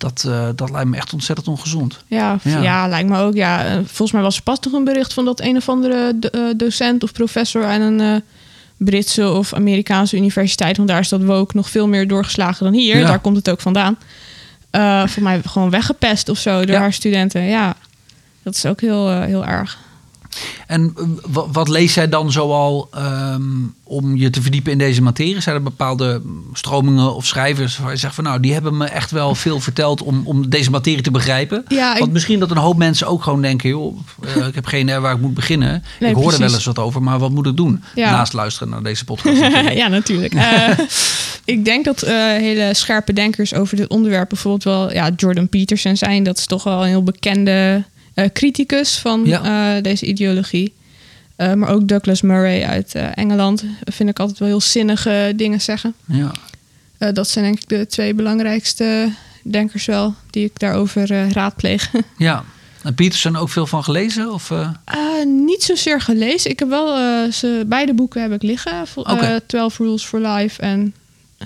Dat, 0.00 0.24
eh, 0.28 0.48
dat 0.54 0.70
lijkt 0.70 0.88
me 0.88 0.96
echt 0.96 1.12
ontzettend 1.12 1.48
ongezond. 1.48 2.04
Ja, 2.06 2.38
Ja. 2.42 2.62
ja. 2.62 2.88
lijkt 2.88 3.08
me 3.08 3.18
ook. 3.18 3.34
Ja. 3.34 3.64
Eh, 3.64 3.72
Volgens 3.84 4.12
mij 4.12 4.22
was 4.22 4.36
er 4.36 4.42
pas 4.42 4.60
nog 4.60 4.72
een 4.72 4.84
bericht 4.84 5.12
van 5.12 5.24
dat 5.24 5.40
een 5.40 5.56
of 5.56 5.68
andere 5.68 6.14
eh, 6.20 6.40
docent 6.56 7.02
of 7.02 7.12
professor 7.12 7.64
aan 7.66 7.80
een 7.80 8.22
Britse 8.76 9.30
of 9.30 9.54
Amerikaanse 9.54 10.16
universiteit, 10.16 10.76
want 10.76 10.88
daar 10.88 11.00
is 11.00 11.08
dat 11.08 11.22
woke 11.22 11.56
nog 11.56 11.70
veel 11.70 11.88
meer 11.88 12.08
doorgeslagen 12.08 12.64
dan 12.64 12.74
hier. 12.74 12.98
Ja. 12.98 13.06
Daar 13.06 13.18
komt 13.18 13.36
het 13.36 13.50
ook 13.50 13.60
vandaan. 13.60 13.96
Eh 14.70 15.06
voor 15.06 15.22
mij 15.22 15.40
gewoon 15.46 15.70
weggepest 15.70 16.28
of 16.28 16.38
zo 16.38 16.58
door 16.64 16.74
Ja. 16.74 16.80
haar 16.80 16.92
studenten. 16.92 17.42
Ja, 17.42 17.74
dat 18.42 18.54
is 18.54 18.66
ook 18.66 18.80
heel, 18.80 19.20
heel 19.20 19.46
erg. 19.46 19.78
En 20.66 20.92
eh, 20.96 21.02
wa- 21.26 21.48
wat 21.52 21.68
lees 21.68 21.94
jij 21.94 22.08
dan 22.08 22.32
zoal 22.32 22.88
ehm, 22.92 23.42
om 23.84 24.16
je 24.16 24.30
te 24.30 24.42
verdiepen 24.42 24.72
in 24.72 24.78
deze 24.78 25.02
materie? 25.02 25.40
Zijn 25.40 25.56
er 25.56 25.62
bepaalde 25.62 26.22
stromingen 26.52 27.14
of 27.14 27.26
schrijvers 27.26 27.78
waar 27.78 27.90
je 27.90 27.96
zegt 27.96 28.14
van 28.14 28.24
nou, 28.24 28.40
die 28.40 28.52
hebben 28.52 28.76
me 28.76 28.84
echt 28.86 29.10
wel 29.10 29.34
veel 29.34 29.60
verteld 29.60 30.02
om, 30.02 30.22
om 30.24 30.48
deze 30.48 30.70
materie 30.70 31.02
te 31.02 31.10
begrijpen? 31.10 31.64
Ja, 31.68 31.92
ik- 31.94 31.98
Want 32.00 32.12
misschien 32.12 32.38
dat 32.38 32.50
een 32.50 32.56
hoop 32.56 32.76
mensen 32.76 33.06
ook 33.06 33.22
gewoon 33.22 33.42
denken, 33.42 33.68
joh, 33.68 33.98
eh, 34.36 34.46
ik 34.46 34.54
heb 34.54 34.66
geen 34.66 34.80
idee 34.82 34.98
waar 34.98 35.14
ik 35.14 35.20
moet 35.20 35.34
beginnen. 35.34 35.84
Nee, 36.00 36.10
ik 36.10 36.16
hoor 36.16 36.32
er 36.32 36.38
wel 36.38 36.52
eens 36.54 36.64
wat 36.64 36.78
over, 36.78 37.02
maar 37.02 37.18
wat 37.18 37.30
moet 37.30 37.46
ik 37.46 37.56
doen? 37.56 37.82
Ja. 37.94 38.10
Naast 38.10 38.32
luisteren 38.32 38.68
naar 38.68 38.82
deze 38.82 39.04
podcast. 39.04 39.40
natuurlijk. 39.40 39.76
ja, 39.82 39.88
natuurlijk. 39.88 40.34
Eh, 40.34 40.68
ik 41.44 41.64
denk 41.64 41.84
dat 41.84 42.00
hele 42.00 42.74
scherpe 42.74 43.12
denkers 43.12 43.54
over 43.54 43.76
dit 43.76 43.88
onderwerp 43.88 44.28
bijvoorbeeld 44.28 44.64
wel 44.64 44.92
ja, 44.92 45.10
Jordan 45.16 45.48
Peterson 45.48 45.96
zijn. 45.96 46.22
Dat 46.22 46.38
is 46.38 46.46
toch 46.46 46.64
wel 46.64 46.82
een 46.82 46.88
heel 46.88 47.02
bekende 47.02 47.84
criticus 48.32 48.98
van 48.98 49.22
Ja. 49.24 49.76
eh, 49.76 49.82
deze 49.82 50.06
ideologie. 50.06 50.74
Eh, 51.36 51.52
maar 51.52 51.68
ook 51.68 51.88
Douglas 51.88 52.22
Murray 52.22 52.62
uit 52.64 52.94
eh, 52.94 53.06
Engeland 53.14 53.64
vind 53.84 54.08
ik 54.08 54.18
altijd 54.18 54.38
wel 54.38 54.48
heel 54.48 54.60
zinnige 54.60 55.32
dingen 55.36 55.60
zeggen. 55.60 55.94
ja. 56.06 56.30
Eh, 56.98 57.12
dat 57.12 57.28
zijn 57.28 57.44
denk 57.44 57.58
ik 57.60 57.68
de 57.68 57.86
twee 57.86 58.14
belangrijkste 58.14 59.12
denkers 59.44 59.84
wel 59.86 60.14
die 60.30 60.44
ik 60.44 60.58
daarover 60.58 61.10
eh, 61.10 61.30
raadpleeg. 61.30 61.90
ja. 62.18 62.44
En 62.82 62.94
Peterson 62.94 63.36
ook 63.36 63.48
veel 63.48 63.66
van 63.66 63.84
gelezen? 63.84 64.32
Of, 64.32 64.50
eh? 64.50 64.68
Eh, 64.84 65.26
niet 65.26 65.62
zozeer 65.62 66.00
gelezen. 66.00 66.50
Ik 66.50 66.58
heb 66.58 66.68
wel 66.68 66.96
eh, 66.96 67.32
ze, 67.32 67.64
beide 67.66 67.94
boeken 67.94 68.22
heb 68.22 68.32
ik 68.32 68.42
liggen. 68.42 68.72
Eh, 69.04 69.36
12 69.46 69.78
Rules 69.78 70.04
for 70.04 70.20
Life 70.20 70.62
en 70.62 70.94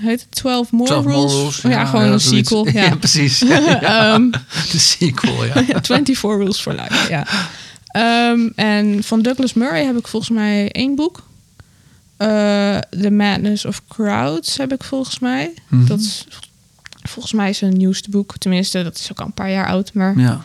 heet 0.01 0.19
het 0.21 0.31
12 0.31 0.71
More 0.71 0.89
12 0.89 1.05
Rules? 1.05 1.17
More 1.31 1.37
Rules, 1.41 1.65
Oh, 1.65 1.71
ja, 1.71 1.85
gewoon 1.85 2.11
een 2.11 2.19
sequel. 2.19 2.67
Ja. 2.71 2.83
Ja, 2.83 2.95
precies. 2.95 3.41
Ehm, 3.81 4.29
De 4.71 4.79
sequel, 4.79 5.45
ja. 5.45 5.53
ja, 5.67 5.81
24 5.81 6.21
Rules 6.21 6.61
for 6.61 6.73
Life. 6.73 7.09
Ja. 7.09 7.27
Ehm, 7.87 8.49
en 8.55 9.03
van 9.03 9.21
Douglas 9.21 9.53
Murray 9.53 9.85
heb 9.85 9.97
ik 9.97 10.07
volgens 10.07 10.31
mij 10.31 10.71
één 10.71 10.95
boek. 10.95 11.23
Eh, 12.17 12.27
The 12.77 13.11
Madness 13.11 13.65
of 13.65 13.81
Crowds 13.87 14.57
heb 14.57 14.73
ik 14.73 14.83
volgens 14.83 15.19
mij. 15.19 15.53
Mhm. 15.67 15.85
Dat 15.85 15.99
is 15.99 16.25
volgens 17.03 17.33
mij 17.33 17.53
zijn 17.53 17.73
nieuwste 17.73 18.09
boek. 18.09 18.37
Tenminste, 18.37 18.83
dat 18.83 18.97
is 18.97 19.11
ook 19.11 19.19
al 19.19 19.25
een 19.25 19.33
paar 19.33 19.51
jaar 19.51 19.67
oud. 19.67 19.93
Maar 19.93 20.19
ja. 20.19 20.43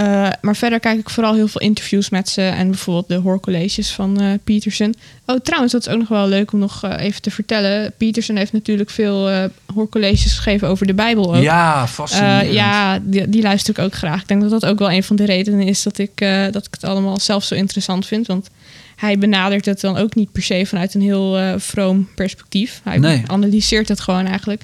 Eh, 0.00 0.28
maar 0.40 0.56
verder 0.56 0.80
kijk 0.80 0.98
ik 0.98 1.10
vooral 1.10 1.34
heel 1.34 1.48
veel 1.48 1.60
interviews 1.60 2.10
met 2.10 2.28
ze 2.28 2.42
en 2.42 2.68
bijvoorbeeld 2.68 3.08
de 3.08 3.14
hoorcolleges 3.14 3.90
van 3.92 4.20
eh 4.20 4.32
Peterson. 4.44 4.94
Oh, 5.26 5.36
trouwens, 5.36 5.72
dat 5.72 5.86
is 5.86 5.92
ook 5.92 5.98
nog 5.98 6.08
wel 6.08 6.28
leuk 6.28 6.52
om 6.52 6.58
nog 6.58 6.82
eh, 6.84 7.04
even 7.04 7.22
te 7.22 7.30
vertellen. 7.30 7.92
Peterson 7.96 8.36
heeft 8.36 8.52
natuurlijk 8.52 8.90
veel 8.90 9.48
hoorcolleges 9.74 10.32
gegeven 10.36 10.68
over 10.68 10.86
de 10.86 10.94
Bijbel 10.94 11.34
ook. 11.36 11.42
Ja, 11.42 11.86
fascinerend. 11.88 12.52
ja, 12.52 12.98
die, 13.02 13.28
die 13.28 13.42
luister 13.42 13.78
ik 13.78 13.84
ook 13.84 13.94
graag. 13.94 14.20
Ik 14.20 14.28
denk 14.28 14.40
dat 14.40 14.50
dat 14.50 14.66
ook 14.66 14.78
wel 14.78 14.90
een 14.90 15.04
van 15.04 15.16
de 15.16 15.24
redenen 15.24 15.66
is 15.66 15.82
dat 15.82 15.98
ik, 15.98 16.18
dat 16.52 16.66
ik 16.66 16.74
het 16.74 16.84
allemaal 16.84 17.18
zelf 17.18 17.44
zo 17.44 17.54
interessant 17.54 18.06
vind. 18.06 18.26
Want 18.26 18.48
hij 18.96 19.18
benadert 19.18 19.64
het 19.64 19.80
dan 19.80 19.96
ook 19.96 20.14
niet 20.14 20.32
per 20.32 20.42
se 20.42 20.66
vanuit 20.66 20.94
een 20.94 21.00
heel 21.00 21.58
vroom 21.58 22.08
perspectief. 22.14 22.80
Hij 22.84 22.98
Nee. 22.98 23.22
analyseert 23.26 23.88
het 23.88 24.00
gewoon 24.00 24.26
eigenlijk. 24.26 24.62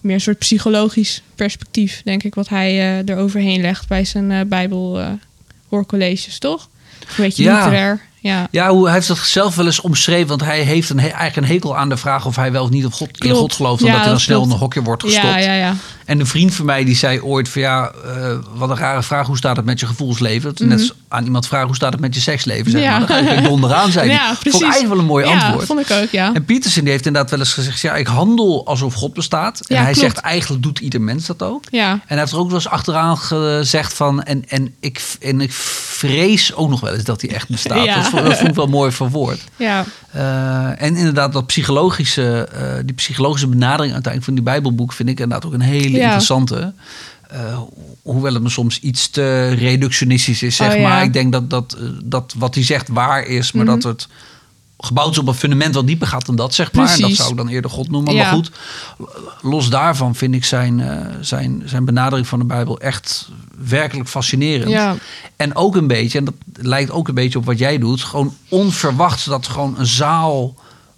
Meer 0.00 0.14
een 0.14 0.20
soort 0.20 0.38
psychologisch 0.38 1.22
perspectief, 1.34 2.00
denk 2.04 2.22
ik, 2.22 2.34
wat 2.34 2.48
hij 2.48 2.98
eh 3.00 3.14
eroverheen 3.14 3.60
legt 3.60 3.88
bij 3.88 4.04
zijn 4.04 4.30
eh 4.30 4.40
Bijbel 4.46 5.00
eh, 5.00 5.06
hoorcolleges, 5.68 6.38
toch? 6.38 6.68
Een 7.00 7.06
beetje 7.16 7.42
Ja. 7.42 7.56
literair. 7.58 8.00
Ja. 8.20 8.48
Ja, 8.50 8.68
hoe, 8.70 8.84
hij 8.84 8.94
heeft 8.94 9.08
dat 9.08 9.18
zelf 9.18 9.54
wel 9.54 9.66
eens 9.66 9.80
omschreven. 9.80 10.26
Want 10.28 10.44
hij 10.44 10.60
heeft 10.60 10.90
een, 10.90 11.00
he- 11.00 11.08
eigenlijk 11.08 11.36
een 11.36 11.52
hekel 11.54 11.76
aan 11.76 11.88
de 11.88 11.96
vraag 11.96 12.26
of 12.26 12.36
hij 12.36 12.52
wel 12.52 12.62
of 12.64 12.70
niet 12.70 12.84
op 12.84 12.92
God, 12.92 13.24
in. 13.24 13.34
God 13.34 13.52
gelooft. 13.52 13.80
Ja, 13.80 13.86
Omdat 13.86 14.00
hij 14.00 14.10
dan 14.10 14.20
snel 14.20 14.42
in 14.42 14.50
een 14.50 14.56
hokje 14.56 14.82
wordt 14.82 15.02
gestopt. 15.02 15.26
Ja, 15.26 15.38
ja, 15.38 15.52
ja. 15.52 15.74
En 16.04 16.20
een 16.20 16.26
vriend 16.26 16.54
van 16.54 16.64
mij 16.64 16.84
die 16.84 16.96
zei 16.96 17.20
ooit 17.22 17.48
van 17.48 17.62
ja, 17.62 17.90
eh, 18.04 18.36
wat 18.54 18.70
een 18.70 18.76
rare 18.76 19.02
vraag. 19.02 19.26
Hoe 19.26 19.36
staat 19.36 19.56
het 19.56 19.64
met 19.64 19.80
je 19.80 19.86
gevoelsleven? 19.86 20.50
Dat 20.50 20.60
is 20.60 20.66
Net 20.66 20.78
als 20.78 20.92
aan 21.08 21.24
iemand 21.24 21.46
vragen 21.46 21.66
hoe 21.66 21.76
staat 21.76 21.92
het 21.92 22.00
met 22.00 22.14
je 22.14 22.20
seksleven. 22.20 22.70
Zeg 22.70 22.80
Mhm. 22.80 22.90
Ja. 22.90 22.98
maar. 22.98 23.08
Dan 23.08 23.24
ga 23.26 23.32
je 23.40 23.48
onderaan 23.48 23.90
zijn. 23.92 24.08
Ja, 24.20 24.24
Vond 24.26 24.36
ik 24.36 24.40
precies. 24.42 24.60
eigenlijk 24.62 24.90
wel 24.92 24.98
een 24.98 25.06
mooi 25.06 25.26
ja, 25.26 25.32
antwoord. 25.44 25.66
vond 25.66 25.80
ik 25.80 25.90
ook, 25.90 26.10
ja. 26.10 26.34
En 26.34 26.44
Pietersen 26.44 26.82
die 26.82 26.90
heeft 26.92 27.06
inderdaad 27.06 27.30
wel 27.30 27.40
eens 27.40 27.52
gezegd... 27.52 27.80
ja, 27.80 27.94
ik 27.94 28.06
handel 28.06 28.66
alsof 28.66 28.94
God 28.94 29.12
bestaat. 29.14 29.60
En 29.66 29.76
Ja, 29.76 29.82
hij 29.82 29.92
klopt. 29.92 30.08
zegt 30.08 30.18
eigenlijk 30.24 30.62
doet 30.62 30.78
ieder 30.78 31.00
mens 31.00 31.26
dat 31.26 31.42
ook. 31.42 31.64
Ja, 31.70 31.90
En 31.92 32.00
hij 32.06 32.18
heeft 32.18 32.32
er 32.32 32.38
ook 32.38 32.46
wel 32.46 32.54
eens 32.56 32.68
achteraan 32.68 33.18
gezegd 33.18 33.94
van... 33.94 34.22
en, 34.22 34.44
en, 34.48 34.74
ik, 34.80 35.02
en 35.20 35.40
ik 35.40 35.52
vrees 35.52 36.54
ook 36.54 36.68
nog 36.70 36.80
wel 36.80 36.94
eens 36.94 37.04
dat 37.04 37.20
hij 37.20 37.30
echt 37.30 37.48
bestaat. 37.48 37.84
Dat, 38.12 38.36
vond, 38.36 38.48
ik 38.48 38.54
wel 38.54 38.66
mooi 38.66 38.92
verwoord. 38.92 39.40
ja. 39.56 39.84
Eh, 40.10 40.82
en 40.82 40.96
inderdaad, 40.96 41.32
dat 41.32 41.46
psychologische, 41.46 42.48
eh, 42.52 42.72
die 42.84 42.94
psychologische 42.94 43.46
benadering 43.46 43.92
uiteindelijk 43.92 44.24
van 44.24 44.34
die 44.34 44.42
Bijbelboek 44.42 44.92
vind 44.92 45.08
ik 45.08 45.20
inderdaad 45.20 45.46
ook 45.46 45.52
een 45.54 45.60
hele 45.60 45.90
Ja. 45.96 46.02
interessante. 46.02 46.72
Eh, 47.28 47.58
hoewel 48.02 48.34
het 48.34 48.42
me 48.42 48.48
soms 48.48 48.80
iets 48.80 49.08
te 49.10 49.48
reductionistisch 49.48 50.42
is, 50.42 50.56
zeg 50.56 50.70
Oh, 50.72 50.76
ja. 50.76 50.88
maar. 50.88 51.02
Ik 51.02 51.12
denk 51.12 51.32
dat, 51.32 51.50
dat, 51.50 51.76
dat 52.04 52.34
wat 52.38 52.54
hij 52.54 52.64
zegt 52.64 52.88
waar 52.88 53.24
is, 53.24 53.52
maar 53.52 53.64
Mhm. 53.64 53.74
dat 53.74 53.82
het 53.82 54.08
gebouwd 54.78 55.10
is 55.10 55.18
op 55.18 55.28
een 55.28 55.34
fundament 55.34 55.74
wat 55.74 55.86
dieper 55.86 56.06
gaat 56.06 56.26
dan 56.26 56.36
dat, 56.36 56.54
zeg 56.54 56.72
maar. 56.72 56.84
En 56.84 56.90
dat 56.90 56.98
Precies. 57.00 57.16
zou 57.18 57.30
ik 57.30 57.36
dan 57.36 57.48
eerder 57.48 57.70
God 57.70 57.90
noemen. 57.90 58.14
Ja. 58.14 58.22
Maar 58.22 58.32
goed, 58.32 58.50
los 59.42 59.70
daarvan 59.70 60.14
vind 60.14 60.34
ik 60.34 60.44
zijn, 60.44 60.82
zijn, 61.20 61.62
zijn 61.64 61.84
benadering 61.84 62.26
van 62.28 62.38
de 62.38 62.44
Bijbel 62.44 62.78
echt 62.80 63.28
werkelijk 63.68 64.08
fascinerend. 64.08 64.70
ja. 64.70 64.96
En 65.36 65.54
ook 65.54 65.76
een 65.76 65.86
beetje, 65.86 66.18
en 66.18 66.24
dat 66.24 66.34
lijkt 66.52 66.90
ook 66.90 67.08
een 67.08 67.14
beetje 67.14 67.38
op 67.38 67.44
wat 67.44 67.58
jij 67.58 67.78
doet, 67.78 68.02
gewoon 68.02 68.34
onverwachts 68.48 69.24
dat 69.24 69.46
gewoon 69.46 69.78
een 69.78 69.86
zaal 69.86 70.54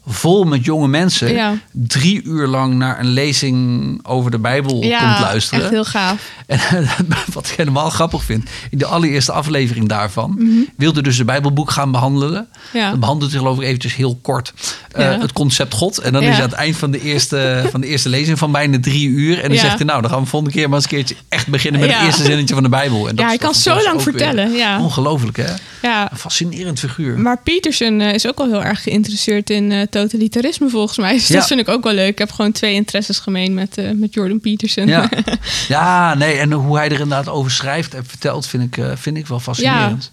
vol 0.07 0.45
met 0.45 0.65
jonge 0.65 0.88
mensen 0.88 1.33
Ja. 1.33 1.55
drie 1.73 2.23
uur 2.23 2.47
lang 2.47 2.75
naar 2.75 3.01
een 3.01 3.07
lezing 3.09 4.01
over 4.07 4.31
de 4.31 4.38
Bijbel 4.38 4.71
komt 4.73 4.85
Ja, 4.85 5.21
luisteren. 5.21 5.62
echt 5.62 5.71
heel 5.73 5.85
gaaf. 5.85 6.31
En 6.47 6.61
wat 7.35 7.47
ik 7.49 7.57
helemaal 7.57 7.91
grappig 7.91 8.25
vind, 8.25 8.49
in 8.71 8.79
de 8.79 8.87
allereerste 8.87 9.33
aflevering 9.33 9.88
daarvan 9.88 10.35
Mhm. 10.38 10.49
wilde 10.77 11.03
dus 11.03 11.17
de 11.17 11.25
Bijbelboek 11.25 11.71
gaan 11.71 11.91
behandelen. 11.93 12.49
Ja. 12.73 12.91
Dan 12.91 13.01
behandelt 13.01 13.31
geloof 13.33 13.57
ik 13.59 13.62
eventjes 13.65 13.95
heel 13.95 14.19
kort 14.23 14.53
eh, 14.93 15.05
Ja. 15.05 15.21
het 15.21 15.33
concept 15.33 15.75
God. 15.75 15.99
En 15.99 16.12
dan 16.12 16.23
Ja. 16.23 16.29
is 16.29 16.35
hij 16.35 16.45
aan 16.45 16.51
het 16.51 16.59
eind 16.59 16.77
van 16.77 16.91
de, 16.91 17.01
eerste, 17.01 17.62
van 17.71 17.81
de 17.81 17.87
eerste 17.87 18.09
lezing 18.09 18.38
van 18.38 18.53
bijna 18.53 18.81
drie 18.81 19.09
uur. 19.09 19.37
En 19.37 19.43
dan 19.49 19.53
Ja. 19.57 19.61
zegt 19.62 19.77
hij, 19.77 19.87
nou 19.87 20.01
dan 20.03 20.11
gaan 20.11 20.21
we 20.23 20.27
volgende 20.27 20.55
keer 20.55 20.69
maar 20.69 20.77
eens 20.77 20.85
een 20.91 20.97
keertje 20.97 21.15
echt 21.29 21.47
beginnen 21.49 21.81
met 21.81 21.91
Ja. 21.91 21.97
het 21.97 22.07
eerste 22.07 22.23
zinnetje 22.25 22.55
van 22.55 22.62
de 22.62 22.69
Bijbel. 22.69 22.99
En 23.09 23.15
dat 23.17 23.19
Ja, 23.19 23.27
hij 23.27 23.38
toch 23.38 23.51
kan 23.51 23.61
zo 23.61 23.83
lang 23.83 24.03
vertellen, 24.03 24.53
ja. 24.53 24.81
Ongelooflijk 24.83 25.37
hè? 25.37 25.53
Ja, 25.83 26.11
Een 26.11 26.17
fascinerend 26.19 26.79
figuur. 26.79 27.19
Maar 27.19 27.38
Peterson 27.43 28.01
eh, 28.01 28.15
is 28.15 28.27
ook 28.29 28.38
al 28.38 28.47
heel 28.47 28.62
erg 28.65 28.83
geïnteresseerd 28.83 29.51
in 29.51 29.73
eh, 29.73 29.81
totalitarisme 29.92 30.68
volgens 30.68 30.98
mij. 30.98 31.12
Dus 31.12 31.28
Ja. 31.28 31.35
dat 31.38 31.46
vind 31.46 31.61
ik 31.61 31.68
ook 31.68 31.85
wel 31.85 31.92
leuk. 31.92 32.09
Ik 32.09 32.18
heb 32.18 32.31
gewoon 32.33 32.52
twee 32.52 32.74
interesses 32.74 33.18
gemeen 33.18 33.55
met, 33.55 33.78
eh, 33.78 33.90
met 33.94 34.14
Jordan 34.14 34.40
Peterson. 34.40 34.87
Ja. 34.87 35.09
ja, 35.68 36.14
nee, 36.14 36.35
en 36.37 36.52
hoe 36.52 36.76
hij 36.76 36.87
er 36.87 36.92
inderdaad 36.92 37.28
over 37.28 37.50
schrijft 37.50 37.94
en 37.94 38.07
vertelt, 38.07 38.46
vind 38.46 38.62
ik, 38.62 38.76
eh, 38.85 38.90
vind 38.96 39.16
ik 39.16 39.26
wel 39.26 39.40
fascinerend. 39.40 40.11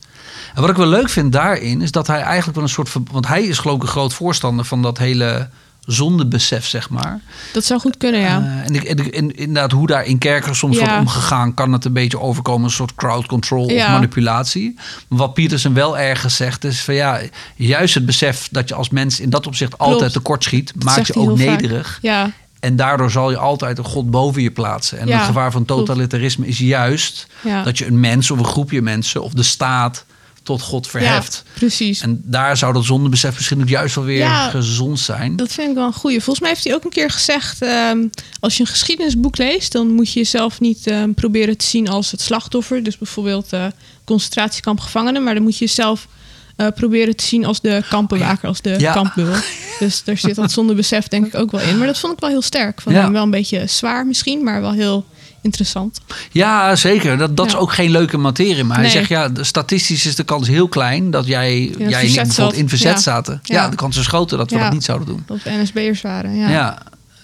En 0.55 0.61
wat 0.61 0.69
ik 0.69 0.75
wel 0.75 0.87
leuk 0.87 1.09
vind 1.09 1.31
daarin, 1.31 1.81
is 1.81 1.91
dat 1.91 2.07
hij 2.07 2.21
eigenlijk 2.21 2.55
wel 2.55 2.63
een 2.63 2.69
soort 2.69 2.89
van. 2.89 3.07
Want 3.11 3.27
hij 3.27 3.43
is 3.43 3.57
geloof 3.57 3.75
ik 3.75 3.81
een 3.81 3.87
groot 3.87 4.13
voorstander 4.13 4.65
van 4.65 4.81
dat 4.81 4.97
hele 4.97 5.49
zondebesef, 5.91 6.65
zeg 6.67 6.89
maar. 6.89 7.19
Dat 7.53 7.63
zou 7.65 7.79
goed 7.79 7.97
kunnen, 7.97 8.19
ja. 8.21 8.37
Eh, 8.39 8.65
en, 8.65 8.75
ik, 8.75 8.83
en, 8.83 9.35
inderdaad, 9.35 9.71
hoe 9.71 9.87
daar 9.87 10.05
in 10.05 10.17
kerken 10.17 10.55
soms 10.55 10.77
Ja. 10.77 10.83
wordt 10.83 10.99
omgegaan, 10.99 11.53
kan 11.53 11.73
het 11.73 11.85
een 11.85 11.93
beetje 11.93 12.19
overkomen 12.19 12.63
een 12.65 12.71
soort 12.71 12.95
crowd 12.95 13.25
control 13.25 13.65
of 13.65 13.87
manipulatie. 13.87 14.73
Maar 15.07 15.17
wat 15.19 15.33
Pietersen 15.33 15.73
wel 15.73 15.97
ergens 15.97 16.35
zegt, 16.35 16.63
is 16.63 16.81
van 16.81 16.93
ja, 16.93 17.19
juist 17.55 17.93
het 17.93 18.05
besef 18.05 18.47
dat 18.51 18.69
je 18.69 18.75
als 18.75 18.89
mens 18.89 19.19
in 19.19 19.29
dat 19.29 19.47
opzicht 19.47 19.77
altijd 19.77 20.13
tekortschiet, 20.13 20.73
maakt 20.83 20.95
zegt 20.95 21.13
je 21.13 21.19
ook 21.19 21.37
vaak. 21.37 21.47
nederig. 21.47 21.99
ja, 22.01 22.31
En 22.59 22.75
daardoor 22.75 23.11
zal 23.11 23.29
je 23.29 23.37
altijd 23.37 23.77
een 23.77 23.83
God 23.83 24.11
boven 24.11 24.41
je 24.41 24.51
plaatsen. 24.51 24.99
En 24.99 25.07
Ja, 25.07 25.17
het 25.17 25.25
gevaar 25.25 25.51
van 25.51 25.65
totalitarisme 25.65 26.47
is 26.47 26.57
juist 26.57 27.27
Ja. 27.43 27.63
dat 27.63 27.77
je 27.77 27.85
een 27.87 27.99
mens 27.99 28.31
of 28.31 28.39
een 28.39 28.45
groepje 28.45 28.81
mensen 28.81 29.23
of 29.23 29.33
de 29.33 29.43
staat 29.43 30.05
tot 30.49 30.61
God 30.61 30.87
verheft. 30.87 31.43
ja, 31.45 31.51
precies. 31.53 32.01
En 32.01 32.21
daar 32.25 32.57
zou 32.57 32.73
dat 32.73 32.85
zondebesef 32.85 33.35
misschien 33.35 33.61
ook 33.61 33.69
juist 33.69 33.95
wel 33.95 34.03
weer 34.03 34.17
Ja, 34.17 34.49
gezond 34.49 34.99
zijn. 34.99 35.35
Dat 35.35 35.51
vind 35.51 35.69
ik 35.69 35.75
wel 35.75 35.85
een 35.85 35.93
goeie. 35.93 36.17
Volgens 36.21 36.39
mij 36.39 36.49
heeft 36.49 36.63
hij 36.63 36.73
ook 36.73 36.83
een 36.83 36.89
keer 36.89 37.09
gezegd... 37.11 37.61
ehm, 37.61 38.07
als 38.39 38.55
je 38.57 38.61
een 38.63 38.67
geschiedenisboek 38.69 39.37
leest... 39.37 39.71
dan 39.71 39.87
moet 39.93 40.13
je 40.13 40.19
jezelf 40.19 40.59
niet 40.59 40.87
ehm, 40.87 41.13
proberen 41.13 41.57
te 41.57 41.65
zien 41.65 41.89
als 41.89 42.11
het 42.11 42.21
slachtoffer. 42.21 42.83
Dus 42.83 42.97
bijvoorbeeld 42.97 43.53
eh 43.53 43.65
concentratiekampgevangenen. 44.05 45.23
Maar 45.23 45.33
dan 45.33 45.43
moet 45.43 45.57
je 45.57 45.65
jezelf 45.65 46.07
eh, 46.55 46.67
proberen 46.75 47.15
te 47.15 47.25
zien 47.25 47.45
als 47.45 47.61
de 47.61 47.83
kampbewaker. 47.89 48.47
Als 48.47 48.61
de 48.61 48.75
Ja. 48.79 48.93
kampbul. 48.93 49.33
Dus 49.79 50.03
daar 50.03 50.17
zit 50.17 50.35
dat 50.35 50.51
zonder 50.51 50.75
besef 50.75 51.07
denk 51.07 51.25
ik 51.25 51.35
ook 51.35 51.51
wel 51.51 51.61
in. 51.61 51.77
Maar 51.77 51.87
dat 51.87 51.99
vond 51.99 52.13
ik 52.13 52.19
wel 52.19 52.29
heel 52.29 52.41
sterk. 52.41 52.81
Van 52.81 52.93
Ja. 52.93 53.01
hem 53.01 53.11
wel 53.11 53.23
een 53.23 53.31
beetje 53.31 53.67
zwaar 53.67 54.05
misschien... 54.07 54.43
maar 54.43 54.61
wel 54.61 54.71
heel 54.71 55.05
interessant. 55.41 56.01
Ja, 56.31 56.75
zeker. 56.75 57.17
Dat, 57.17 57.37
dat 57.37 57.45
is 57.45 57.55
ook 57.55 57.73
geen 57.73 57.91
leuke 57.91 58.17
materie. 58.17 58.63
Maar 58.63 58.77
hij 58.79 58.89
zegt, 58.89 59.09
ja, 59.09 59.29
de- 59.29 59.43
statistisch 59.43 60.05
is 60.05 60.15
de 60.15 60.23
kans 60.23 60.47
heel 60.47 60.67
klein 60.67 61.11
dat 61.11 61.27
jij, 61.27 61.61
jij 61.77 61.99
verzet 61.99 62.23
bijvoorbeeld 62.27 62.57
in 62.59 62.69
verzet 62.69 62.91
Ja. 62.93 62.99
zaten. 62.99 63.39
Ja. 63.43 63.69
De 63.69 63.75
kans 63.75 63.97
is 63.97 64.07
groter 64.07 64.37
dat 64.37 64.51
we 64.51 64.57
dat 64.59 64.71
niet 64.73 64.83
zouden 64.83 65.07
doen. 65.07 65.23
Dat 65.25 65.43
we 65.43 65.49
NSB'ers 65.51 66.01
waren, 66.01 66.35
ja. 66.35 66.49
Ja. 66.49 66.77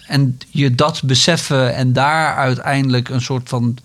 En 0.07 0.37
je 0.49 0.75
dat 0.75 1.01
beseffen 1.03 1.75
en 1.75 1.93
daar 1.93 2.35
uiteindelijk 2.35 3.09
een 3.09 3.21
soort 3.21 3.49
van 3.49 3.77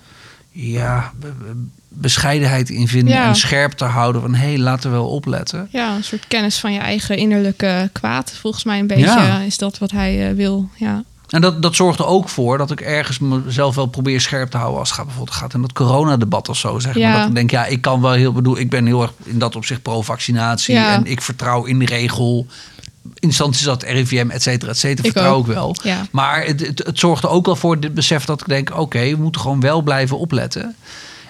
ja, 0.50 1.12
be- 1.20 1.32
be- 1.38 1.66
bescheidenheid 1.88 2.70
in 2.70 2.88
vinden 2.88 3.14
Ja. 3.14 3.26
en 3.28 3.36
scherp 3.36 3.72
te 3.72 3.84
houden 3.84 4.20
van 4.20 4.34
hé, 4.34 4.46
hey, 4.46 4.58
laten 4.58 4.90
we 4.90 4.96
wel 4.96 5.08
opletten. 5.08 5.68
Ja, 5.70 5.94
een 5.96 6.04
soort 6.04 6.24
kennis 6.28 6.58
van 6.58 6.72
je 6.72 6.78
eigen 6.78 7.16
innerlijke 7.16 7.90
kwaad. 7.92 8.32
Volgens 8.40 8.64
mij 8.64 8.78
een 8.78 8.86
beetje 8.86 9.04
Ja. 9.04 9.40
is 9.40 9.58
dat 9.58 9.78
wat 9.78 9.90
hij 9.90 10.28
eh, 10.28 10.34
wil. 10.34 10.68
Ja. 10.76 11.02
En 11.30 11.40
dat, 11.40 11.62
dat 11.62 11.74
zorgt 11.74 11.98
er 11.98 12.06
ook 12.06 12.28
voor 12.28 12.58
dat 12.58 12.70
ik 12.70 12.80
ergens 12.80 13.18
mezelf 13.18 13.74
wel 13.74 13.86
probeer 13.86 14.20
scherp 14.20 14.50
te 14.50 14.56
houden 14.56 14.78
als 14.78 14.88
het 14.88 14.96
gaat 14.98 15.06
bijvoorbeeld 15.06 15.36
gaat 15.36 15.54
in 15.54 15.60
dat 15.60 15.72
coronadebat 15.72 16.48
of 16.48 16.56
zo. 16.56 16.78
Zeg 16.78 16.94
maar. 16.94 17.02
Ja. 17.02 17.18
Dat 17.18 17.28
ik 17.28 17.34
denk, 17.34 17.50
ja, 17.50 17.66
ik 17.66 17.80
kan 17.80 18.00
wel 18.00 18.12
heel 18.12 18.32
bedoel, 18.32 18.58
ik 18.58 18.70
ben 18.70 18.86
heel 18.86 19.02
erg 19.02 19.12
in 19.24 19.38
dat 19.38 19.56
opzicht 19.56 19.82
pro-vaccinatie 19.82 20.74
Ja. 20.74 20.94
en 20.94 21.06
ik 21.06 21.20
vertrouw 21.20 21.64
in 21.64 21.78
de 21.78 21.84
regel 21.84 22.46
instanties 23.14 23.68
als 23.68 23.82
het 23.82 23.90
RIVM, 23.92 24.30
et 24.30 24.42
cetera, 24.42 24.70
et 24.70 24.78
cetera, 24.78 25.08
Ik 25.08 25.12
vertrouw 25.12 25.34
ook. 25.36 25.46
ik 25.46 25.52
wel. 25.54 25.76
Ja. 25.82 26.06
Maar 26.10 26.44
het, 26.44 26.60
het, 26.66 26.78
het 26.86 26.98
zorgt 26.98 27.22
er 27.24 27.28
ook 27.30 27.46
wel 27.46 27.56
voor 27.56 27.80
dit 27.80 27.94
besef 27.94 28.24
dat 28.24 28.40
ik 28.40 28.48
denk, 28.48 28.78
oké, 28.78 29.10
we 29.10 29.16
moeten 29.22 29.40
gewoon 29.40 29.60
wel 29.60 29.82
blijven 29.82 30.18
opletten. 30.18 30.76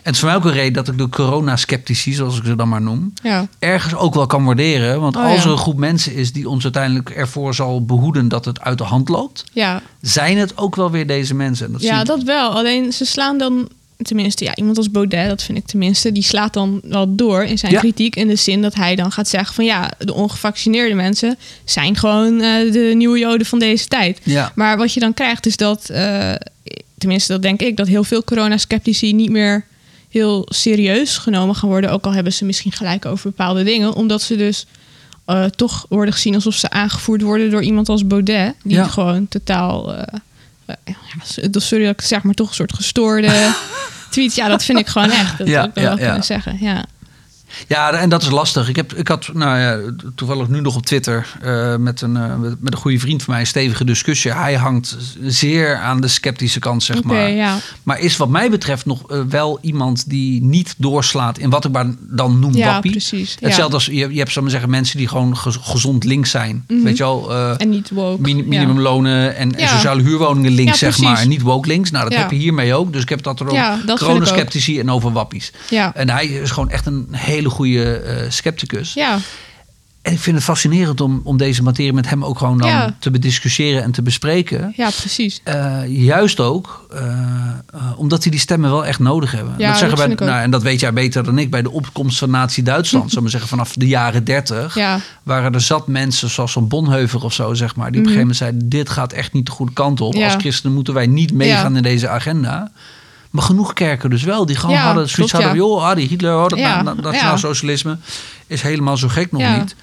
En 0.02 0.06
het 0.06 0.14
is 0.14 0.18
voor 0.20 0.28
mij 0.28 0.36
ook 0.38 0.44
een 0.44 0.52
reden 0.52 0.72
dat 0.72 0.88
ik 0.88 0.98
de 0.98 1.08
corona-sceptici, 1.08 2.12
zoals 2.12 2.38
ik 2.38 2.44
ze 2.44 2.56
dan 2.56 2.68
maar 2.68 2.82
noem, 2.82 3.12
Ja. 3.22 3.46
ergens 3.58 3.94
ook 3.94 4.14
wel 4.14 4.26
kan 4.26 4.44
waarderen. 4.44 5.00
Want 5.00 5.16
Oh, 5.16 5.24
als 5.24 5.44
er 5.44 5.50
een 5.50 5.58
groep 5.58 5.76
mensen 5.78 6.14
is 6.14 6.32
die 6.32 6.48
ons 6.48 6.62
uiteindelijk 6.64 7.10
ervoor 7.10 7.54
zal 7.54 7.84
behoeden 7.84 8.28
dat 8.28 8.44
het 8.44 8.60
uit 8.60 8.78
de 8.78 8.84
hand 8.84 9.08
loopt, 9.08 9.44
Ja. 9.52 9.82
zijn 10.00 10.38
het 10.38 10.56
ook 10.58 10.76
wel 10.76 10.90
weer 10.90 11.06
deze 11.06 11.34
mensen. 11.34 11.66
En 11.66 11.72
dat 11.72 11.82
ja, 11.82 12.04
dat 12.04 12.22
wel. 12.22 12.50
Alleen 12.50 12.92
ze 12.92 13.04
slaan 13.04 13.38
dan, 13.38 13.68
tenminste, 14.02 14.44
ja, 14.44 14.54
iemand 14.56 14.76
als 14.76 14.90
Baudet, 14.90 15.28
dat 15.28 15.42
vind 15.42 15.58
ik 15.58 15.66
tenminste, 15.66 16.12
die 16.12 16.22
slaat 16.22 16.52
dan 16.52 16.80
wel 16.84 17.14
door 17.16 17.42
in 17.42 17.58
zijn 17.58 17.72
Ja. 17.72 17.78
kritiek. 17.78 18.16
In 18.16 18.28
de 18.28 18.36
zin 18.36 18.62
dat 18.62 18.74
hij 18.74 18.94
dan 18.94 19.12
gaat 19.12 19.28
zeggen 19.28 19.54
van 19.54 19.64
ja, 19.64 19.90
de 19.98 20.14
ongevaccineerde 20.14 20.94
mensen 20.94 21.38
zijn 21.64 21.96
gewoon 21.96 22.40
eh, 22.40 22.72
de 22.72 22.92
nieuwe 22.96 23.18
joden 23.18 23.46
van 23.46 23.58
deze 23.58 23.86
tijd. 23.86 24.20
Ja. 24.22 24.52
Maar 24.54 24.76
wat 24.76 24.94
je 24.94 25.00
dan 25.00 25.14
krijgt 25.14 25.46
is 25.46 25.56
dat, 25.56 25.88
eh, 25.88 26.32
tenminste 26.98 27.32
dat 27.32 27.42
denk 27.42 27.60
ik, 27.60 27.76
dat 27.76 27.86
heel 27.86 28.04
veel 28.04 28.24
coronasceptici 28.24 29.12
niet 29.12 29.30
meer 29.30 29.64
heel 30.10 30.46
serieus 30.48 31.16
genomen 31.18 31.54
gaan 31.54 31.68
worden. 31.68 31.90
Ook 31.90 32.04
al 32.06 32.12
hebben 32.12 32.32
ze 32.32 32.44
misschien 32.44 32.72
gelijk 32.72 33.06
over 33.06 33.30
bepaalde 33.30 33.62
dingen. 33.64 33.94
Omdat 33.94 34.22
ze 34.22 34.36
dus 34.36 34.66
eh, 35.24 35.44
toch 35.44 35.86
worden 35.88 36.14
gezien 36.14 36.34
alsof 36.34 36.54
ze 36.54 36.70
aangevoerd 36.70 37.22
worden 37.22 37.50
door 37.50 37.62
iemand 37.62 37.88
als 37.88 38.06
Baudet. 38.06 38.54
Die 38.62 38.76
Ja. 38.76 38.84
gewoon 38.86 39.28
totaal, 39.28 39.94
eh, 39.94 40.18
ja, 40.66 41.50
sorry 41.60 41.84
dat 41.84 41.92
ik 41.92 42.00
zeg, 42.00 42.22
maar 42.22 42.34
toch 42.34 42.48
een 42.48 42.54
soort 42.54 42.74
gestoorde 42.74 43.50
tweet. 44.10 44.34
Ja, 44.34 44.48
dat 44.48 44.64
vind 44.64 44.78
ik 44.78 44.86
gewoon 44.86 45.10
echt. 45.10 45.38
Dat 45.38 45.46
Ja, 45.46 45.64
ik 45.64 45.70
wel 45.74 45.84
ja, 45.84 45.90
ja. 45.90 45.96
kunnen 45.96 46.24
zeggen. 46.24 46.56
Ja. 46.60 46.84
Ja, 47.68 47.92
en 47.92 48.08
dat 48.08 48.22
is 48.22 48.30
lastig. 48.30 48.68
Ik, 48.68 48.76
heb, 48.76 48.92
ik 48.92 49.08
had 49.08 49.30
nou 49.32 49.58
ja, 49.58 49.78
toevallig 50.14 50.48
nu 50.48 50.60
nog 50.60 50.76
op 50.76 50.86
Twitter 50.86 51.26
eh, 51.42 51.76
met, 51.76 52.00
een, 52.00 52.16
eh, 52.16 52.36
met- 52.60 52.72
een 52.72 52.76
goede 52.78 52.98
vriend 52.98 53.22
van 53.22 53.32
mij 53.32 53.40
een 53.42 53.46
stevige 53.46 53.84
discussie. 53.84 54.32
Hij 54.32 54.54
hangt 54.54 54.96
zeer 55.22 55.76
aan 55.76 56.00
de 56.00 56.08
sceptische 56.08 56.58
kant, 56.58 56.82
zeg 56.82 57.02
maar. 57.02 57.30
ja. 57.30 57.58
Maar 57.82 57.98
is 58.00 58.16
wat 58.16 58.28
mij 58.28 58.50
betreft 58.50 58.86
nog 58.86 59.10
eh, 59.10 59.20
wel 59.28 59.58
iemand 59.62 60.08
die 60.10 60.42
niet 60.42 60.74
doorslaat 60.78 61.38
in 61.38 61.50
wat 61.50 61.64
ik 61.64 61.72
maar 61.72 61.86
dan 61.98 62.38
noem 62.38 62.54
Ja, 62.54 62.72
wappie. 62.72 62.90
precies. 62.90 63.36
Ja. 63.40 63.46
Hetzelfde 63.46 63.74
als 63.74 63.86
je, 63.86 63.94
je 63.94 64.18
hebt, 64.18 64.32
zal 64.32 64.42
maar 64.42 64.50
zeggen, 64.50 64.70
mensen 64.70 64.98
die 64.98 65.08
gewoon 65.08 65.36
gez- 65.36 65.58
gezond 65.60 66.04
links 66.04 66.30
zijn. 66.30 66.64
Mhm. 66.68 66.82
Weet 66.82 66.96
je 66.96 67.02
wel, 67.02 67.34
En 67.58 67.68
niet 67.68 67.90
woke. 67.90 68.28
Ja. 68.28 68.34
minimumlonen 68.44 69.36
en, 69.36 69.52
sociale 69.56 70.02
huurwoningen 70.02 70.52
links, 70.52 70.78
zeg 70.78 70.98
maar. 70.98 71.18
En 71.18 71.28
niet 71.28 71.42
woke 71.42 71.68
links. 71.68 71.90
Nou, 71.90 72.08
dat 72.08 72.18
heb 72.18 72.30
je 72.30 72.36
hiermee 72.36 72.74
ook. 72.74 72.92
Dus 72.92 73.02
ik 73.02 73.08
heb 73.08 73.22
dat 73.22 73.40
er 73.40 73.46
ook. 73.46 73.52
Ja, 73.52 73.78
dat 73.86 73.98
en 74.78 74.90
over 74.90 75.12
wappies. 75.12 75.52
Ja. 75.70 75.94
En 75.94 76.10
hij 76.10 76.26
is 76.26 76.50
gewoon 76.50 76.70
echt 76.70 76.86
een 76.86 77.06
hele 77.10 77.49
goede 77.50 77.92
eh, 77.96 78.30
scepticus. 78.30 78.92
Ja, 78.94 79.18
En 80.02 80.12
ik 80.12 80.18
vind 80.20 80.36
het 80.36 80.44
fascinerend 80.44 81.00
om, 81.00 81.20
om 81.24 81.36
deze 81.36 81.62
materie 81.62 81.92
met 81.92 82.08
hem 82.08 82.24
ook 82.24 82.38
gewoon 82.38 82.58
dan 82.58 82.68
Ja. 82.68 82.96
te 82.98 83.10
bediscussiëren 83.10 83.82
en 83.82 83.90
te 83.90 84.02
bespreken. 84.02 84.72
ja, 84.76 84.90
precies. 85.00 85.40
Eh, 85.44 85.78
juist 85.86 86.40
ook 86.40 86.86
eh, 86.94 87.92
omdat 87.96 88.22
hij 88.22 88.30
die 88.30 88.40
stemmen 88.40 88.70
wel 88.70 88.86
echt 88.86 88.98
nodig 88.98 89.32
hebben. 89.32 89.54
Ja, 89.58 89.68
dat 89.68 89.78
zeggen 89.78 89.98
dat 89.98 90.16
bij, 90.16 90.26
nou, 90.26 90.40
en 90.42 90.50
dat 90.50 90.62
weet 90.62 90.80
jij 90.80 90.92
beter 90.92 91.24
dan 91.24 91.38
ik. 91.38 91.50
Bij 91.50 91.62
de 91.62 91.70
opkomst 91.70 92.18
van 92.18 92.30
Nazi-Duitsland, 92.30 93.08
zullen 93.10 93.24
we 93.24 93.30
zeggen 93.30 93.48
vanaf 93.48 93.72
de 93.72 93.86
jaren 93.86 94.24
30, 94.24 94.74
Ja. 94.74 95.00
waren 95.22 95.54
er 95.54 95.60
zat 95.60 95.86
mensen 95.86 96.30
zoals 96.30 96.52
zo'n 96.52 96.68
Bonheuver 96.68 97.24
of 97.24 97.32
zo, 97.32 97.54
zeg 97.54 97.76
maar, 97.76 97.90
die 97.90 98.00
op 98.00 98.06
een 98.06 98.12
gegeven 98.12 98.20
moment 98.20 98.36
zeiden: 98.36 98.68
dit 98.68 98.88
gaat 98.88 99.12
echt 99.12 99.32
niet 99.32 99.46
de 99.46 99.52
goede 99.52 99.72
kant 99.72 100.00
op. 100.00 100.14
Mhm. 100.14 100.24
Als 100.24 100.34
christenen 100.34 100.74
moeten 100.74 100.94
wij 100.94 101.06
niet 101.06 101.32
meegaan 101.32 101.76
in 101.76 101.82
deze 101.82 102.08
agenda. 102.08 102.70
Maar 103.30 103.42
genoeg 103.42 103.72
kerken 103.72 104.10
dus 104.10 104.22
wel. 104.22 104.46
Die 104.46 104.56
gewoon 104.56 104.74
Ja, 104.76 104.82
hadden 104.84 105.08
zoiets 105.08 105.14
klopt, 105.32 105.32
hadden, 105.46 105.62
ja. 105.62 105.68
joh, 105.68 105.84
ah, 105.88 105.96
die 105.96 106.08
Hitler, 106.08 106.36
oh, 106.36 106.46
dat 106.48 106.58
Ja, 106.58 106.82
na- 106.82 106.92
na- 106.94 107.00
nationaal 107.02 107.30
ja. 107.30 107.36
socialisme 107.36 107.96
is 108.46 108.62
helemaal 108.62 108.96
zo 108.96 109.08
gek 109.08 109.32
nog 109.32 109.40
Ja. 109.40 109.56
niet. 109.58 109.74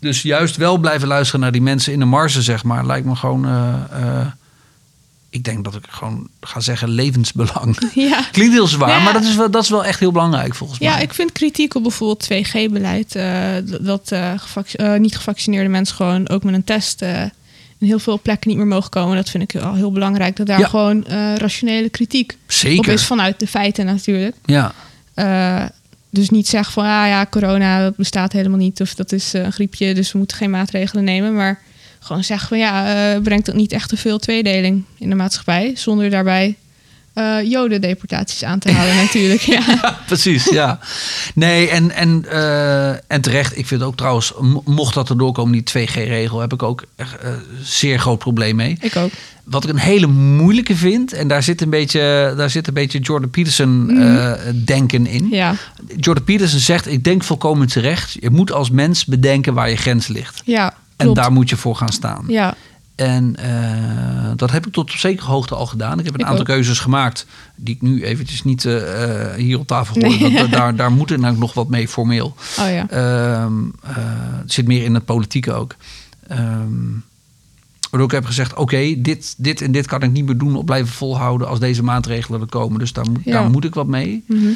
Dus 0.00 0.22
juist 0.22 0.56
wel 0.56 0.78
blijven 0.78 1.08
luisteren 1.08 1.40
naar 1.40 1.52
die 1.52 1.62
mensen 1.62 1.92
in 1.92 1.98
de 1.98 2.04
marge, 2.04 2.42
zeg 2.42 2.64
maar, 2.64 2.86
lijkt 2.86 3.06
me 3.06 3.16
gewoon. 3.16 3.44
eh, 3.46 3.74
eh, 4.20 4.26
ik 5.30 5.44
denk 5.44 5.64
dat 5.64 5.74
ik 5.74 5.84
gewoon 5.88 6.28
ga 6.40 6.60
zeggen 6.60 6.88
levensbelang. 6.88 7.76
Ja. 7.94 8.24
Klinkt 8.32 8.52
heel 8.54 8.66
zwaar, 8.66 8.88
Ja. 8.88 8.98
maar 8.98 9.12
dat 9.12 9.22
is, 9.24 9.34
wel, 9.36 9.50
dat 9.50 9.62
is 9.62 9.68
wel 9.68 9.84
echt 9.84 10.00
heel 10.00 10.12
belangrijk 10.12 10.54
volgens 10.54 10.78
Ja, 10.78 10.92
mij. 10.94 11.02
ik 11.02 11.14
vind 11.14 11.32
kritiek 11.32 11.74
op 11.74 11.82
bijvoorbeeld 11.82 12.22
2G-beleid. 12.22 13.14
eh, 13.14 13.76
dat 13.80 14.12
gevac- 14.36 14.68
eh, 14.72 14.94
niet-gevaccineerde 14.94 15.68
mensen 15.68 15.96
gewoon 15.96 16.28
ook 16.28 16.44
met 16.44 16.54
een 16.54 16.64
test 16.64 17.02
heel 17.84 17.98
veel 17.98 18.20
plekken 18.22 18.48
niet 18.48 18.58
meer 18.58 18.66
mogen 18.66 18.90
komen. 18.90 19.16
Dat 19.16 19.30
vind 19.30 19.54
ik 19.54 19.62
al 19.62 19.74
heel 19.74 19.92
belangrijk. 19.92 20.36
Dat 20.36 20.46
daar 20.46 20.58
Ja. 20.58 20.66
gewoon 20.66 21.06
eh, 21.06 21.34
rationele 21.36 21.88
kritiek 21.88 22.32
op 22.32 22.52
Zeker. 22.52 22.92
is 22.92 23.04
vanuit 23.04 23.40
de 23.40 23.46
feiten 23.46 23.86
natuurlijk. 23.86 24.36
Ja. 24.44 24.72
Eh, 25.14 25.64
dus 26.10 26.30
niet 26.30 26.48
zeggen 26.48 26.72
van 26.72 26.84
ah 26.84 27.06
ja, 27.06 27.26
corona 27.30 27.82
dat 27.82 27.96
bestaat 27.96 28.32
helemaal 28.32 28.58
niet. 28.58 28.80
Of 28.80 28.94
dat 28.94 29.12
is 29.12 29.34
eh, 29.34 29.42
een 29.42 29.52
griepje, 29.52 29.94
dus 29.94 30.12
we 30.12 30.18
moeten 30.18 30.36
geen 30.36 30.50
maatregelen 30.50 31.04
nemen. 31.04 31.34
Maar 31.34 31.60
gewoon 32.00 32.24
zeggen 32.24 32.48
van 32.48 32.58
ja, 32.58 33.20
brengt 33.22 33.46
dat 33.46 33.54
niet 33.54 33.72
echt 33.72 33.88
te 33.88 33.96
veel 33.96 34.18
tweedeling 34.18 34.84
in 34.98 35.08
de 35.08 35.14
maatschappij. 35.14 35.72
Zonder 35.76 36.10
daarbij 36.10 36.56
eh 37.14 37.36
jodendeportaties 37.50 38.44
aan 38.44 38.58
te 38.58 38.72
halen 38.72 38.96
natuurlijk. 38.96 39.40
Ja. 39.52 39.98
Precies, 40.06 40.44
ja. 40.44 40.78
Nee, 41.34 41.68
en, 41.68 41.90
en, 41.90 42.24
eh, 42.30 42.88
en 42.90 43.20
terecht. 43.20 43.58
Ik 43.58 43.66
vind 43.66 43.82
ook 43.82 43.96
trouwens, 43.96 44.32
mo- 44.40 44.62
mocht 44.64 44.94
dat 44.94 45.08
er 45.08 45.18
doorkomen, 45.18 45.52
die 45.52 45.62
2G-regel, 45.62 46.40
heb 46.40 46.52
ik 46.52 46.62
ook 46.62 46.84
echt 46.96 47.16
eh, 47.18 47.30
zeer 47.62 47.98
groot 47.98 48.18
probleem 48.18 48.56
mee. 48.56 48.76
Ik 48.80 48.96
ook. 48.96 49.10
Wat 49.44 49.64
ik 49.64 49.70
een 49.70 49.78
hele 49.78 50.06
moeilijke 50.06 50.76
vind, 50.76 51.12
en 51.12 51.28
daar 51.28 51.42
zit 51.42 51.60
een 51.60 51.70
beetje, 51.70 52.34
daar 52.36 52.50
zit 52.50 52.66
een 52.66 52.74
beetje 52.74 52.98
Jordan 52.98 53.30
Peterson 53.30 53.90
eh, 54.00 54.32
denken 54.64 55.06
in. 55.06 55.28
Ja, 55.30 55.54
Jordan 55.96 56.24
Peterson 56.24 56.58
zegt, 56.58 56.86
ik 56.86 57.04
denk 57.04 57.24
volkomen 57.24 57.66
terecht, 57.68 58.16
je 58.20 58.30
moet 58.30 58.52
als 58.52 58.70
mens 58.70 59.04
bedenken 59.04 59.54
waar 59.54 59.70
je 59.70 59.76
grens 59.76 60.06
ligt. 60.06 60.42
ja 60.44 60.66
En 60.96 61.04
klopt. 61.04 61.16
daar 61.20 61.32
moet 61.32 61.48
je 61.48 61.56
voor 61.56 61.76
gaan 61.76 61.92
staan. 61.92 62.24
Ja, 62.28 62.54
En 62.94 63.36
eh, 63.36 64.30
dat 64.36 64.50
heb 64.50 64.66
ik 64.66 64.72
tot 64.72 64.90
op 64.90 64.96
zekere 64.96 65.26
hoogte 65.26 65.54
al 65.54 65.66
gedaan. 65.66 65.98
Ik 65.98 66.04
heb 66.04 66.14
een 66.14 66.20
Ik 66.20 66.26
aantal 66.26 66.40
ook. 66.40 66.46
keuzes 66.46 66.78
gemaakt 66.80 67.26
die 67.56 67.74
ik 67.74 67.82
nu 67.82 68.04
eventjes 68.04 68.42
niet 68.44 68.64
eh, 68.64 69.02
eh, 69.30 69.34
hier 69.36 69.58
op 69.58 69.66
tafel 69.66 69.94
gooi. 70.00 70.18
Want 70.20 70.34
da- 70.36 70.46
daar, 70.46 70.76
daar 70.76 70.92
moet 70.92 71.10
er 71.10 71.16
namelijk 71.18 71.40
nog 71.40 71.54
wat 71.54 71.68
mee 71.68 71.88
formeel. 71.88 72.34
oh 72.58 72.70
ja. 72.70 72.88
Ehm, 72.90 73.52
eh, 73.82 73.96
het 74.40 74.52
zit 74.52 74.66
meer 74.66 74.84
in 74.84 74.94
het 74.94 75.04
politieke 75.04 75.52
ook. 75.52 75.74
Ehm, 76.28 76.70
waardoor 77.90 78.08
ik 78.08 78.14
heb 78.14 78.24
gezegd, 78.24 78.54
oké, 78.54 78.94
dit, 78.98 79.34
dit 79.38 79.60
en 79.60 79.72
dit 79.72 79.86
kan 79.86 80.02
ik 80.02 80.10
niet 80.12 80.24
meer 80.24 80.38
doen 80.38 80.56
of 80.56 80.64
blijven 80.64 80.92
volhouden 80.92 81.48
als 81.48 81.58
deze 81.60 81.82
maatregelen 81.82 82.40
er 82.40 82.46
komen. 82.46 82.78
Dus 82.78 82.92
daar 82.92 83.10
moet, 83.10 83.24
Ja. 83.24 83.32
daar 83.32 83.50
moet 83.50 83.64
ik 83.64 83.74
wat 83.74 83.86
mee. 83.86 84.24
Mhm. 84.28 84.46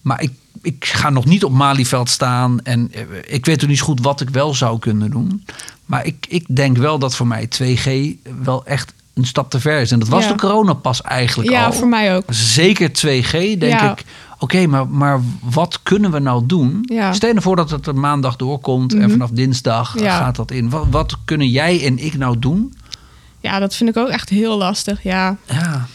Maar 0.00 0.22
ik, 0.22 0.30
ik 0.62 0.84
ga 0.84 1.10
nog 1.10 1.24
niet 1.24 1.44
op 1.44 1.52
Malieveld 1.52 2.08
staan. 2.10 2.60
En 2.62 2.90
eh, 2.92 3.02
ik 3.26 3.46
weet 3.46 3.62
ook 3.62 3.68
niet 3.68 3.78
zo 3.78 3.84
goed 3.84 4.00
wat 4.00 4.20
ik 4.20 4.30
wel 4.30 4.54
zou 4.54 4.78
kunnen 4.78 5.10
doen. 5.10 5.44
Maar 5.86 6.06
ik, 6.06 6.26
ik 6.28 6.44
denk 6.56 6.76
wel 6.76 6.98
dat 6.98 7.16
voor 7.16 7.26
mij 7.26 7.48
2G 7.48 7.90
wel 8.42 8.66
echt 8.66 8.92
een 9.14 9.26
stap 9.26 9.50
te 9.50 9.60
ver 9.60 9.80
is. 9.80 9.90
En 9.90 9.98
dat 9.98 10.08
was 10.08 10.24
Ja. 10.24 10.28
de 10.32 10.38
coronapas 10.38 11.02
eigenlijk 11.02 11.50
Ja, 11.50 11.64
al. 11.66 11.72
voor 11.72 11.88
mij 11.88 12.16
ook. 12.16 12.24
Zeker 12.28 12.88
2G, 12.92 13.30
denk 13.32 13.62
Ja. 13.80 13.92
ik. 13.92 14.04
Oké, 14.38 14.66
maar, 14.66 14.88
maar 14.88 15.20
wat 15.40 15.80
kunnen 15.82 16.10
we 16.10 16.18
nou 16.18 16.46
doen? 16.46 16.80
Ja. 16.82 17.12
Stel 17.12 17.34
je 17.34 17.40
voor 17.40 17.56
dat 17.56 17.70
het 17.70 17.86
er 17.86 17.94
maandag 17.94 18.36
doorkomt 18.36 18.92
en 18.92 18.98
Mhm. 19.00 19.10
vanaf 19.10 19.30
dinsdag 19.30 20.00
Ja. 20.00 20.16
gaat 20.18 20.36
dat 20.36 20.50
in. 20.50 20.70
Wat, 20.70 20.86
wat 20.90 21.16
kunnen 21.24 21.48
jij 21.48 21.84
en 21.86 21.98
ik 22.04 22.16
nou 22.18 22.38
doen? 22.38 22.74
Ja, 23.40 23.58
dat 23.58 23.74
vind 23.74 23.90
ik 23.90 23.96
ook 23.96 24.08
echt 24.08 24.28
heel 24.28 24.56
lastig. 24.58 25.02
Ja, 25.02 25.36
Ja, 25.48 25.86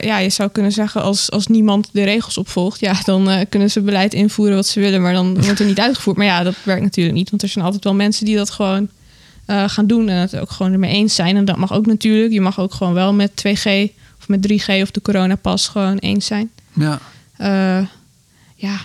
ja, 0.00 0.18
je 0.18 0.30
zou 0.30 0.50
kunnen 0.50 0.72
zeggen, 0.72 1.02
als, 1.02 1.30
als 1.30 1.46
niemand 1.46 1.88
de 1.92 2.04
regels 2.04 2.38
opvolgt, 2.38 2.80
ja, 2.80 2.94
dan 3.04 3.30
eh, 3.30 3.46
kunnen 3.48 3.70
ze 3.70 3.80
beleid 3.80 4.14
invoeren 4.14 4.54
wat 4.54 4.66
ze 4.66 4.80
willen, 4.80 5.02
maar 5.02 5.12
dan 5.12 5.34
wordt 5.44 5.60
er 5.60 5.66
niet 5.66 5.80
uitgevoerd. 5.80 6.16
Maar 6.16 6.26
ja, 6.26 6.42
dat 6.42 6.54
werkt 6.62 6.82
natuurlijk 6.82 7.16
niet, 7.16 7.30
want 7.30 7.42
er 7.42 7.48
zijn 7.48 7.64
altijd 7.64 7.84
wel 7.84 7.94
mensen 7.94 8.24
die 8.24 8.36
dat 8.36 8.50
gewoon 8.50 8.88
eh, 9.46 9.68
gaan 9.68 9.86
doen 9.86 10.08
en 10.08 10.16
het 10.16 10.38
ook 10.38 10.50
gewoon 10.50 10.72
ermee 10.72 10.92
eens 10.92 11.14
zijn. 11.14 11.36
En 11.36 11.44
dat 11.44 11.56
mag 11.56 11.72
ook 11.72 11.86
natuurlijk. 11.86 12.32
Je 12.32 12.40
mag 12.40 12.58
ook 12.60 12.74
gewoon 12.74 12.94
wel 12.94 13.14
met 13.14 13.30
2G 13.30 13.90
of 14.18 14.28
met 14.28 14.52
3G 14.52 14.82
of 14.82 14.90
de 14.90 15.02
coronapas 15.02 15.68
gewoon 15.68 15.96
eens 15.96 16.26
zijn. 16.26 16.50
ja. 16.72 16.98
Eh, 17.36 17.86
ja. 18.54 18.80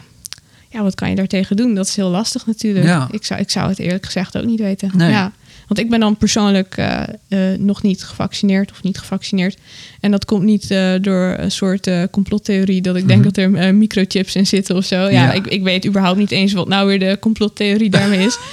ja, 0.70 0.84
wat 0.84 0.96
kan 0.96 1.10
je 1.10 1.16
daartegen 1.16 1.56
doen? 1.56 1.76
Dat 1.76 1.88
is 1.88 1.96
heel 1.96 2.10
lastig 2.10 2.46
natuurlijk. 2.46 2.86
Ja. 2.86 3.08
Ik, 3.12 3.26
zou, 3.26 3.40
ik 3.40 3.50
zou 3.50 3.70
het 3.70 3.80
eerlijk 3.80 4.06
gezegd 4.06 4.38
ook 4.38 4.46
niet 4.46 4.60
weten. 4.60 4.92
Nee. 4.94 5.10
Ja. 5.10 5.32
Want 5.68 5.80
ik 5.80 5.90
ben 5.90 6.00
dan 6.00 6.18
persoonlijk 6.18 6.78
eh, 6.78 7.02
eh, 7.28 7.60
nog 7.60 7.82
niet 7.82 8.04
gevaccineerd 8.04 8.72
of 8.72 8.84
niet 8.84 8.98
gevaccineerd. 8.98 9.58
En 10.00 10.12
dat 10.12 10.26
komt 10.26 10.44
niet 10.44 10.72
eh, 10.72 10.94
door 11.02 11.36
een 11.38 11.52
soort 11.52 11.90
complottheorie 12.12 12.82
dat 12.82 12.96
ik 12.96 13.08
denk 13.08 13.20
Mhm. 13.24 13.30
dat 13.32 13.38
er 13.38 13.76
microchips 13.76 14.36
in 14.36 14.48
zitten 14.48 14.76
of 14.76 14.86
zo. 14.86 14.96
Ja, 14.96 15.10
Ja. 15.10 15.32
Ik, 15.32 15.48
ik 15.48 15.64
weet 15.64 15.86
überhaupt 15.88 16.18
niet 16.18 16.32
eens 16.32 16.54
wat 16.54 16.68
nou 16.68 16.88
weer 16.88 17.00
de 17.00 17.18
complottheorie 17.20 17.90
daarmee 17.90 18.26
is. 18.26 18.38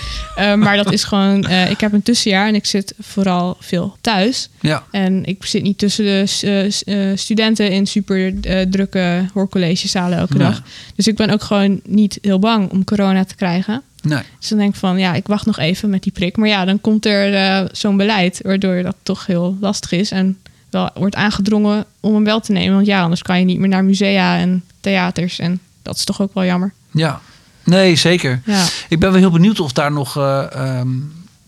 Maar 0.59 0.77
dat 0.77 0.93
is 0.93 1.05
gewoon, 1.05 1.49
ik 1.49 1.81
heb 1.81 1.93
een 1.93 2.03
tussenjaar 2.03 2.49
en 2.49 2.55
ik 2.55 2.67
zit 2.67 2.95
vooral 3.01 3.57
veel 3.61 3.97
thuis. 4.01 4.49
ja. 4.61 4.85
En 4.91 5.25
ik 5.25 5.45
zit 5.45 5.63
niet 5.63 5.79
tussen 5.79 6.05
de 6.05 7.13
studenten 7.15 7.71
in 7.71 7.87
super 7.87 8.35
drukke 8.71 9.25
hoorcollegezalen 9.35 10.19
elke 10.19 10.39
dag. 10.39 10.63
Dus 10.97 11.07
ik 11.07 11.17
ben 11.17 11.31
ook 11.31 11.43
gewoon 11.43 11.81
niet 11.85 12.19
heel 12.23 12.39
bang 12.39 12.71
om 12.71 12.85
corona 12.85 13.25
te 13.25 13.35
krijgen. 13.35 13.83
Nee. 14.03 14.23
Dus 14.39 14.49
dan 14.49 14.59
denk 14.59 14.73
ik 14.73 14.81
van, 14.81 14.99
ja, 14.99 15.15
ik 15.15 15.27
wacht 15.27 15.47
nog 15.47 15.59
even 15.59 15.91
met 15.91 16.03
die 16.03 16.13
prik. 16.13 16.37
Maar 16.37 16.49
ja, 16.49 16.65
dan 16.65 16.81
komt 16.81 17.07
er 17.07 17.35
eh, 17.35 17.69
zo'n 17.73 17.97
beleid 17.97 18.41
waardoor 18.43 18.83
dat 18.83 18.97
toch 19.03 19.27
heel 19.27 19.57
lastig 19.61 19.93
is. 19.93 20.11
En 20.11 20.39
wel 20.71 20.91
wordt 20.95 21.15
aangedrongen 21.15 21.85
om 22.01 22.15
hem 22.15 22.25
wel 22.25 22.41
te 22.41 22.53
nemen. 22.53 22.75
Want 22.75 22.87
ja, 22.87 23.03
anders 23.03 23.23
kan 23.23 23.39
je 23.39 23.45
niet 23.45 23.59
meer 23.59 23.69
naar 23.69 23.85
musea 23.85 24.39
en 24.39 24.65
theaters. 24.81 25.39
En 25.39 25.61
dat 25.83 25.97
is 25.97 26.05
toch 26.05 26.21
ook 26.21 26.35
wel 26.35 26.45
jammer. 26.45 26.73
Ja. 26.91 27.21
Nee, 27.65 27.97
zeker. 27.97 28.43
Ja, 28.45 28.67
Ik 28.89 28.99
ben 28.99 29.11
wel 29.11 29.21
heel 29.21 29.31
benieuwd 29.31 29.61
of 29.61 29.73
daar 29.73 29.93
nog 29.93 30.17
eh, 30.17 30.53
ehm, 30.53 30.89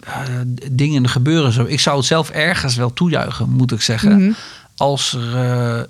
eh, 0.04 0.12
dingen 0.70 1.08
gebeuren. 1.08 1.52
Zo. 1.52 1.64
Ik 1.64 1.80
zou 1.80 1.96
het 1.96 2.06
zelf 2.06 2.30
ergens 2.30 2.76
wel 2.76 2.92
toejuichen, 2.92 3.50
moet 3.50 3.72
ik 3.72 3.80
zeggen. 3.80 4.22
Mhm. 4.22 4.32
Als 4.76 5.12
er 5.12 5.88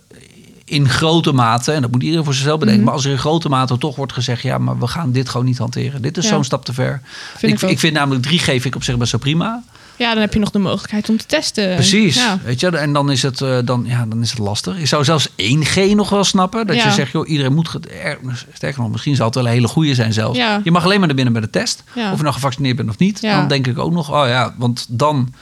in 0.65 0.89
grote 0.89 1.33
mate, 1.33 1.73
en 1.73 1.81
dat 1.83 1.91
moet 1.91 2.03
iedereen 2.03 2.25
voor 2.25 2.35
zichzelf 2.35 2.59
bedenken, 2.59 2.83
Mhm. 2.83 2.91
maar 2.91 2.99
als 2.99 3.05
er 3.07 3.13
in 3.13 3.19
grote 3.19 3.49
mate 3.49 3.79
toch 3.79 3.97
wordt 3.97 4.13
gezegd: 4.13 4.43
ja, 4.43 4.59
maar 4.59 4.79
we 4.79 4.87
gaan 4.87 5.13
dit 5.13 5.29
gewoon 5.29 5.47
niet 5.47 5.59
hanteren. 5.59 6.03
Dit 6.03 6.17
is 6.17 6.25
Ja. 6.25 6.31
zo'n 6.31 6.45
stap 6.45 6.65
te 6.65 6.73
ver. 6.73 7.01
Vind 7.37 7.63
ik, 7.63 7.71
ik 7.71 7.79
vind 7.79 7.95
namelijk 7.95 8.27
3G 8.27 8.45
vind 8.45 8.65
ik 8.65 8.75
op 8.75 8.83
zich 8.85 8.97
best 8.97 9.13
wel 9.13 9.21
prima. 9.21 9.63
ja, 9.97 10.13
dan 10.13 10.21
heb 10.21 10.33
je 10.33 10.39
nog 10.39 10.51
de 10.51 10.59
mogelijkheid 10.59 11.09
om 11.09 11.17
te 11.17 11.27
testen. 11.27 11.75
Precies. 11.75 12.15
Ja. 12.17 12.39
Weet 12.45 12.61
je, 12.61 12.69
en 12.77 12.93
dan 12.93 13.11
is, 13.11 13.23
het, 13.23 13.41
eh, 13.41 13.59
dan, 13.65 13.85
ja, 13.89 14.07
dan 14.07 14.23
is 14.23 14.31
het 14.31 14.39
lastig. 14.39 14.79
Ik 14.79 14.87
zou 14.87 15.05
zelfs 15.05 15.29
1G 15.37 15.95
nog 15.95 16.09
wel 16.09 16.25
snappen. 16.25 16.67
Dat 16.67 16.83
je 16.83 16.91
zegt, 16.91 17.13
joh, 17.13 17.29
iedereen 17.29 17.55
moet... 17.55 17.75
er- 17.91 18.19
Sterker 18.53 18.81
nog, 18.83 18.91
misschien 18.91 19.17
zal 19.17 19.27
het 19.27 19.35
wel 19.35 19.45
een 19.47 19.51
hele 19.53 19.69
goede 19.69 19.95
zijn 19.95 20.13
zelfs. 20.13 20.39
Ja. 20.39 20.61
Je 20.65 20.71
mag 20.71 20.85
alleen 20.85 20.99
maar 20.99 21.07
naar 21.07 21.17
binnen 21.17 21.33
bij 21.35 21.43
de 21.43 21.51
test. 21.51 21.83
Of 21.87 22.17
je 22.17 22.23
nou 22.23 22.33
gevaccineerd 22.35 22.77
bent 22.77 22.89
of 22.89 22.99
niet. 22.99 23.21
Dan 23.21 23.49
denk 23.49 23.67
ik 23.67 23.79
ook 23.79 23.93
nog, 23.93 24.11
oh 24.13 24.27
ja, 24.29 24.55
want 24.59 24.87
dan... 24.89 25.35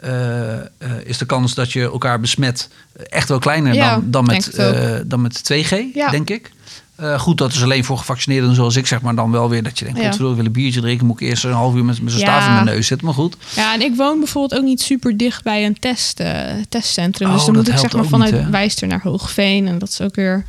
eh, 0.00 0.58
eh, 0.58 0.64
is 1.04 1.18
de 1.18 1.26
kans 1.26 1.54
dat 1.54 1.72
je 1.72 1.82
elkaar 1.82 2.20
besmet 2.20 2.68
echt 3.08 3.28
wel 3.28 3.38
kleiner 3.38 3.74
Ja, 3.74 3.90
dan, 3.94 4.10
dan, 4.10 4.24
met, 4.24 4.48
eh, 4.54 4.96
dan 5.06 5.20
met 5.20 5.44
2G, 5.44 5.94
Ja. 5.94 6.10
denk 6.10 6.30
ik. 6.30 6.50
Goed, 7.16 7.38
dat 7.38 7.52
is 7.52 7.62
alleen 7.62 7.84
voor 7.84 7.98
gevaccineerden 7.98 8.54
zoals 8.54 8.76
ik, 8.76 8.86
zeg 8.86 9.00
maar 9.00 9.14
dan 9.14 9.30
wel 9.30 9.48
weer 9.48 9.62
dat 9.62 9.78
je 9.78 9.84
denkt, 9.84 10.00
Ja. 10.00 10.16
wil 10.16 10.38
een 10.38 10.52
biertje 10.52 10.80
drinken, 10.80 11.06
moet 11.06 11.20
ik 11.20 11.28
eerst 11.28 11.44
een 11.44 11.52
half 11.52 11.74
uur 11.74 11.84
met, 11.84 12.02
met 12.02 12.12
Ja. 12.12 12.18
staaf 12.18 12.46
in 12.46 12.52
mijn 12.52 12.64
neus 12.64 12.86
zitten. 12.86 13.06
Maar 13.06 13.14
goed, 13.14 13.36
Ja, 13.54 13.74
en 13.74 13.80
ik 13.80 13.96
woon 13.96 14.18
bijvoorbeeld 14.18 14.60
ook 14.60 14.66
niet 14.66 14.80
super 14.82 15.16
dicht 15.16 15.42
bij 15.42 15.66
een 15.66 15.78
test, 15.78 16.22
testcentrum. 16.68 17.28
Oh, 17.28 17.34
dus 17.34 17.44
dan 17.44 17.54
dat 17.54 17.64
moet 17.64 17.72
ik 17.72 17.78
zeg 17.80 17.92
maar 17.92 18.00
niet, 18.02 18.10
vanuit? 18.10 18.50
Wijster 18.50 18.88
naar 18.88 19.00
Hoogveen. 19.02 19.66
En 19.68 19.78
dat 19.78 19.88
is 19.88 20.00
ook 20.00 20.14
weer 20.14 20.44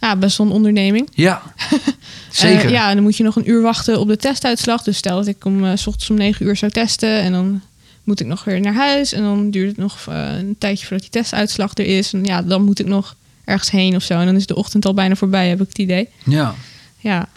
ja, 0.00 0.16
best 0.16 0.38
wel 0.38 0.46
een 0.46 0.52
onderneming. 0.52 1.08
ja, 1.14 1.42
zeker. 2.30 2.70
Ja, 2.70 2.88
en 2.88 2.94
dan 2.94 3.02
moet 3.04 3.16
je 3.16 3.22
nog 3.22 3.36
een 3.36 3.50
uur 3.50 3.62
wachten 3.62 4.00
op 4.00 4.08
de 4.08 4.16
testuitslag. 4.16 4.82
Dus 4.82 4.96
stel 4.96 5.16
dat 5.16 5.26
ik 5.26 5.44
om 5.44 5.76
s 5.76 5.86
ochtends 5.86 6.10
om 6.10 6.16
negen 6.16 6.46
uur 6.46 6.56
zou 6.56 6.72
testen. 6.72 7.20
En 7.20 7.32
dan 7.32 7.60
moet 8.06 8.20
ik 8.20 8.26
nog 8.26 8.44
weer 8.44 8.60
naar 8.60 8.74
huis. 8.74 9.12
En 9.12 9.22
dan 9.22 9.50
duurt 9.50 9.68
het 9.68 9.76
nog 9.76 9.98
eh, 10.08 10.36
een 10.38 10.56
tijdje 10.58 10.86
voordat 10.86 11.12
die 11.12 11.22
testuitslag 11.22 11.70
er 11.74 11.86
is. 11.86 12.12
En 12.12 12.24
ja, 12.24 12.42
dan 12.42 12.62
moet 12.64 12.78
ik 12.78 12.86
nog 12.86 13.14
ergens 13.44 13.70
heen 13.70 13.96
of 13.96 14.02
zo. 14.02 14.14
En 14.18 14.26
dan 14.26 14.36
is 14.36 14.46
de 14.46 14.56
ochtend 14.56 14.86
al 14.86 14.94
bijna 14.94 15.14
voorbij, 15.14 15.48
heb 15.48 15.60
ik 15.60 15.68
het 15.68 15.78
idee. 15.78 16.08
ja. 16.24 16.54
Ja, 16.98 17.28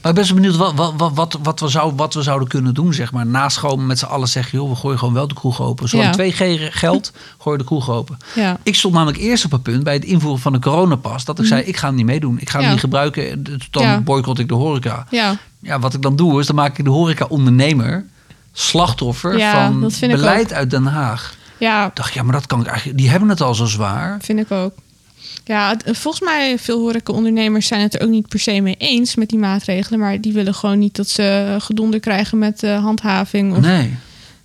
Maar 0.00 0.10
ik 0.10 0.14
ben 0.16 0.26
zo 0.26 0.34
benieuwd 0.34 0.56
wat, 0.56 0.74
wat, 0.74 0.92
wat, 0.96 1.12
wat, 1.14 1.38
wat, 1.42 1.60
we 1.60 1.68
zou, 1.68 1.92
wat 1.96 2.14
we 2.14 2.22
zouden 2.22 2.48
kunnen 2.48 2.74
doen, 2.74 2.94
zeg 2.94 3.12
maar. 3.12 3.26
Naast 3.26 3.56
gewoon 3.56 3.86
met 3.86 3.98
z'n 3.98 4.04
allen 4.04 4.28
zeggen, 4.28 4.58
joh, 4.58 4.68
we 4.70 4.76
gooien 4.76 4.98
gewoon 4.98 5.14
wel 5.14 5.28
de 5.28 5.34
kroeg 5.34 5.60
open. 5.62 5.88
Zolang 5.88 6.16
Ja. 6.16 6.30
2G 6.32 6.72
geld, 6.72 7.12
gooi 7.38 7.58
de 7.58 7.64
kroeg 7.64 7.90
open. 7.90 8.16
ja. 8.34 8.58
Ik 8.62 8.74
stond 8.74 8.94
namelijk 8.94 9.18
eerst 9.18 9.44
op 9.44 9.50
het 9.50 9.62
punt 9.62 9.84
bij 9.84 9.92
het 9.94 10.04
invoeren 10.04 10.40
van 10.40 10.52
de 10.52 10.58
coronapas... 10.58 11.24
dat 11.24 11.38
ik 11.38 11.44
zei, 11.46 11.62
ik 11.62 11.76
ga 11.76 11.86
hem 11.86 11.96
niet 11.96 12.06
meedoen. 12.06 12.38
Ik 12.40 12.50
ga 12.50 12.58
hem 12.58 12.60
Mhm. 12.60 12.66
Ja. 12.66 12.70
niet 12.72 12.80
gebruiken. 12.80 13.42
Dus 13.42 13.68
Dan 13.70 14.04
boycott 14.04 14.38
ik 14.38 14.48
de 14.48 14.54
horeca. 14.54 15.06
ja. 15.10 15.38
Ja, 15.60 15.78
wat 15.78 15.94
ik 15.94 16.02
dan 16.02 16.16
doe, 16.16 16.40
is 16.40 16.46
dan 16.46 16.56
maak 16.56 16.78
ik 16.78 16.84
de 16.84 16.90
horeca-ondernemer... 16.90 18.04
slachtoffer 18.52 19.38
Ja, 19.38 19.66
van 19.66 19.90
beleid 20.00 20.52
uit 20.52 20.70
Den 20.70 20.86
Haag. 20.86 21.36
ja, 21.58 21.86
Ik 21.86 21.94
dacht, 21.96 22.14
ja, 22.14 22.22
maar 22.22 22.32
dat 22.32 22.46
kan 22.46 22.60
ik 22.60 22.66
eigenlijk... 22.66 22.98
Die 22.98 23.10
hebben 23.10 23.28
het 23.28 23.40
al 23.40 23.54
zo 23.54 23.64
zwaar. 23.64 24.18
Vind 24.22 24.38
ik 24.38 24.50
ook. 24.50 24.72
Ja, 25.44 25.76
volgens 25.84 26.20
mij 26.24 26.58
veel 26.58 26.78
horeca-ondernemers 26.80 27.66
zijn 27.66 27.80
het 27.80 27.94
er 27.94 28.02
ook 28.02 28.08
niet 28.10 28.28
per 28.28 28.38
se 28.38 28.60
mee 28.60 28.74
eens 28.78 29.14
met 29.14 29.28
die 29.28 29.38
maatregelen. 29.38 30.00
Maar 30.00 30.20
die 30.20 30.32
willen 30.32 30.54
gewoon 30.54 30.78
niet 30.78 30.96
dat 30.96 31.08
ze 31.08 31.56
gedonder 31.60 32.00
krijgen 32.00 32.38
met 32.38 32.62
eh, 32.62 32.82
handhaving 32.82 33.52
of 33.56 33.60
Nee. 33.60 33.96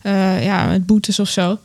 eh, 0.01 0.43
ja, 0.45 0.65
met 0.65 0.85
boetes 0.85 1.19
of 1.19 1.29
zo. 1.29 1.59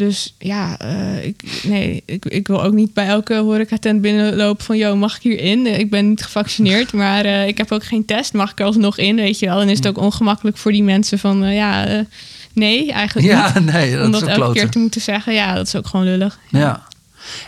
Dus 0.00 0.34
ja, 0.38 0.78
eh, 0.78 1.24
ik, 1.24 1.42
nee, 1.62 2.02
ik, 2.06 2.24
ik 2.24 2.46
wil 2.46 2.62
ook 2.62 2.72
niet 2.72 2.92
bij 2.94 3.06
elke 3.06 3.34
horecatent 3.34 4.00
binnenlopen 4.00 4.64
van... 4.64 4.76
...joh, 4.76 4.98
mag 4.98 5.16
ik 5.16 5.22
hier 5.22 5.38
in? 5.40 5.66
Eh, 5.66 5.78
Ik 5.78 5.90
ben 5.90 6.08
niet 6.08 6.22
gevaccineerd, 6.22 6.92
maar 6.92 7.24
eh, 7.24 7.46
ik 7.46 7.58
heb 7.58 7.72
ook 7.72 7.84
geen 7.84 8.04
test. 8.04 8.32
Mag 8.32 8.50
ik 8.50 8.58
er 8.60 8.64
alsnog 8.66 8.98
in, 8.98 9.16
weet 9.16 9.38
je 9.38 9.46
wel? 9.46 9.60
En 9.60 9.68
is 9.68 9.76
het 9.76 9.88
ook 9.88 9.98
ongemakkelijk 9.98 10.56
voor 10.56 10.72
die 10.72 10.82
mensen 10.82 11.18
van... 11.18 11.44
eh, 11.44 11.54
ja, 11.54 12.04
nee, 12.52 12.92
eigenlijk 12.92 13.26
Ja, 13.28 13.58
niet. 13.58 13.72
nee, 13.72 13.96
dat 13.96 14.04
Om 14.06 14.10
dat 14.12 14.22
elke 14.22 14.34
kloten. 14.34 14.54
keer 14.54 14.70
te 14.70 14.78
moeten 14.78 15.00
zeggen, 15.00 15.32
ja, 15.34 15.54
dat 15.54 15.66
is 15.66 15.76
ook 15.76 15.86
gewoon 15.86 16.06
lullig. 16.06 16.38
Ja. 16.48 16.82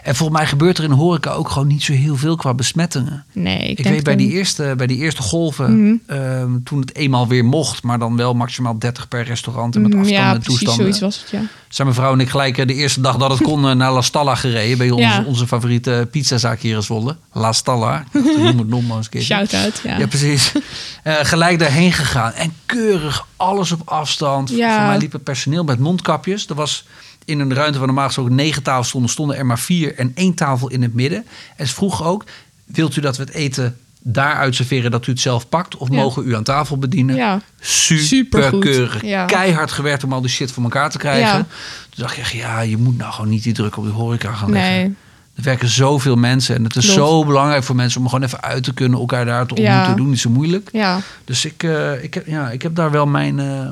En 0.03 0.17
volgens 0.17 0.39
mij 0.39 0.49
gebeurt 0.49 0.79
er 0.79 0.85
in 0.85 0.91
horeca 0.91 1.31
ook 1.31 1.49
gewoon 1.49 1.69
niet 1.69 1.83
zo 1.83 1.93
heel 1.93 2.17
veel 2.17 2.37
qua 2.37 2.55
besmettingen. 2.55 3.25
Nee, 3.33 3.59
ik, 3.69 3.79
Ik, 3.79 3.85
weet 3.85 4.03
bij 4.05 4.17
die, 4.17 4.31
eerste, 4.31 4.75
bij 4.77 4.87
die 4.87 4.99
eerste 4.99 5.23
golven, 5.23 5.83
Mhm. 5.87 5.95
ehm, 6.07 6.51
toen 6.65 6.81
het 6.81 6.95
eenmaal 6.95 7.29
weer 7.29 7.45
mocht, 7.45 7.83
maar 7.83 7.99
dan 7.99 8.17
wel 8.17 8.35
maximaal 8.35 8.79
30 8.79 9.09
per 9.09 9.25
restaurant 9.25 9.75
en 9.75 9.83
met 9.83 9.93
Mm, 9.93 9.99
afstand 10.01 10.21
ja, 10.21 10.33
en 10.33 10.41
precies, 10.41 10.59
toestanden. 10.59 10.95
zoiets 10.95 11.01
was 11.01 11.21
het, 11.21 11.31
ja. 11.41 11.49
Zijn 11.69 11.87
mijn 11.89 11.99
vrouw 12.01 12.13
en 12.13 12.21
ik 12.21 12.29
gelijk 12.29 12.59
eh, 12.59 12.67
de 12.67 12.75
eerste 12.75 13.01
dag 13.01 13.17
dat 13.17 13.31
het 13.31 13.43
kon 13.49 13.69
eh, 13.69 13.75
naar 13.75 13.93
La 13.93 14.01
Stalla 14.01 14.35
gereden. 14.35 14.79
Bij 14.79 14.91
onze, 14.91 15.03
Ja. 15.09 15.25
onze 15.27 15.47
favoriete 15.47 16.09
pizzazaak 16.11 16.61
hier 16.61 16.77
in 16.77 16.83
Zwolle. 16.83 17.17
La 17.33 17.53
Stalla. 17.53 18.05
Noem 18.13 18.59
het 18.59 18.69
nog 18.69 18.87
maar 18.87 18.97
eens 18.97 19.05
een 19.07 19.13
keer. 19.13 19.23
Shout-out, 19.23 19.81
ja. 19.85 19.99
Ja, 19.99 20.07
precies. 20.07 20.53
Eh, 21.03 21.15
gelijk 21.23 21.59
daarheen 21.59 21.93
gegaan. 21.93 22.33
En 22.33 22.53
keurig 22.67 23.27
alles 23.37 23.73
op 23.73 23.81
afstand. 23.85 24.51
Ja. 24.51 24.77
Voor 24.79 24.87
mij 24.87 24.99
liep 24.99 25.13
het 25.13 25.23
personeel 25.25 25.65
met 25.65 25.79
mondkapjes. 25.79 26.47
Er 26.49 26.55
was 26.55 26.87
in 27.25 27.41
een 27.41 27.55
ruimte 27.55 27.79
waar 27.79 27.87
normaal 27.87 28.07
gesproken 28.07 28.35
negen 28.35 28.63
tafels 28.63 28.89
stonden, 28.89 29.11
stonden 29.11 29.37
er 29.37 29.47
maar 29.47 29.59
vier 29.59 29.95
en 29.95 30.13
één 30.15 30.35
tafel 30.35 30.69
in 30.71 30.83
het 30.83 30.95
midden. 30.95 31.27
En 31.57 31.67
ze 31.67 31.75
vroegen 31.75 32.05
ook, 32.05 32.25
wilt 32.65 32.97
u 32.97 33.01
dat 33.01 33.17
we 33.17 33.23
het 33.23 33.33
eten 33.33 33.77
daaruit 34.05 34.55
serveren 34.55 34.91
dat 34.91 35.07
u 35.07 35.11
het 35.13 35.21
zelf 35.21 35.49
pakt? 35.49 35.77
Of 35.77 35.89
Ja. 35.89 35.95
mogen 35.95 36.27
u 36.27 36.35
aan 36.35 36.43
tafel 36.43 36.79
bedienen? 36.79 37.17
Ja. 37.17 37.41
Super 37.61 38.59
keurig. 38.59 39.03
ja. 39.05 39.25
Keihard 39.25 39.73
gewerkt 39.73 40.05
om 40.05 40.13
al 40.13 40.21
die 40.21 40.31
shit 40.31 40.53
voor 40.53 40.63
elkaar 40.63 40.91
te 40.91 40.99
krijgen. 40.99 41.27
Ja. 41.39 41.47
Toen 41.91 42.03
dacht 42.03 42.13
ik 42.17 42.19
echt, 42.23 42.33
ja, 42.33 42.61
je 42.61 42.77
moet 42.77 42.97
nou 42.99 43.13
gewoon 43.13 43.31
niet 43.31 43.43
die 43.43 43.53
druk 43.53 43.77
op 43.77 43.85
de 43.85 43.91
horeca 43.91 44.33
gaan 44.33 44.51
leggen. 44.51 44.73
Nee. 44.75 44.95
Er 45.37 45.43
werken 45.43 45.69
zoveel 45.69 46.17
mensen 46.17 46.55
en 46.57 46.65
het 46.65 46.77
is 46.77 46.93
zo 46.93 47.25
belangrijk 47.25 47.65
voor 47.65 47.77
mensen 47.77 48.01
om 48.01 48.09
gewoon 48.09 48.25
even 48.25 48.43
uit 48.43 48.65
te 48.65 48.75
kunnen, 48.75 48.99
elkaar 48.99 49.25
daar 49.25 49.47
te 49.47 49.55
Ja. 49.63 49.69
ontmoeten. 49.69 49.97
Doen 49.97 50.11
niet 50.11 50.21
zo 50.21 50.31
moeilijk. 50.31 50.69
Ja. 50.73 51.01
Dus 51.25 51.45
ik, 51.45 51.63
eh, 51.63 52.03
ik, 52.05 52.15
heb, 52.15 52.27
ja, 52.27 52.51
ik 52.51 52.63
heb 52.63 52.75
daar 52.75 52.91
wel 52.91 53.07
mijn, 53.07 53.39
eh, 53.39 53.69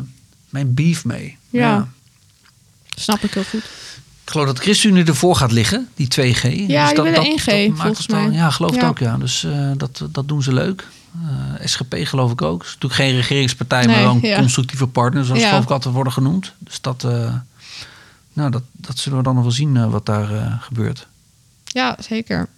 mijn 0.48 0.74
beef 0.74 1.04
mee. 1.04 1.36
Ja. 1.50 1.88
Snap 3.00 3.22
ik 3.22 3.34
heel 3.34 3.44
goed. 3.44 3.62
Ik 4.24 4.36
geloof 4.36 4.46
dat 4.46 4.58
ChristenUnie 4.58 5.04
ervoor 5.04 5.36
gaat 5.36 5.52
liggen, 5.52 5.88
die 5.94 6.06
2G. 6.08 6.42
Ja, 6.66 6.92
die 6.92 7.02
willen 7.02 7.24
1G, 7.24 7.46
maakt 7.68 7.80
volgens 7.80 7.98
het 7.98 8.08
dan- 8.08 8.28
mij. 8.28 8.36
Ja, 8.36 8.50
geloof 8.50 8.70
het 8.70 8.80
Ja. 8.80 8.88
ook, 8.88 8.98
ja. 8.98 9.16
Dus 9.16 9.44
eh, 9.44 9.70
dat, 9.76 10.02
dat 10.10 10.28
doen 10.28 10.42
ze 10.42 10.52
leuk. 10.52 10.86
Eh, 11.58 11.66
SGP 11.66 11.94
geloof 12.02 12.32
ik 12.32 12.42
ook. 12.42 12.58
Het 12.58 12.68
is 12.68 12.74
natuurlijk 12.74 13.00
geen 13.00 13.14
regeringspartij, 13.16 13.86
maar 13.86 13.98
wel 14.02 14.10
een 14.14 14.20
ja. 14.22 14.38
constructieve 14.38 14.86
partner, 14.86 15.24
zoals 15.24 15.40
Ja. 15.40 15.48
geloof 15.48 15.64
ik 15.64 15.70
altijd 15.70 15.94
worden 15.94 16.12
genoemd. 16.12 16.52
Dus 16.58 16.80
dat, 16.80 17.04
eh, 17.04 17.34
nou, 18.32 18.50
dat, 18.50 18.62
dat 18.72 18.98
zullen 18.98 19.18
we 19.18 19.24
dan 19.24 19.34
nog 19.34 19.42
wel 19.42 19.52
zien 19.52 19.90
wat 19.90 20.06
daar 20.06 20.58
gebeurt. 20.62 21.06
Ja, 21.64 21.96
zeker. 22.08 22.48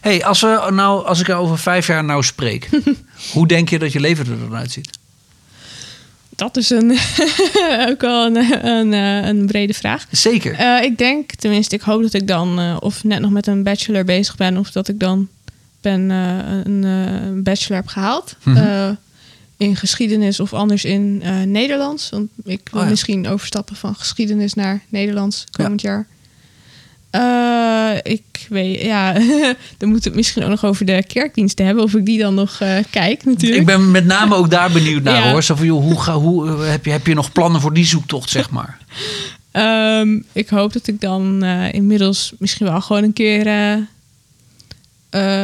hey, 0.00 0.24
als, 0.24 0.40
we 0.40 0.68
nou, 0.70 1.06
als 1.06 1.20
ik 1.20 1.28
er 1.28 1.36
over 1.36 1.58
vijf 1.58 1.86
jaar 1.86 2.04
nou 2.04 2.22
spreek, 2.22 2.68
hoe 3.32 3.46
denk 3.46 3.68
je 3.68 3.78
dat 3.78 3.92
je 3.92 4.00
leven 4.00 4.26
er 4.26 4.38
dan 4.38 4.54
uitziet? 4.54 4.97
Dat 6.38 6.56
is 6.56 6.70
een, 6.70 6.90
ook 7.90 8.00
wel 8.00 8.26
een, 8.26 8.66
een, 8.66 8.92
eh, 8.92 9.28
een 9.28 9.46
brede 9.46 9.74
vraag. 9.74 10.06
Zeker. 10.10 10.54
Eh, 10.54 10.82
ik 10.82 10.98
denk, 10.98 11.34
tenminste, 11.34 11.74
ik 11.74 11.80
hoop 11.80 12.02
dat 12.02 12.14
ik 12.14 12.26
dan 12.26 12.58
eh, 12.58 12.76
of 12.80 13.04
net 13.04 13.20
nog 13.20 13.30
met 13.30 13.46
een 13.46 13.62
bachelor 13.62 14.04
bezig 14.04 14.36
ben, 14.36 14.56
of 14.56 14.70
dat 14.70 14.88
ik 14.88 15.00
dan 15.00 15.28
ben 15.80 16.10
een 16.10 17.42
bachelor 17.42 17.76
heb 17.76 17.86
gehaald. 17.86 18.36
Mhm. 18.42 18.94
in 19.56 19.76
geschiedenis 19.76 20.40
of 20.40 20.52
anders 20.52 20.84
in 20.84 21.22
Nederlands. 21.44 22.10
Want 22.10 22.30
ik 22.44 22.60
wil 22.70 22.80
Oh 22.80 22.84
ja. 22.84 22.90
misschien 22.90 23.28
overstappen 23.28 23.76
van 23.76 23.94
geschiedenis 23.94 24.54
naar 24.54 24.82
Nederlands 24.88 25.44
komend 25.50 25.80
jaar. 25.80 26.06
Eh, 27.10 27.94
ik 28.02 28.46
weet, 28.48 28.80
ja, 28.80 29.12
dan 29.78 29.88
moeten 29.88 30.02
we 30.02 30.08
het 30.08 30.14
misschien 30.14 30.42
ook 30.42 30.48
nog 30.48 30.64
over 30.64 30.86
de 30.86 31.04
kerkdiensten 31.06 31.66
hebben. 31.66 31.84
Of 31.84 31.94
ik 31.94 32.06
die 32.06 32.18
dan 32.18 32.34
nog 32.34 32.60
eh, 32.60 32.76
kijk, 32.90 33.24
natuurlijk. 33.24 33.60
Ik 33.60 33.66
ben 33.66 33.90
met 33.90 34.04
name 34.04 34.34
ook 34.34 34.50
daar 34.50 34.72
benieuwd 34.72 35.02
naar 35.02 35.22
Ja. 35.24 35.30
hoor. 35.30 35.42
Zo 35.42 35.54
van, 35.54 35.66
joh, 35.66 35.82
hoe, 35.82 36.00
ga, 36.00 36.14
hoe 36.14 36.48
eh, 36.48 36.70
heb, 36.70 36.84
je, 36.84 36.90
heb 36.90 37.06
je 37.06 37.14
nog 37.14 37.32
plannen 37.32 37.60
voor 37.60 37.74
die 37.74 37.84
zoektocht, 37.84 38.30
zeg 38.30 38.50
maar? 38.50 38.78
Ehm, 39.50 40.18
ik 40.32 40.48
hoop 40.48 40.72
dat 40.72 40.86
ik 40.86 41.00
dan 41.00 41.44
inmiddels 41.72 42.32
misschien 42.38 42.66
wel 42.66 42.80
gewoon 42.80 43.02
een 43.02 43.12
keer 43.12 43.46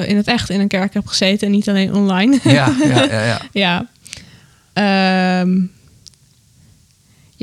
in 0.06 0.16
het 0.16 0.26
echt 0.26 0.50
in 0.50 0.60
een 0.60 0.68
kerk 0.68 0.94
heb 0.94 1.06
gezeten 1.06 1.46
en 1.46 1.52
niet 1.52 1.68
alleen 1.68 1.94
online. 1.94 2.38
Ja, 2.42 2.74
ja, 2.84 3.02
ja. 3.02 3.24
ja. 3.24 3.40
ja. 3.52 3.86
Ehm, 4.72 5.60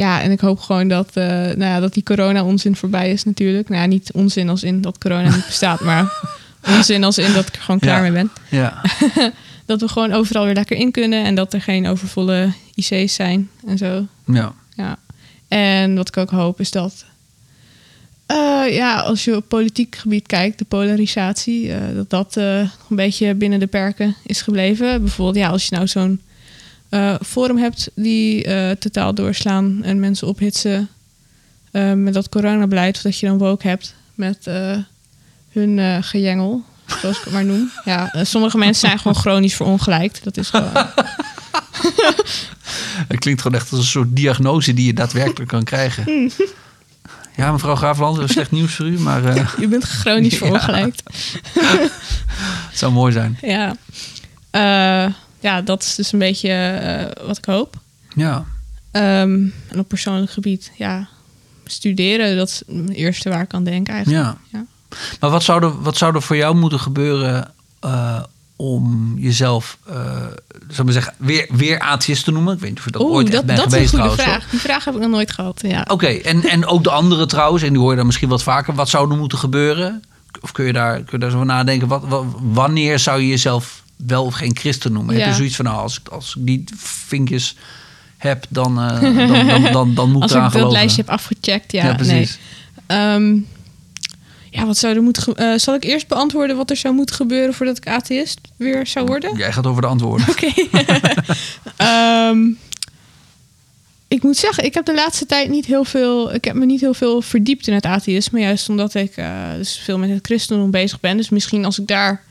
ja, 0.01 0.21
en 0.21 0.31
ik 0.31 0.39
hoop 0.39 0.59
gewoon 0.59 0.87
dat, 0.87 1.09
eh, 1.13 1.25
nou 1.27 1.59
ja, 1.63 1.79
dat 1.79 1.93
die 1.93 2.03
corona-onzin 2.03 2.75
voorbij 2.75 3.11
is 3.11 3.23
natuurlijk. 3.23 3.69
Nou 3.69 3.81
ja, 3.81 3.87
niet 3.87 4.11
onzin 4.13 4.49
als 4.49 4.63
in 4.63 4.81
dat 4.81 4.97
corona 4.97 5.35
niet 5.35 5.45
bestaat, 5.45 5.79
maar 5.89 6.11
onzin 6.67 7.03
als 7.03 7.17
in 7.17 7.33
dat 7.33 7.47
ik 7.47 7.55
er 7.55 7.61
gewoon 7.61 7.79
klaar 7.79 7.95
Ja. 7.95 8.01
mee 8.01 8.11
ben. 8.11 8.31
ja. 8.49 8.81
Dat 9.65 9.81
we 9.81 9.87
gewoon 9.87 10.11
overal 10.13 10.45
weer 10.45 10.53
lekker 10.53 10.77
in 10.77 10.91
kunnen 10.91 11.23
en 11.23 11.35
dat 11.35 11.53
er 11.53 11.61
geen 11.61 11.87
overvolle 11.87 12.53
IC's 12.75 13.13
zijn 13.13 13.49
en 13.65 13.77
zo. 13.77 14.05
ja. 14.25 14.53
Ja. 14.75 14.97
En 15.47 15.95
wat 15.95 16.07
ik 16.07 16.17
ook 16.17 16.29
hoop 16.29 16.59
is 16.59 16.71
dat, 16.71 17.05
eh, 18.25 18.63
ja, 18.69 18.99
als 18.99 19.23
je 19.23 19.35
op 19.35 19.47
politiek 19.47 19.95
gebied 19.95 20.27
kijkt, 20.27 20.57
de 20.57 20.65
polarisatie, 20.65 21.73
eh, 21.73 21.79
dat 21.95 22.09
dat 22.09 22.35
een 22.35 22.69
beetje 22.89 23.33
binnen 23.33 23.59
de 23.59 23.67
perken 23.67 24.15
is 24.23 24.41
gebleven. 24.41 25.01
Bijvoorbeeld, 25.01 25.37
ja, 25.45 25.49
als 25.49 25.67
je 25.67 25.75
nou 25.75 25.87
zo'n 25.87 26.21
eh, 26.91 27.15
forum 27.25 27.57
hebt 27.57 27.91
die 27.95 28.43
eh, 28.43 28.71
totaal 28.71 29.13
doorslaan 29.13 29.83
en 29.83 29.99
mensen 29.99 30.27
ophitsen 30.27 30.89
eh, 31.71 31.93
met 31.93 32.13
dat 32.13 32.29
coronabeleid, 32.29 32.95
of 32.95 33.01
dat 33.01 33.19
je 33.19 33.27
dan 33.27 33.37
woke 33.37 33.67
hebt 33.67 33.95
met 34.15 34.49
hun 35.51 36.03
gejengel, 36.03 36.63
zoals 36.85 37.17
ik 37.17 37.23
het 37.23 37.33
maar 37.33 37.45
noem. 37.45 37.71
Ja, 37.85 38.13
sommige 38.23 38.57
mensen 38.57 38.87
zijn 38.87 38.97
gewoon 38.99 39.15
chronisch 39.15 39.55
verongelijkt. 39.55 40.23
Dat 40.23 40.37
is 40.37 40.49
gewoon. 40.49 40.71
Het 43.07 43.19
klinkt 43.19 43.41
gewoon 43.41 43.59
echt 43.59 43.71
als 43.71 43.79
een 43.79 43.85
soort 43.85 44.15
diagnose 44.15 44.73
die 44.73 44.85
je 44.85 44.93
daadwerkelijk 44.93 45.49
kan 45.49 45.63
krijgen. 45.63 46.31
Ja, 47.35 47.51
mevrouw 47.51 47.75
Graafland, 47.75 48.17
is 48.17 48.31
slecht 48.31 48.51
nieuws 48.51 48.73
voor 48.73 48.85
u, 48.85 48.99
maar 48.99 49.21
Je 49.59 49.67
bent 49.67 49.83
chronisch 49.83 50.37
verongelijkt. 50.43 51.03
het 52.69 52.77
zou 52.77 52.91
mooi 52.91 53.11
zijn. 53.11 53.37
Ja. 53.41 53.75
Eh, 54.49 55.13
ja, 55.41 55.61
dat 55.61 55.81
is 55.83 55.95
dus 55.95 56.11
een 56.11 56.19
beetje 56.19 56.49
eh, 56.51 57.25
wat 57.27 57.37
ik 57.37 57.45
hoop. 57.45 57.75
Ja, 58.15 58.45
Ehm, 58.91 59.45
en 59.67 59.79
op 59.79 59.87
persoonlijk 59.87 60.31
gebied, 60.31 60.71
ja, 60.77 61.07
studeren, 61.65 62.37
dat 62.37 62.47
is 62.47 62.63
het 62.75 62.89
eerste 62.95 63.29
waar 63.29 63.41
ik 63.41 63.53
aan 63.53 63.63
denk 63.63 63.87
eigenlijk. 63.87 64.23
ja. 64.23 64.37
Ja. 64.49 64.65
Maar 65.19 65.29
wat 65.29 65.43
zou, 65.43 65.63
er, 65.63 65.81
wat 65.81 65.97
zou 65.97 66.15
er 66.15 66.21
voor 66.21 66.35
jou 66.35 66.55
moeten 66.55 66.79
gebeuren 66.79 67.51
eh, 67.79 68.23
om 68.55 69.15
jezelf, 69.19 69.77
eh 69.87 69.95
zou 69.95 70.33
ik 70.77 70.83
maar 70.83 70.93
zeggen, 70.93 71.13
weer, 71.17 71.47
weer 71.51 71.79
atheïst 71.79 72.23
te 72.23 72.31
noemen? 72.31 72.53
Ik 72.53 72.59
weet 72.59 72.69
niet 72.69 72.79
of 72.79 72.85
je 72.85 72.91
dat 72.91 73.01
Oeh, 73.01 73.11
ooit 73.11 73.25
echt 73.27 73.35
dat, 73.35 73.45
bent 73.45 73.57
dat 73.57 73.67
is 73.67 73.73
een 73.73 73.77
geweest 73.79 73.95
goede 73.95 74.15
trouwens. 74.15 74.35
vraag. 74.43 74.51
Die 74.51 74.59
vraag 74.59 74.85
heb 74.85 74.93
ik 74.95 74.99
nog 75.01 75.09
nooit 75.09 75.31
gehad. 75.31 75.61
Ja. 75.65 75.85
Oké, 75.89 76.07
en, 76.07 76.43
en 76.43 76.65
ook 76.65 76.83
de 76.83 76.89
andere 76.91 77.25
trouwens, 77.25 77.63
en 77.63 77.69
die 77.69 77.79
hoor 77.79 77.89
je 77.91 77.97
dan 77.97 78.05
misschien 78.05 78.29
wat 78.29 78.43
vaker. 78.43 78.73
Wat 78.75 78.89
zou 78.89 79.11
er 79.11 79.17
moeten 79.17 79.37
gebeuren? 79.37 80.03
Of 80.41 80.51
kun 80.51 80.65
je 80.65 80.73
daar, 80.73 80.95
kun 80.95 81.05
je 81.11 81.17
daar 81.17 81.29
zo 81.29 81.35
over 81.35 81.47
nadenken? 81.47 81.87
Wat, 81.87 82.03
wat- 82.07 82.25
wanneer 82.39 82.99
zou 82.99 83.21
je 83.21 83.27
jezelf 83.27 83.83
wel 84.07 84.25
of 84.25 84.33
geen 84.33 84.55
christen 84.57 84.91
noemen? 84.93 85.13
Heb 85.15 85.23
Ja. 85.23 85.29
je 85.29 85.35
zoiets 85.35 85.55
van, 85.55 85.65
nou, 85.65 85.77
als, 85.77 85.99
ik- 85.99 86.07
als 86.07 86.35
ik 86.37 86.45
die 86.45 86.63
vinkjes 86.77 87.55
heb, 88.17 88.45
dan, 88.49 88.79
eh, 88.81 89.01
dan, 89.01 89.47
dan, 89.47 89.71
dan, 89.71 89.93
dan 89.95 90.11
moet 90.11 90.21
Als 90.21 90.31
ik 90.31 90.37
eraan 90.37 90.47
ik 90.47 90.53
dat 90.53 90.61
geloven. 90.61 90.71
lijstje 90.79 91.01
heb 91.01 91.11
afgecheckt, 91.11 91.71
ja. 91.71 91.85
Ja, 91.85 91.93
precies. 91.95 92.37
Nee. 92.87 92.97
Ehm, 92.99 93.37
ja, 94.49 94.65
wat 94.65 94.77
zou 94.77 94.95
er 94.95 95.01
moeten... 95.01 95.35
eh, 95.35 95.57
zal 95.57 95.75
ik 95.75 95.83
eerst 95.83 96.07
beantwoorden 96.07 96.55
wat 96.55 96.69
er 96.69 96.75
zou 96.77 96.93
moeten 96.93 97.15
gebeuren 97.15 97.53
voordat 97.53 97.77
ik 97.77 97.87
atheïst 97.87 98.39
weer 98.55 98.87
zou 98.87 99.05
worden? 99.05 99.37
Jij 99.37 99.51
gaat 99.53 99.67
over 99.67 99.81
de 99.81 99.87
antwoorden. 99.87 100.27
Oké. 100.29 100.47
Ehm, 101.77 102.39
ik 104.07 104.23
moet 104.23 104.37
zeggen, 104.37 104.63
ik 104.65 104.73
heb 104.73 104.85
de 104.85 104.93
laatste 104.93 105.25
tijd 105.25 105.49
niet 105.49 105.65
heel 105.65 105.83
veel. 105.83 106.33
Ik 106.33 106.43
heb 106.45 106.55
me 106.55 106.65
niet 106.65 106.81
heel 106.81 106.93
veel 106.93 107.21
verdiept 107.21 107.67
in 107.67 107.73
het 107.73 107.85
atheïsme. 107.85 108.39
Juist 108.39 108.69
omdat 108.69 108.93
ik 108.93 109.17
eh, 109.17 109.53
dus 109.57 109.81
veel 109.83 109.97
met 109.97 110.09
het 110.09 110.25
christendom 110.25 110.71
bezig 110.71 110.99
ben. 110.99 111.17
Dus 111.17 111.29
misschien 111.29 111.65
als 111.65 111.79
ik 111.79 111.87
daar 111.87 112.23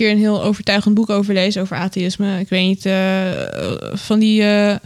keer 0.00 0.10
een 0.10 0.18
heel 0.18 0.42
overtuigend 0.42 0.94
boek 0.94 1.10
over 1.10 1.34
lees 1.34 1.56
over 1.56 1.76
atheïsme. 1.76 2.40
Ik 2.40 2.48
weet 2.48 2.66
niet, 2.66 2.86
eh, 2.86 3.30
van 3.92 4.18
die. 4.18 4.42
eh, 4.42 4.76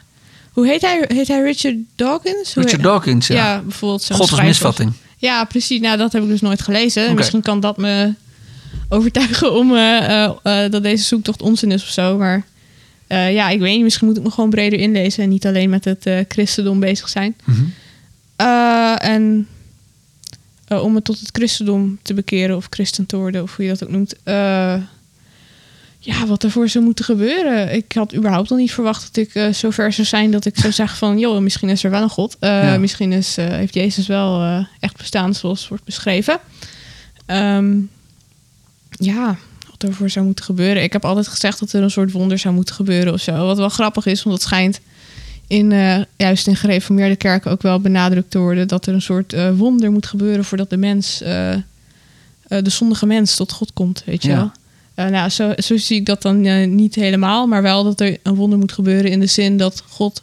hoe 0.53 0.67
heet 0.67 0.81
hij? 0.81 1.05
Heet 1.09 1.29
hij 1.29 1.43
Richard 1.43 1.77
Dawkins? 1.97 2.55
Richard 2.55 2.83
Dawkins, 2.83 3.27
ja. 3.27 3.35
Ja, 3.35 3.61
bijvoorbeeld 3.61 4.03
zo'n 4.03 4.17
God 4.17 4.31
als 4.31 4.41
misvatting. 4.43 4.93
Ja, 5.17 5.45
precies. 5.45 5.81
Nou, 5.81 5.97
dat 5.97 6.13
heb 6.13 6.23
ik 6.23 6.29
dus 6.29 6.41
nooit 6.41 6.63
gelezen. 6.63 7.15
Misschien 7.15 7.43
kan 7.43 7.61
dat 7.61 7.77
me 7.77 8.15
overtuigen 8.89 9.53
om 9.53 9.77
eh, 9.77 10.31
dat 10.71 10.83
deze 10.83 11.05
zoektocht 11.05 11.43
onzin 11.43 11.73
is 11.73 11.83
of 11.83 11.89
zo. 11.89 12.17
Maar 12.17 12.45
ja, 13.09 13.49
ik 13.49 13.61
weet 13.61 13.75
niet. 13.75 13.83
Misschien 13.83 14.07
moet 14.07 14.17
ik 14.17 14.23
me 14.23 14.31
gewoon 14.31 14.51
breder 14.51 14.79
inlezen 14.79 15.23
en 15.23 15.29
niet 15.29 15.47
alleen 15.47 15.71
met 15.71 15.85
het 15.85 16.09
christendom 16.29 16.81
bezig 16.81 17.09
zijn. 17.09 17.37
Mhm. 17.45 17.65
En 18.99 19.49
om 20.69 20.93
me 20.93 21.03
tot 21.03 21.21
het 21.21 21.29
christendom 21.33 21.99
te 22.03 22.15
bekeren 22.15 22.57
of 22.57 22.67
christen 22.71 23.07
te 23.07 23.17
worden, 23.17 23.43
of 23.43 23.57
hoe 23.57 23.65
je 23.65 23.71
dat 23.71 23.85
ook 23.85 23.91
noemt. 23.91 24.15
Ja, 26.05 26.27
wat 26.27 26.45
ervoor 26.45 26.69
zou 26.69 26.85
moeten 26.85 27.05
gebeuren. 27.05 27.75
Ik 27.75 27.93
had 27.93 28.15
überhaupt 28.15 28.49
nog 28.51 28.59
niet 28.59 28.73
verwacht 28.73 29.03
dat 29.03 29.27
ik 29.27 29.35
eh 29.35 29.53
zo 29.53 29.71
ver 29.71 29.93
zou 29.93 30.07
zijn 30.07 30.31
dat 30.31 30.45
ik 30.45 30.59
zou 30.59 30.73
zeggen 30.73 30.99
van... 30.99 31.19
joh, 31.19 31.41
misschien 31.41 31.69
is 31.69 31.85
er 31.85 31.91
wel 31.91 32.03
een 32.03 32.09
God. 32.09 32.37
Eh, 32.41 32.63
Ja. 32.63 32.79
Misschien 32.79 33.13
is, 33.13 33.37
eh, 33.37 33.47
heeft 33.47 33.75
Jezus 33.75 34.07
wel 34.07 34.65
echt 34.81 34.97
bestaan 34.97 35.35
zoals 35.35 35.69
wordt 35.69 35.85
beschreven. 35.85 36.39
Ehm, 37.27 37.77
ja, 38.91 39.37
wat 39.71 39.83
ervoor 39.91 40.11
zou 40.11 40.25
moeten 40.25 40.45
gebeuren. 40.45 40.83
Ik 40.83 40.93
heb 40.93 41.05
altijd 41.05 41.29
gezegd 41.29 41.59
dat 41.61 41.73
er 41.73 41.83
een 41.83 41.91
soort 41.91 42.13
wonder 42.13 42.39
zou 42.39 42.55
moeten 42.55 42.75
gebeuren 42.75 43.13
of 43.13 43.21
zo. 43.21 43.47
Wat 43.47 43.57
wel 43.59 43.69
grappig 43.69 44.07
is, 44.07 44.23
want 44.23 44.37
het 44.37 44.45
schijnt 44.45 44.81
in, 45.47 45.71
juist 46.17 46.47
in 46.47 46.57
gereformeerde 46.57 47.17
kerken 47.17 47.51
ook 47.51 47.63
wel 47.63 47.81
benadrukt 47.81 48.31
te 48.31 48.39
worden... 48.39 48.69
dat 48.69 48.87
er 48.87 48.95
een 48.95 49.03
soort 49.03 49.35
wonder 49.57 49.91
moet 49.93 50.07
gebeuren 50.07 50.45
voordat 50.45 50.71
de 50.71 50.77
mens... 50.77 51.19
de 51.19 52.71
zondige 52.71 53.07
mens 53.07 53.37
tot 53.37 53.53
God 53.53 53.73
komt, 53.73 54.03
weet 54.07 54.23
je 54.23 54.29
Ja. 54.29 54.37
wel. 54.37 54.51
Eh, 54.95 55.07
nou, 55.07 55.29
zo, 55.29 55.53
zo 55.57 55.77
zie 55.77 55.97
ik 55.97 56.07
dat 56.07 56.23
dan 56.23 56.45
eh, 56.45 56.69
niet 56.69 56.95
helemaal, 56.95 57.47
maar 57.47 57.63
wel 57.63 57.85
dat 57.85 58.01
er 58.01 58.19
een 58.23 58.35
wonder 58.35 58.59
moet 58.59 58.73
gebeuren 58.73 59.11
in 59.11 59.21
de 59.21 59.27
zin 59.27 59.57
dat 59.57 59.83
God 59.89 60.23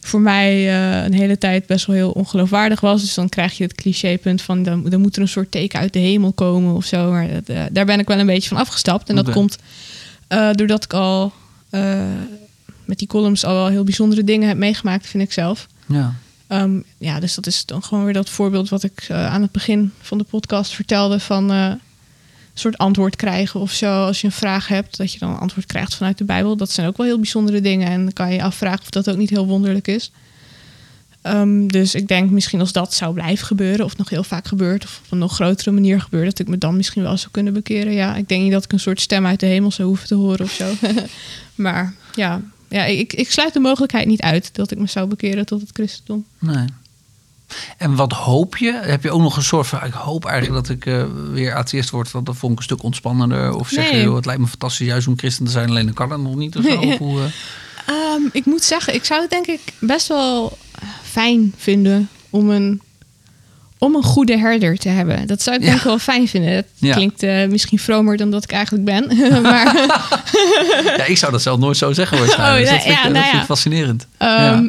voor 0.00 0.20
mij 0.20 0.50
eh, 0.52 1.04
een 1.04 1.12
hele 1.12 1.38
tijd 1.38 1.66
best 1.66 1.86
wel 1.86 1.96
heel 1.96 2.10
ongeloofwaardig 2.10 2.80
was. 2.80 3.00
Dus 3.00 3.14
dan 3.14 3.28
krijg 3.28 3.56
je 3.56 3.64
het 3.64 3.74
clichépunt 3.74 4.42
van 4.42 4.62
dan, 4.62 4.88
dan 4.88 5.00
moet 5.00 5.16
er 5.16 5.22
een 5.22 5.28
soort 5.28 5.50
teken 5.50 5.78
uit 5.78 5.92
de 5.92 5.98
hemel 5.98 6.32
komen 6.32 6.74
of 6.74 6.84
zo. 6.84 7.10
Maar 7.10 7.28
dat, 7.28 7.56
daar 7.72 7.84
ben 7.84 7.98
ik 7.98 8.08
wel 8.08 8.18
een 8.18 8.26
beetje 8.26 8.48
van 8.48 8.58
afgestapt. 8.58 9.08
En 9.08 9.16
dat 9.16 9.30
komt 9.30 9.58
doordat 10.52 10.84
ik 10.84 10.92
al 10.92 11.32
met 12.84 12.98
die 12.98 13.08
columns 13.08 13.44
al 13.44 13.54
wel 13.54 13.68
heel 13.68 13.84
bijzondere 13.84 14.24
dingen 14.24 14.48
heb 14.48 14.56
meegemaakt, 14.56 15.06
vind 15.06 15.22
ik 15.22 15.32
zelf. 15.32 15.66
Ja. 15.86 16.14
Ehm, 16.46 16.80
ja, 16.98 17.20
dus 17.20 17.34
dat 17.34 17.46
is 17.46 17.64
dan 17.64 17.82
gewoon 17.82 18.04
weer 18.04 18.12
dat 18.12 18.30
voorbeeld 18.30 18.68
wat 18.68 18.82
ik 18.82 19.06
aan 19.10 19.42
het 19.42 19.52
begin 19.52 19.92
van 20.00 20.18
de 20.18 20.24
podcast 20.24 20.72
vertelde 20.72 21.20
van 21.20 21.78
soort 22.54 22.78
antwoord 22.78 23.16
krijgen 23.16 23.60
of 23.60 23.72
zo. 23.72 24.04
Als 24.04 24.20
je 24.20 24.26
een 24.26 24.32
vraag 24.32 24.68
hebt, 24.68 24.96
dat 24.96 25.12
je 25.12 25.18
dan 25.18 25.30
een 25.30 25.38
antwoord 25.38 25.66
krijgt 25.66 25.94
vanuit 25.94 26.18
de 26.18 26.24
Bijbel. 26.24 26.56
Dat 26.56 26.70
zijn 26.70 26.86
ook 26.86 26.96
wel 26.96 27.06
heel 27.06 27.16
bijzondere 27.16 27.60
dingen 27.60 27.88
en 27.88 28.02
dan 28.02 28.12
kan 28.12 28.28
je 28.28 28.34
je 28.34 28.42
afvragen 28.42 28.80
of 28.80 28.90
dat 28.90 29.10
ook 29.10 29.16
niet 29.16 29.30
heel 29.30 29.46
wonderlijk 29.46 29.88
is. 29.88 30.10
Ehm, 31.22 31.66
dus 31.66 31.94
ik 31.94 32.08
denk 32.08 32.30
misschien 32.30 32.60
als 32.60 32.72
dat 32.72 32.94
zou 32.94 33.14
blijven 33.14 33.46
gebeuren, 33.46 33.84
of 33.84 33.96
nog 33.96 34.08
heel 34.08 34.24
vaak 34.24 34.46
gebeurt, 34.46 34.84
of 34.84 35.00
op 35.04 35.12
een 35.12 35.18
nog 35.18 35.34
grotere 35.34 35.70
manier 35.70 36.00
gebeurt, 36.00 36.26
dat 36.26 36.38
ik 36.38 36.48
me 36.48 36.58
dan 36.58 36.76
misschien 36.76 37.02
wel 37.02 37.16
zou 37.16 37.30
kunnen 37.30 37.52
bekeren. 37.52 37.92
Ja, 37.92 38.16
ik 38.16 38.28
denk 38.28 38.42
niet 38.42 38.52
dat 38.52 38.64
ik 38.64 38.72
een 38.72 38.80
soort 38.80 39.00
stem 39.00 39.26
uit 39.26 39.40
de 39.40 39.46
hemel 39.46 39.70
zou 39.70 39.88
hoeven 39.88 40.06
te 40.06 40.14
horen 40.14 40.44
of 40.44 40.52
zo. 40.52 40.72
maar 41.54 41.94
ja, 42.14 42.42
ja 42.68 42.84
ik, 42.84 43.12
ik 43.12 43.30
sluit 43.30 43.52
de 43.52 43.60
mogelijkheid 43.60 44.06
niet 44.06 44.20
uit 44.20 44.54
dat 44.54 44.70
ik 44.70 44.78
me 44.78 44.86
zou 44.86 45.08
bekeren 45.08 45.46
tot 45.46 45.60
het 45.60 45.70
christendom. 45.72 46.24
Nee. 46.38 46.66
En 47.78 47.94
wat 47.94 48.12
hoop 48.12 48.56
je? 48.56 48.80
Heb 48.82 49.02
je 49.02 49.10
ook 49.10 49.20
nog 49.20 49.36
een 49.36 49.42
soort 49.42 49.66
van... 49.66 49.84
Ik 49.84 49.92
hoop 49.92 50.24
eigenlijk 50.24 50.66
dat 50.66 50.76
ik 50.76 50.86
eh, 50.86 51.04
weer 51.32 51.54
atheïst 51.54 51.90
word. 51.90 52.10
Want 52.10 52.26
dat 52.26 52.36
vond 52.36 52.52
ik 52.52 52.58
een 52.58 52.64
stuk 52.64 52.82
ontspannender. 52.82 53.54
Of 53.54 53.68
zeg 53.68 53.90
je, 53.90 54.00
joh, 54.02 54.16
het 54.16 54.26
lijkt 54.26 54.40
me 54.40 54.46
fantastisch 54.46 54.86
juist 54.86 55.06
om 55.06 55.18
christen 55.18 55.44
te 55.44 55.50
zijn. 55.50 55.68
Alleen 55.68 55.84
dan 55.84 55.94
kan 55.94 56.10
het 56.10 56.20
nog 56.20 56.34
niet 56.34 56.56
of 56.56 56.64
zo. 56.64 56.74
Of 56.80 56.98
hoe, 56.98 57.18
eh, 57.20 57.26
Ehm, 57.86 58.22
ik 58.32 58.44
moet 58.44 58.62
zeggen, 58.64 58.94
ik 58.94 59.04
zou 59.04 59.20
het 59.20 59.30
denk 59.30 59.46
ik 59.46 59.60
best 59.78 60.06
wel 60.08 60.58
fijn 61.02 61.54
vinden 61.56 62.08
om 62.30 62.50
een, 62.50 62.80
om 63.78 63.94
een 63.94 64.02
goede 64.02 64.38
herder 64.38 64.76
te 64.78 64.88
hebben. 64.88 65.26
Dat 65.26 65.42
zou 65.42 65.56
ik 65.56 65.62
Ja. 65.62 65.68
denk 65.68 65.78
ik 65.78 65.84
wel 65.86 65.98
fijn 65.98 66.28
vinden. 66.28 66.64
Ja. 66.74 66.94
klinkt 66.94 67.22
eh, 67.22 67.46
misschien 67.46 67.78
vromer 67.78 68.16
dan 68.16 68.30
dat 68.30 68.44
ik 68.44 68.52
eigenlijk 68.52 68.84
ben. 68.84 69.06
maar 69.42 69.76
ja, 70.98 71.04
ik 71.04 71.16
zou 71.18 71.32
dat 71.32 71.42
zelf 71.42 71.58
nooit 71.58 71.76
zo 71.76 71.92
zeggen 71.92 72.18
waarschijnlijk. 72.18 72.60
Oh, 72.60 72.70
Dus 72.70 72.70
dat 72.70 72.78
ja, 72.78 72.82
vind, 72.84 72.94
ik, 72.94 72.96
ja, 72.96 73.02
dat 73.02 73.12
nou 73.12 73.24
vind 73.24 73.34
ik 73.34 73.40
ja. 73.40 73.46
fascinerend. 73.46 74.06
Ja. 74.18 74.68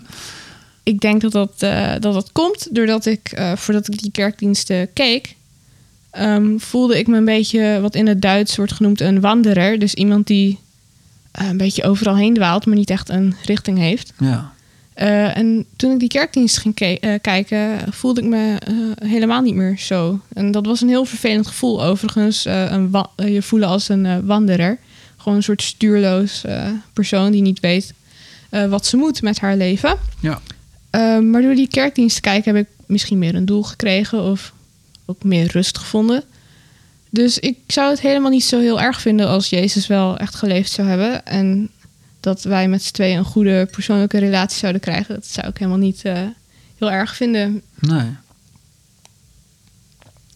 Ik 0.83 0.99
denk 0.99 1.21
dat 1.21 1.31
dat, 1.31 1.53
eh, 1.57 1.91
dat 1.91 2.13
dat 2.13 2.29
komt 2.31 2.75
doordat 2.75 3.05
ik, 3.05 3.31
eh, 3.31 3.55
voordat 3.55 3.87
ik 3.93 4.01
die 4.01 4.11
kerkdiensten 4.11 4.93
keek, 4.93 5.35
ehm, 6.09 6.57
voelde 6.57 6.97
ik 6.99 7.07
me 7.07 7.17
een 7.17 7.25
beetje 7.25 7.79
wat 7.81 7.95
in 7.95 8.07
het 8.07 8.21
Duits 8.21 8.55
wordt 8.55 8.71
genoemd 8.73 9.01
een 9.01 9.19
wanderer. 9.21 9.79
Dus 9.79 9.93
iemand 9.93 10.27
die 10.27 10.59
eh, 11.31 11.47
een 11.47 11.57
beetje 11.57 11.83
overal 11.83 12.15
heen 12.15 12.33
dwaalt, 12.33 12.65
maar 12.65 12.75
niet 12.75 12.89
echt 12.89 13.09
een 13.09 13.35
richting 13.45 13.77
heeft. 13.77 14.13
Ja. 14.19 14.51
En 15.33 15.65
toen 15.75 15.91
ik 15.91 15.99
die 15.99 16.07
kerkdienst 16.07 16.57
ging 16.57 16.73
ke- 16.75 17.19
kijken, 17.21 17.77
voelde 17.93 18.21
ik 18.21 18.27
me 18.27 18.57
helemaal 19.05 19.41
niet 19.41 19.55
meer 19.55 19.77
zo. 19.79 20.19
En 20.33 20.51
dat 20.51 20.65
was 20.65 20.81
een 20.81 20.87
heel 20.87 21.05
vervelend 21.05 21.47
gevoel 21.47 21.83
overigens. 21.83 22.45
een 22.45 22.91
je 23.15 23.41
voelen 23.41 23.67
als 23.69 23.89
een 23.89 24.25
wanderer. 24.25 24.77
Gewoon 25.17 25.37
een 25.37 25.43
soort 25.43 25.61
stuurloos 25.61 26.43
persoon 26.93 27.31
die 27.31 27.41
niet 27.41 27.59
weet 27.59 27.93
wat 28.69 28.85
ze 28.85 28.97
moet 28.97 29.21
met 29.21 29.39
haar 29.39 29.55
leven. 29.57 29.97
Ja. 30.19 30.41
Eh, 30.93 31.19
maar 31.19 31.41
door 31.41 31.55
die 31.55 31.67
kerkdienst 31.67 32.15
te 32.15 32.21
kijken 32.21 32.55
heb 32.55 32.65
ik 32.65 32.71
misschien 32.85 33.17
meer 33.17 33.35
een 33.35 33.45
doel 33.45 33.63
gekregen 33.63 34.23
of 34.23 34.53
ook 35.05 35.23
meer 35.23 35.51
rust 35.51 35.77
gevonden. 35.77 36.23
Dus 37.09 37.39
ik 37.39 37.57
zou 37.67 37.89
het 37.89 37.99
helemaal 37.99 38.29
niet 38.29 38.43
zo 38.43 38.59
heel 38.59 38.81
erg 38.81 39.01
vinden 39.01 39.27
als 39.27 39.49
Jezus 39.49 39.87
wel 39.87 40.17
echt 40.17 40.35
geleefd 40.35 40.71
zou 40.71 40.87
hebben. 40.87 41.25
En 41.25 41.69
dat 42.19 42.43
wij 42.43 42.67
met 42.67 42.83
z'n 42.83 42.93
tweeën 42.93 43.17
een 43.17 43.23
goede 43.23 43.67
persoonlijke 43.71 44.17
relatie 44.17 44.59
zouden 44.59 44.81
krijgen. 44.81 45.15
Dat 45.15 45.25
zou 45.25 45.47
ik 45.47 45.57
helemaal 45.57 45.79
niet 45.79 46.01
eh, 46.03 46.21
heel 46.77 46.91
erg 46.91 47.15
vinden. 47.15 47.61
Nee. 47.79 48.15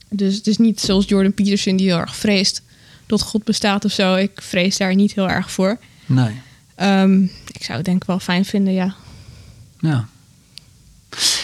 Dus 0.10 0.36
het 0.36 0.48
is 0.48 0.58
niet 0.58 0.80
zoals 0.80 1.08
Jordan 1.08 1.34
Peterson 1.34 1.78
die 1.78 1.88
heel 1.88 2.00
erg 2.00 2.16
vreest 2.16 2.62
dat 3.06 3.22
God 3.22 3.44
bestaat 3.44 3.86
of 3.86 3.92
zo. 3.92 4.16
Ik 4.16 4.42
vrees 4.42 4.78
daar 4.78 4.96
niet 4.96 5.14
heel 5.14 5.30
erg 5.30 5.52
voor. 5.52 5.78
Nee. 6.06 6.42
Ehm, 6.76 7.24
ik 7.48 7.64
zou 7.64 7.78
het 7.78 7.86
denk 7.86 8.02
ik 8.02 8.08
wel 8.08 8.20
fijn 8.20 8.46
vinden, 8.46 8.74
ja. 8.74 8.96
Ja. 9.80 10.08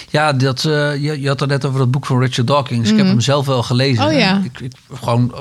Ja, 0.09 0.33
dat, 0.33 0.65
eh, 0.65 1.03
je, 1.03 1.21
je 1.21 1.27
had 1.27 1.39
het 1.39 1.49
net 1.49 1.65
over 1.65 1.79
dat 1.79 1.91
boek 1.91 2.05
van 2.05 2.19
Richard 2.19 2.47
Dawkins. 2.47 2.89
Ik 2.89 2.97
heb 2.97 3.05
hem 3.05 3.21
zelf 3.21 3.45
wel 3.45 3.63
gelezen. 3.63 4.03
Mhm. 4.03 4.13
Oh, 4.13 4.19
ja. 4.19 4.41
Ik, 4.43 4.59
ik, 4.59 4.71
gewoon 4.93 5.33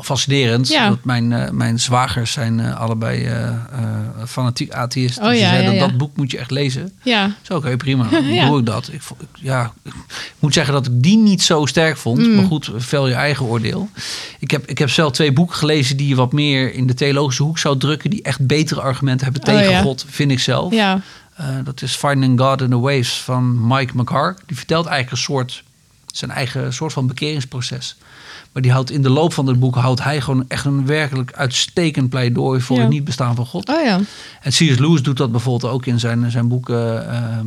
fascinerend. 0.00 0.68
Ja. 0.68 0.88
Dat 0.88 1.04
mijn, 1.04 1.32
eh, 1.32 1.50
mijn 1.50 1.80
zwagers 1.80 2.32
zijn 2.32 2.60
eh, 2.60 2.80
allebei 2.80 3.28
fanatiek 4.26 4.72
atheïst. 4.72 5.18
Oh, 5.18 5.24
dus 5.24 5.34
ze 5.34 5.42
ja, 5.42 5.48
zeiden, 5.50 5.74
ja. 5.74 5.80
dat 5.80 5.96
boek 5.96 6.16
moet 6.16 6.30
je 6.30 6.38
echt 6.38 6.50
lezen. 6.50 6.92
Ja, 7.02 7.34
Zo, 7.42 7.56
oké, 7.56 7.76
prima. 7.76 8.08
Dan 8.10 8.24
Ja. 8.24 8.46
doe 8.46 8.58
ik 8.58 8.66
dat. 8.66 8.88
Ik, 8.92 9.02
ja, 9.34 9.72
ik 9.82 9.92
moet 10.38 10.54
zeggen 10.54 10.74
dat 10.74 10.86
ik 10.86 10.92
die 11.02 11.16
niet 11.16 11.42
zo 11.42 11.66
sterk 11.66 11.96
vond. 11.96 12.18
Mm. 12.18 12.34
Maar 12.34 12.44
goed, 12.44 12.70
vel 12.76 13.08
je 13.08 13.14
eigen 13.14 13.46
oordeel. 13.46 13.88
Ik 14.38 14.50
heb, 14.50 14.66
ik 14.66 14.78
heb 14.78 14.90
zelf 14.90 15.12
twee 15.12 15.32
boeken 15.32 15.56
gelezen 15.56 15.96
die 15.96 16.08
je 16.08 16.14
wat 16.14 16.32
meer 16.32 16.74
in 16.74 16.86
de 16.86 16.94
theologische 16.94 17.42
hoek 17.42 17.58
zou 17.58 17.78
drukken. 17.78 18.10
Die 18.10 18.22
echt 18.22 18.46
betere 18.46 18.80
argumenten 18.80 19.24
hebben 19.24 19.42
Oh, 19.48 19.54
tegen 19.58 19.72
ja. 19.72 19.82
God, 19.82 20.04
vind 20.08 20.30
ik 20.30 20.40
zelf. 20.40 20.72
ja, 20.72 21.00
Eh, 21.36 21.46
dat 21.64 21.82
is 21.82 21.94
Finding 21.94 22.40
God 22.40 22.60
in 22.60 22.70
the 22.70 22.78
Waves 22.78 23.20
van 23.22 23.66
Mike 23.66 23.92
McHarg. 23.96 24.36
Die 24.46 24.56
vertelt 24.56 24.86
eigenlijk 24.86 25.16
een 25.16 25.22
soort, 25.34 25.62
zijn 26.06 26.30
eigen 26.30 26.72
soort 26.72 26.92
van 26.92 27.06
bekeringsproces. 27.06 27.96
Maar 28.52 28.62
die 28.62 28.72
houdt 28.72 28.90
in 28.90 29.02
de 29.02 29.10
loop 29.10 29.32
van 29.32 29.46
het 29.46 29.58
boek 29.60 29.74
houdt 29.74 30.02
hij 30.02 30.20
gewoon 30.20 30.44
echt 30.48 30.64
een 30.64 30.86
werkelijk 30.86 31.32
uitstekend 31.32 32.08
pleidooi 32.10 32.60
voor 32.60 32.76
Ja. 32.76 32.82
het 32.82 32.90
niet 32.90 33.04
bestaan 33.04 33.34
van 33.34 33.46
God. 33.46 33.68
oh 33.68 33.82
ja. 33.84 33.96
En 34.40 34.50
C.S. 34.50 34.58
Lewis 34.78 35.02
doet 35.02 35.16
dat 35.16 35.30
bijvoorbeeld 35.32 35.72
ook 35.72 35.86
in 35.86 36.00
zijn, 36.00 36.30
zijn 36.30 36.48
boek 36.48 36.68
eh, 36.70 36.96
ehm, 37.16 37.46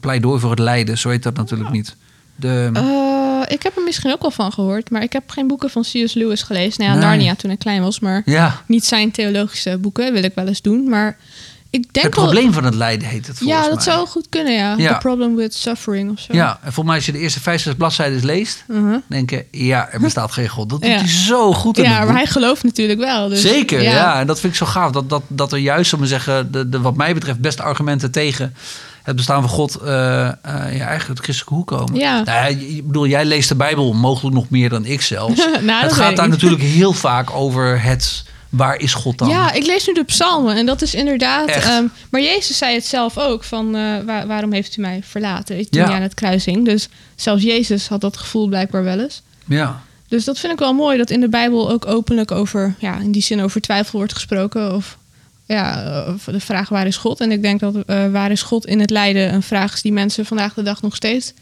pleidooi 0.00 0.40
voor 0.40 0.50
het 0.50 0.58
lijden. 0.58 0.98
Zo 0.98 1.08
heet 1.08 1.22
dat 1.22 1.34
natuurlijk 1.36 1.70
niet. 1.70 1.96
De, 2.36 2.70
Eh, 2.72 3.54
ik 3.54 3.62
heb 3.62 3.76
er 3.76 3.82
misschien 3.82 4.12
ook 4.12 4.20
wel 4.22 4.30
van 4.30 4.52
gehoord, 4.52 4.90
maar 4.90 5.02
ik 5.02 5.12
heb 5.12 5.30
geen 5.30 5.46
boeken 5.46 5.70
van 5.70 5.82
C.S. 5.82 6.14
Lewis 6.14 6.42
gelezen. 6.42 6.80
Nou 6.84 6.92
ja, 6.92 6.98
Nee. 6.98 7.08
Narnia 7.08 7.34
toen 7.34 7.50
ik 7.50 7.58
klein 7.58 7.82
was, 7.82 8.00
maar 8.00 8.22
ja, 8.24 8.62
niet 8.66 8.84
zijn 8.84 9.10
theologische 9.10 9.78
boeken 9.78 10.12
wil 10.12 10.22
ik 10.22 10.34
wel 10.34 10.46
eens 10.46 10.62
doen. 10.62 10.88
Maar 10.88 11.16
ik 11.70 11.92
denk 11.92 12.06
het 12.06 12.14
probleem 12.14 12.52
van 12.52 12.64
het 12.64 12.74
lijden 12.74 13.08
heet 13.08 13.26
het 13.26 13.38
volgens 13.38 13.58
Ja, 13.58 13.64
dat 13.66 13.74
mij. 13.74 13.94
zou 13.94 14.06
goed 14.06 14.26
kunnen, 14.28 14.52
ja. 14.52 14.74
Ja. 14.76 14.92
The 14.92 14.98
problem 14.98 15.36
with 15.36 15.54
suffering 15.54 16.10
of 16.10 16.18
zo. 16.18 16.32
Ja, 16.34 16.50
en 16.50 16.72
volgens 16.72 16.84
mij 16.86 16.94
als 16.94 17.06
je 17.06 17.12
de 17.12 17.18
eerste 17.18 17.40
vijf, 17.40 17.60
zes 17.62 17.74
bladzijden 17.74 18.24
leest... 18.24 18.64
Uh-huh. 18.68 18.96
denk 19.06 19.30
je, 19.30 19.44
ja, 19.50 19.88
er 19.90 20.00
bestaat 20.00 20.32
geen 20.32 20.48
God. 20.48 20.70
Dat 20.70 20.80
doet 20.80 20.90
hij 20.90 21.08
zo 21.08 21.52
goed 21.52 21.78
in 21.78 21.84
Ja, 21.84 21.90
maar 21.90 22.06
boek. 22.06 22.16
hij 22.16 22.26
gelooft 22.26 22.62
natuurlijk 22.64 22.98
wel. 23.00 23.28
Dus, 23.28 23.40
Zeker, 23.40 23.82
ja. 23.82 24.20
En 24.20 24.26
dat 24.26 24.40
vind 24.40 24.52
ik 24.52 24.58
zo 24.58 24.66
gaaf. 24.66 24.90
Dat, 24.90 25.08
dat, 25.08 25.22
dat 25.26 25.52
er 25.52 25.58
juist, 25.58 25.92
om 25.92 26.00
te 26.00 26.06
zeggen, 26.06 26.52
de, 26.52 26.68
de, 26.68 26.80
wat 26.80 26.96
mij 26.96 27.14
betreft, 27.14 27.38
beste 27.40 27.62
argumenten 27.62 28.10
tegen 28.10 28.54
het 29.02 29.16
bestaan 29.16 29.40
van 29.40 29.50
God, 29.50 29.74
eh 29.76 30.26
eh 30.28 30.34
ja, 30.42 30.86
eigenlijk 30.86 31.08
het 31.08 31.18
christelijke 31.18 31.54
hoek 31.54 31.66
komen. 31.66 31.94
Ja. 31.94 32.22
Nou, 32.24 32.52
ik 32.52 32.86
bedoel, 32.86 33.06
jij 33.06 33.24
leest 33.24 33.48
de 33.48 33.54
Bijbel 33.54 33.92
mogelijk 33.92 34.34
nog 34.36 34.50
meer 34.50 34.68
dan 34.68 34.84
ik 34.84 35.00
zelfs. 35.02 35.48
Nou, 35.60 35.82
het 35.82 35.92
gaat 35.92 36.16
daar 36.16 36.28
natuurlijk 36.28 36.62
heel 36.62 36.92
vaak 36.92 37.30
over 37.30 37.82
het, 37.82 38.24
waar 38.48 38.80
is 38.80 38.94
God 38.94 39.18
dan? 39.18 39.28
Ja, 39.28 39.52
ik 39.52 39.66
lees 39.66 39.86
nu 39.86 39.92
de 39.94 40.04
psalmen 40.04 40.56
en 40.56 40.66
dat 40.66 40.82
is 40.82 40.94
inderdaad... 40.94 41.48
Ehm, 41.48 41.84
maar 42.10 42.20
Jezus 42.20 42.58
zei 42.58 42.74
het 42.74 42.86
zelf 42.86 43.18
ook, 43.18 43.44
van 43.44 43.76
eh, 43.76 43.98
waar- 44.06 44.26
waarom 44.26 44.52
heeft 44.52 44.76
u 44.76 44.80
mij 44.80 45.00
verlaten? 45.04 45.56
Toen 45.56 45.80
Ja. 45.80 45.86
hij 45.86 45.94
aan 45.96 46.02
het 46.02 46.14
kruis 46.14 46.44
hing. 46.44 46.64
Dus 46.64 46.88
zelfs 47.16 47.42
Jezus 47.42 47.88
had 47.88 48.00
dat 48.00 48.16
gevoel 48.16 48.46
blijkbaar 48.48 48.84
wel 48.84 49.00
eens. 49.00 49.22
ja. 49.46 49.82
Dus 50.08 50.24
dat 50.24 50.38
vind 50.38 50.52
ik 50.52 50.58
wel 50.58 50.72
mooi, 50.72 50.98
dat 50.98 51.10
in 51.10 51.20
de 51.20 51.28
Bijbel 51.28 51.70
ook 51.70 51.86
openlijk 51.86 52.30
over... 52.30 52.74
Ja, 52.78 52.98
in 52.98 53.12
die 53.12 53.22
zin 53.22 53.40
over 53.42 53.60
twijfel 53.60 53.98
wordt 53.98 54.14
gesproken. 54.14 54.74
Of 54.74 54.98
ja, 55.46 56.04
of 56.14 56.24
de 56.24 56.40
vraag 56.40 56.68
waar 56.68 56.86
is 56.86 56.96
God? 56.96 57.20
En 57.20 57.30
ik 57.32 57.42
denk 57.42 57.60
dat 57.60 57.74
eh, 57.86 58.10
waar 58.10 58.30
is 58.30 58.42
God 58.42 58.66
in 58.66 58.80
het 58.80 58.90
lijden 58.90 59.34
een 59.34 59.42
vraag 59.42 59.74
is 59.74 59.82
die 59.82 59.92
mensen 59.92 60.26
vandaag 60.26 60.54
de 60.54 60.62
dag 60.62 60.82
nog 60.82 60.96
steeds 60.96 61.32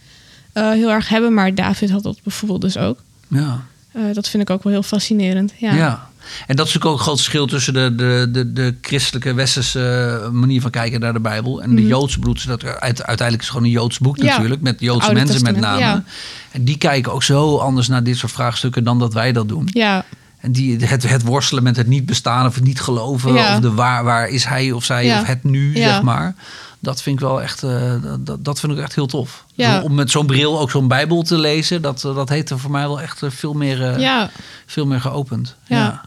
eh, 0.53 0.71
heel 0.71 0.91
erg 0.91 1.09
hebben. 1.09 1.35
Maar 1.35 1.55
David 1.55 1.91
had 1.91 2.03
dat 2.03 2.19
bijvoorbeeld 2.23 2.61
dus 2.61 2.77
ook. 2.77 2.99
ja. 3.29 3.65
Dat 4.13 4.29
vind 4.29 4.43
ik 4.43 4.51
ook 4.51 4.63
wel 4.63 4.73
heel 4.73 4.83
fascinerend. 4.83 5.53
Ja. 5.59 5.75
Ja. 5.75 6.11
En 6.47 6.57
dat 6.57 6.67
is 6.67 6.73
natuurlijk 6.73 6.87
ook 6.87 6.93
een 6.99 7.05
groot 7.05 7.17
verschil 7.17 7.47
tussen 7.47 7.75
de, 7.75 7.95
de, 7.95 8.29
de, 8.33 8.53
de 8.53 8.75
christelijke 8.81 9.35
westerse 9.35 10.21
eh, 10.25 10.31
manier 10.31 10.61
van 10.61 10.71
kijken 10.71 11.01
naar 11.01 11.13
de 11.13 11.21
Bijbel 11.21 11.63
en 11.63 11.75
de 11.77 11.87
Joodse 11.87 12.19
broeders. 12.19 12.45
Dat 12.47 12.63
er 12.63 12.69
uit, 12.81 12.83
uiteindelijk 13.03 13.31
is 13.31 13.49
het 13.49 13.49
gewoon 13.49 13.65
een 13.65 13.71
Joods 13.71 13.99
boek 13.99 14.17
Mhm. 14.17 14.27
Ja. 14.27 14.33
natuurlijk, 14.33 14.61
met 14.63 14.81
Joodse 14.81 15.07
Oude 15.09 15.21
mensen 15.25 15.43
met 15.43 15.57
name. 15.57 15.79
ja. 15.81 16.05
En 16.51 16.65
die 16.65 16.79
kijken 16.79 17.13
ook 17.13 17.23
zo 17.23 17.57
anders 17.57 17.89
naar 17.89 18.03
dit 18.03 18.17
soort 18.17 18.33
vraagstukken 18.33 18.85
dan 18.85 18.99
dat 18.99 19.13
wij 19.13 19.33
dat 19.33 19.49
doen. 19.49 19.69
ja. 19.73 20.05
En 20.41 20.53
die, 20.53 20.77
het, 20.85 21.09
het 21.09 21.23
worstelen 21.23 21.63
met 21.63 21.77
het 21.77 21.87
niet 21.87 22.07
bestaan 22.07 22.47
of 22.47 22.55
het 22.55 22.65
niet 22.65 22.81
geloven. 22.81 23.33
Ja. 23.35 23.55
Of 23.55 23.61
de 23.61 23.73
waar, 23.73 24.05
waar 24.05 24.29
is 24.29 24.45
hij 24.45 24.73
of 24.73 24.85
zij 24.85 25.19
of 25.19 25.27
het 25.27 25.45
nu, 25.45 25.77
zeg 25.77 26.03
maar. 26.03 26.35
Dat 26.79 27.03
vind 27.03 27.21
ik 27.21 27.27
wel 27.27 27.43
echt, 27.43 27.63
eh, 27.63 27.93
dat, 28.19 28.45
dat 28.45 28.61
vind 28.61 28.73
ik 28.73 28.79
echt 28.79 28.95
heel 28.95 29.07
tof. 29.07 29.45
Ja. 29.55 29.81
Om 29.83 29.95
met 29.95 30.11
zo'n 30.11 30.27
bril 30.27 30.61
ook 30.61 30.71
zo'n 30.71 30.89
Bijbel 30.89 31.23
te 31.23 31.39
lezen, 31.39 31.83
dat, 31.83 32.05
eh, 32.05 32.15
dat 32.15 32.29
heeft 32.29 32.51
er 32.51 32.59
voor 32.59 32.71
mij 32.71 32.83
wel 32.83 33.01
echt 33.01 33.21
veel 33.29 33.53
meer, 33.55 34.01
ja. 34.01 34.31
veel 34.67 34.87
meer 34.87 35.01
geopend. 35.01 35.57
Ja. 35.67 35.77
Ja. 35.77 36.01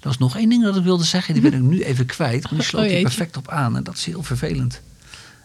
Er 0.00 0.06
was 0.08 0.18
nog 0.18 0.36
één 0.36 0.48
ding 0.48 0.62
dat 0.64 0.76
ik 0.76 0.82
wilde 0.82 1.04
zeggen, 1.04 1.34
die 1.34 1.42
ben 1.42 1.52
ik 1.52 1.60
nu 1.60 1.82
even 1.82 2.06
kwijt. 2.06 2.42
Maar 2.42 2.52
die 2.54 2.62
sloot 2.62 2.82
Oh, 2.82 2.88
hier 2.88 2.98
jeetje. 3.00 3.16
perfect 3.16 3.36
op 3.36 3.48
aan 3.48 3.76
en 3.76 3.82
dat 3.82 3.96
is 3.96 4.04
heel 4.04 4.22
vervelend. 4.22 4.80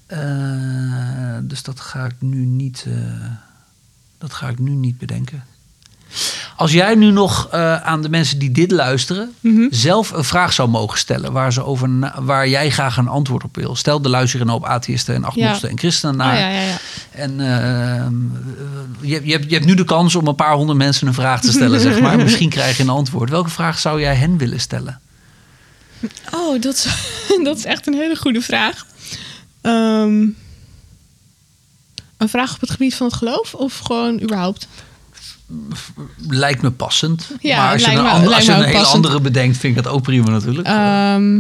Eh, 0.06 1.38
dus 1.42 1.64
dat 1.64 1.80
ga 1.80 2.06
ik 2.06 2.16
nu 2.20 2.46
niet, 2.46 2.86
eh, 2.88 3.32
dat 4.18 4.34
ga 4.34 4.50
ik 4.50 4.60
nu 4.60 4.72
niet 4.72 4.98
bedenken. 4.98 5.44
Als 6.58 6.72
jij 6.72 6.96
nu 6.96 7.12
nog 7.12 7.48
eh, 7.52 7.82
aan 7.82 8.02
de 8.02 8.10
mensen 8.10 8.40
die 8.40 8.52
dit 8.52 8.72
luisteren 8.72 9.34
Mhm. 9.40 9.68
zelf 9.70 10.12
een 10.12 10.24
vraag 10.24 10.54
zou 10.54 10.70
mogen 10.70 10.98
stellen 10.98 11.32
waar, 11.32 11.54
ze 11.54 11.64
over 11.64 11.90
waar 12.24 12.48
jij 12.48 12.70
graag 12.70 12.98
een 12.98 13.08
antwoord 13.08 13.44
op 13.44 13.56
wil. 13.56 13.76
Stel, 13.76 14.02
de 14.02 14.10
luisteren 14.10 14.46
een 14.48 14.52
hoop 14.54 14.66
atheïsten 14.66 15.16
en 15.16 15.24
agnosten 15.24 15.70
en 15.70 15.78
christenen 15.78 16.16
naar. 16.18 16.34
Oh, 16.34 16.40
ja, 16.40 16.50
ja, 16.50 16.62
ja. 16.62 16.78
En 17.12 17.40
eh, 17.40 18.06
je, 19.10 19.22
je, 19.26 19.32
hebt, 19.32 19.46
je 19.50 19.54
hebt 19.54 19.66
nu 19.66 19.74
de 19.76 19.84
kans 19.84 20.16
om 20.16 20.28
een 20.28 20.36
paar 20.36 20.54
honderd 20.56 20.78
mensen 20.78 21.08
een 21.08 21.14
vraag 21.14 21.42
te 21.42 21.52
stellen, 21.52 21.80
zeg 21.80 22.00
maar. 22.00 22.18
Misschien 22.24 22.50
krijg 22.50 22.78
je 22.78 22.84
een 22.84 22.90
antwoord. 22.90 23.30
Welke 23.30 23.50
vraag 23.50 23.80
zou 23.80 24.00
jij 24.02 24.16
hen 24.16 24.38
willen 24.38 24.60
stellen? 24.60 25.00
Oh, 26.34 26.62
dat 26.62 26.74
is, 26.74 26.88
dat 27.44 27.58
is 27.58 27.66
echt 27.66 27.88
een 27.88 27.94
hele 27.94 28.16
goede 28.16 28.42
vraag. 28.42 28.86
Ehm, 29.62 30.26
Een 32.18 32.30
vraag 32.30 32.54
op 32.54 32.62
het 32.62 32.72
gebied 32.72 32.96
van 32.96 33.08
het 33.08 33.16
geloof 33.16 33.54
of 33.54 33.78
gewoon 33.80 34.22
überhaupt? 34.22 34.68
Lijkt 36.28 36.62
me 36.62 36.72
passend. 36.72 37.32
Ja, 37.40 37.58
maar 37.64 37.72
als 37.74 37.86
je 37.86 37.92
een, 37.92 38.04
me- 38.04 38.10
ander- 38.10 38.30
lijkt 38.30 38.36
als 38.36 38.46
je 38.46 38.52
me 38.52 38.58
een 38.58 38.64
hele 38.64 38.78
passend. 38.78 38.96
andere 39.06 39.22
bedenkt, 39.22 39.58
vind 39.58 39.78
ik 39.78 39.84
dat 39.84 39.94
ook 39.94 40.02
prima 40.02 40.30
natuurlijk. 40.30 40.68
Ehm, 40.68 41.40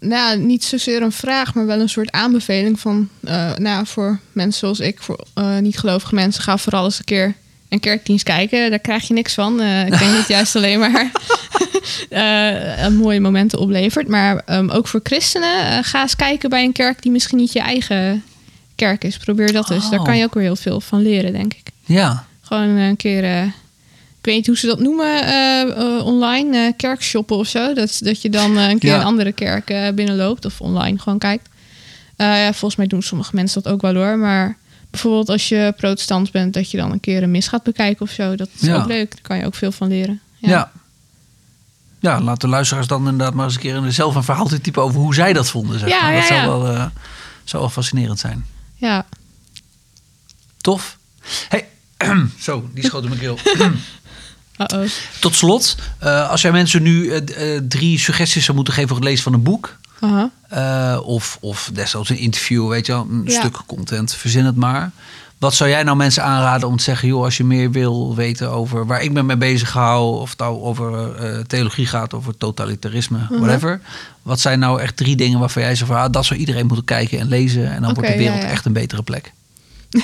nou, 0.00 0.38
niet 0.38 0.64
zozeer 0.64 1.02
een 1.02 1.12
vraag, 1.12 1.54
maar 1.54 1.66
wel 1.66 1.80
een 1.80 1.88
soort 1.88 2.10
aanbeveling 2.10 2.80
van, 2.80 3.08
eh, 3.24 3.54
nou, 3.54 3.86
voor 3.86 4.18
mensen 4.32 4.58
zoals 4.60 4.80
ik, 4.80 5.02
voor 5.02 5.24
eh, 5.34 5.58
niet-gelovige 5.58 6.14
mensen, 6.14 6.42
ga 6.42 6.58
vooral 6.58 6.84
eens 6.84 6.98
een 6.98 7.04
keer 7.04 7.34
een 7.68 7.80
kerkdienst 7.80 8.24
kijken. 8.24 8.70
Daar 8.70 8.78
krijg 8.78 9.08
je 9.08 9.14
niks 9.14 9.34
van. 9.34 9.60
Eh, 9.60 9.80
ik 9.86 9.98
denk 9.98 10.10
dat 10.10 10.18
het 10.18 10.28
juist 10.28 10.56
alleen 10.56 10.78
maar 10.78 11.10
een 12.86 12.96
mooie 12.96 13.20
momenten 13.20 13.58
oplevert. 13.58 14.08
Maar 14.08 14.36
ehm, 14.46 14.68
ook 14.70 14.88
voor 14.88 15.00
christenen, 15.02 15.84
ga 15.84 16.02
eens 16.02 16.16
kijken 16.16 16.50
bij 16.50 16.64
een 16.64 16.72
kerk 16.72 17.02
die 17.02 17.12
misschien 17.12 17.38
niet 17.38 17.52
je 17.52 17.60
eigen 17.60 18.22
kerk 18.74 19.04
is. 19.04 19.16
Probeer 19.16 19.52
dat 19.52 19.70
eens. 19.70 19.90
Daar 19.90 19.98
Oh. 19.98 20.04
kan 20.04 20.16
je 20.16 20.24
ook 20.24 20.34
weer 20.34 20.42
heel 20.42 20.56
veel 20.56 20.80
van 20.80 21.02
leren, 21.02 21.32
denk 21.32 21.54
ik. 21.54 21.70
ja. 21.84 22.26
Gewoon 22.48 22.68
een 22.68 22.96
keer, 22.96 23.24
eh, 23.24 23.44
ik 24.18 24.24
weet 24.24 24.34
niet 24.36 24.46
hoe 24.46 24.56
ze 24.56 24.66
dat 24.66 24.78
noemen, 24.80 25.22
eh, 25.22 25.60
eh, 25.60 26.06
online, 26.06 26.56
eh 26.66 26.72
kerkshoppen 26.76 27.36
of 27.36 27.46
zo. 27.48 27.74
Dat, 27.74 27.98
dat 28.02 28.22
je 28.22 28.30
dan 28.30 28.56
eh, 28.58 28.68
een 28.68 28.78
keer 28.78 28.90
Ja. 28.90 28.98
een 28.98 29.04
andere 29.06 29.32
kerk 29.32 29.70
eh, 29.70 29.92
binnenloopt 29.92 30.44
of 30.44 30.60
online 30.60 30.98
gewoon 30.98 31.18
kijkt. 31.18 31.48
Eh, 32.16 32.26
ja, 32.26 32.48
volgens 32.50 32.76
mij 32.76 32.86
doen 32.86 33.02
sommige 33.02 33.34
mensen 33.34 33.62
dat 33.62 33.72
ook 33.72 33.80
wel 33.80 33.94
hoor. 33.94 34.18
Maar 34.18 34.56
bijvoorbeeld 34.90 35.28
als 35.28 35.48
je 35.48 35.74
protestant 35.76 36.30
bent, 36.30 36.54
dat 36.54 36.70
je 36.70 36.76
dan 36.76 36.92
een 36.92 37.00
keer 37.00 37.22
een 37.22 37.30
mis 37.30 37.48
gaat 37.48 37.62
bekijken 37.62 38.02
of 38.06 38.10
zo. 38.10 38.36
Dat 38.36 38.48
is 38.54 38.66
Ja. 38.66 38.76
ook 38.76 38.86
leuk. 38.86 39.10
Daar 39.10 39.20
kan 39.22 39.38
je 39.38 39.46
ook 39.46 39.54
veel 39.54 39.72
van 39.72 39.88
leren. 39.88 40.20
Ja. 40.38 40.70
ja. 42.00 42.20
laat 42.20 42.40
de 42.40 42.48
luisteraars 42.48 42.86
dan 42.86 42.98
inderdaad 43.08 43.34
maar 43.34 43.44
eens 43.44 43.54
een 43.54 43.60
keer 43.60 43.92
zelf 43.92 44.14
een 44.14 44.22
verhaal 44.24 44.46
te 44.46 44.60
typen 44.60 44.82
over 44.82 45.00
hoe 45.00 45.14
zij 45.14 45.32
dat 45.32 45.50
vonden. 45.50 45.78
Zeg 45.78 45.88
Ja, 45.88 46.02
maar. 46.02 46.12
Dat 46.14 46.28
ja, 46.28 46.28
zou, 46.28 46.40
ja. 46.40 46.46
wel, 46.46 46.74
eh, 46.74 46.86
zou 47.44 47.62
wel 47.62 47.70
fascinerend 47.72 48.18
zijn. 48.18 48.44
ja. 48.74 49.06
Tof. 50.60 50.98
Hey, 51.48 51.68
zo, 52.40 52.68
die 52.74 52.84
schoot 52.84 53.02
in 53.02 53.08
mijn 53.08 53.20
keel. 53.20 53.38
Tot 55.20 55.34
slot, 55.34 55.76
eh, 55.98 56.30
als 56.30 56.42
jij 56.42 56.52
mensen 56.52 56.82
nu 56.82 57.10
eh, 57.10 57.54
eh, 57.56 57.62
drie 57.68 57.98
suggesties 57.98 58.44
zou 58.44 58.56
moeten 58.56 58.74
geven 58.74 58.88
voor 58.88 58.98
het 58.98 59.06
lezen 59.08 59.22
van 59.24 59.32
een 59.32 59.42
boek. 59.42 59.76
Eh, 60.48 60.98
of, 61.04 61.38
of 61.40 61.70
desnoods 61.72 62.10
een 62.10 62.16
interview, 62.18 62.68
weet 62.68 62.86
je 62.86 62.92
wel, 62.92 63.06
een 63.10 63.22
Ja. 63.26 63.38
stuk 63.40 63.56
content, 63.66 64.14
verzin 64.14 64.44
het 64.44 64.56
maar. 64.56 64.90
Wat 65.38 65.54
zou 65.54 65.70
jij 65.70 65.82
nou 65.82 65.96
mensen 65.96 66.24
aanraden 66.24 66.68
om 66.68 66.76
te 66.76 66.82
zeggen, 66.82 67.08
joh, 67.08 67.24
als 67.24 67.36
je 67.36 67.44
meer 67.44 67.70
wil 67.70 68.14
weten 68.14 68.50
over 68.50 68.86
waar 68.86 69.02
ik 69.02 69.12
me 69.12 69.22
mee 69.22 69.36
bezig 69.36 69.72
hou, 69.72 70.20
of 70.20 70.30
het 70.30 70.38
nou 70.38 70.60
over 70.60 71.14
theologie 71.46 71.86
gaat, 71.86 72.14
over 72.14 72.36
totalitarisme, 72.36 73.18
Mhm. 73.18 73.38
whatever. 73.40 73.80
Wat 74.22 74.40
zijn 74.40 74.58
nou 74.58 74.80
echt 74.80 74.96
drie 74.96 75.16
dingen 75.16 75.38
waarvan 75.38 75.62
jij 75.62 75.74
zegt 75.74 75.90
van, 75.90 76.00
ah, 76.00 76.12
dat 76.12 76.24
zou 76.26 76.40
iedereen 76.40 76.66
moeten 76.66 76.84
kijken 76.84 77.18
en 77.18 77.28
lezen 77.28 77.70
en 77.70 77.82
dan 77.82 77.94
wordt 77.94 78.08
de 78.10 78.16
wereld 78.16 78.38
ja, 78.40 78.44
ja. 78.46 78.50
echt 78.50 78.64
een 78.64 78.72
betere 78.72 79.02
plek. 79.02 79.32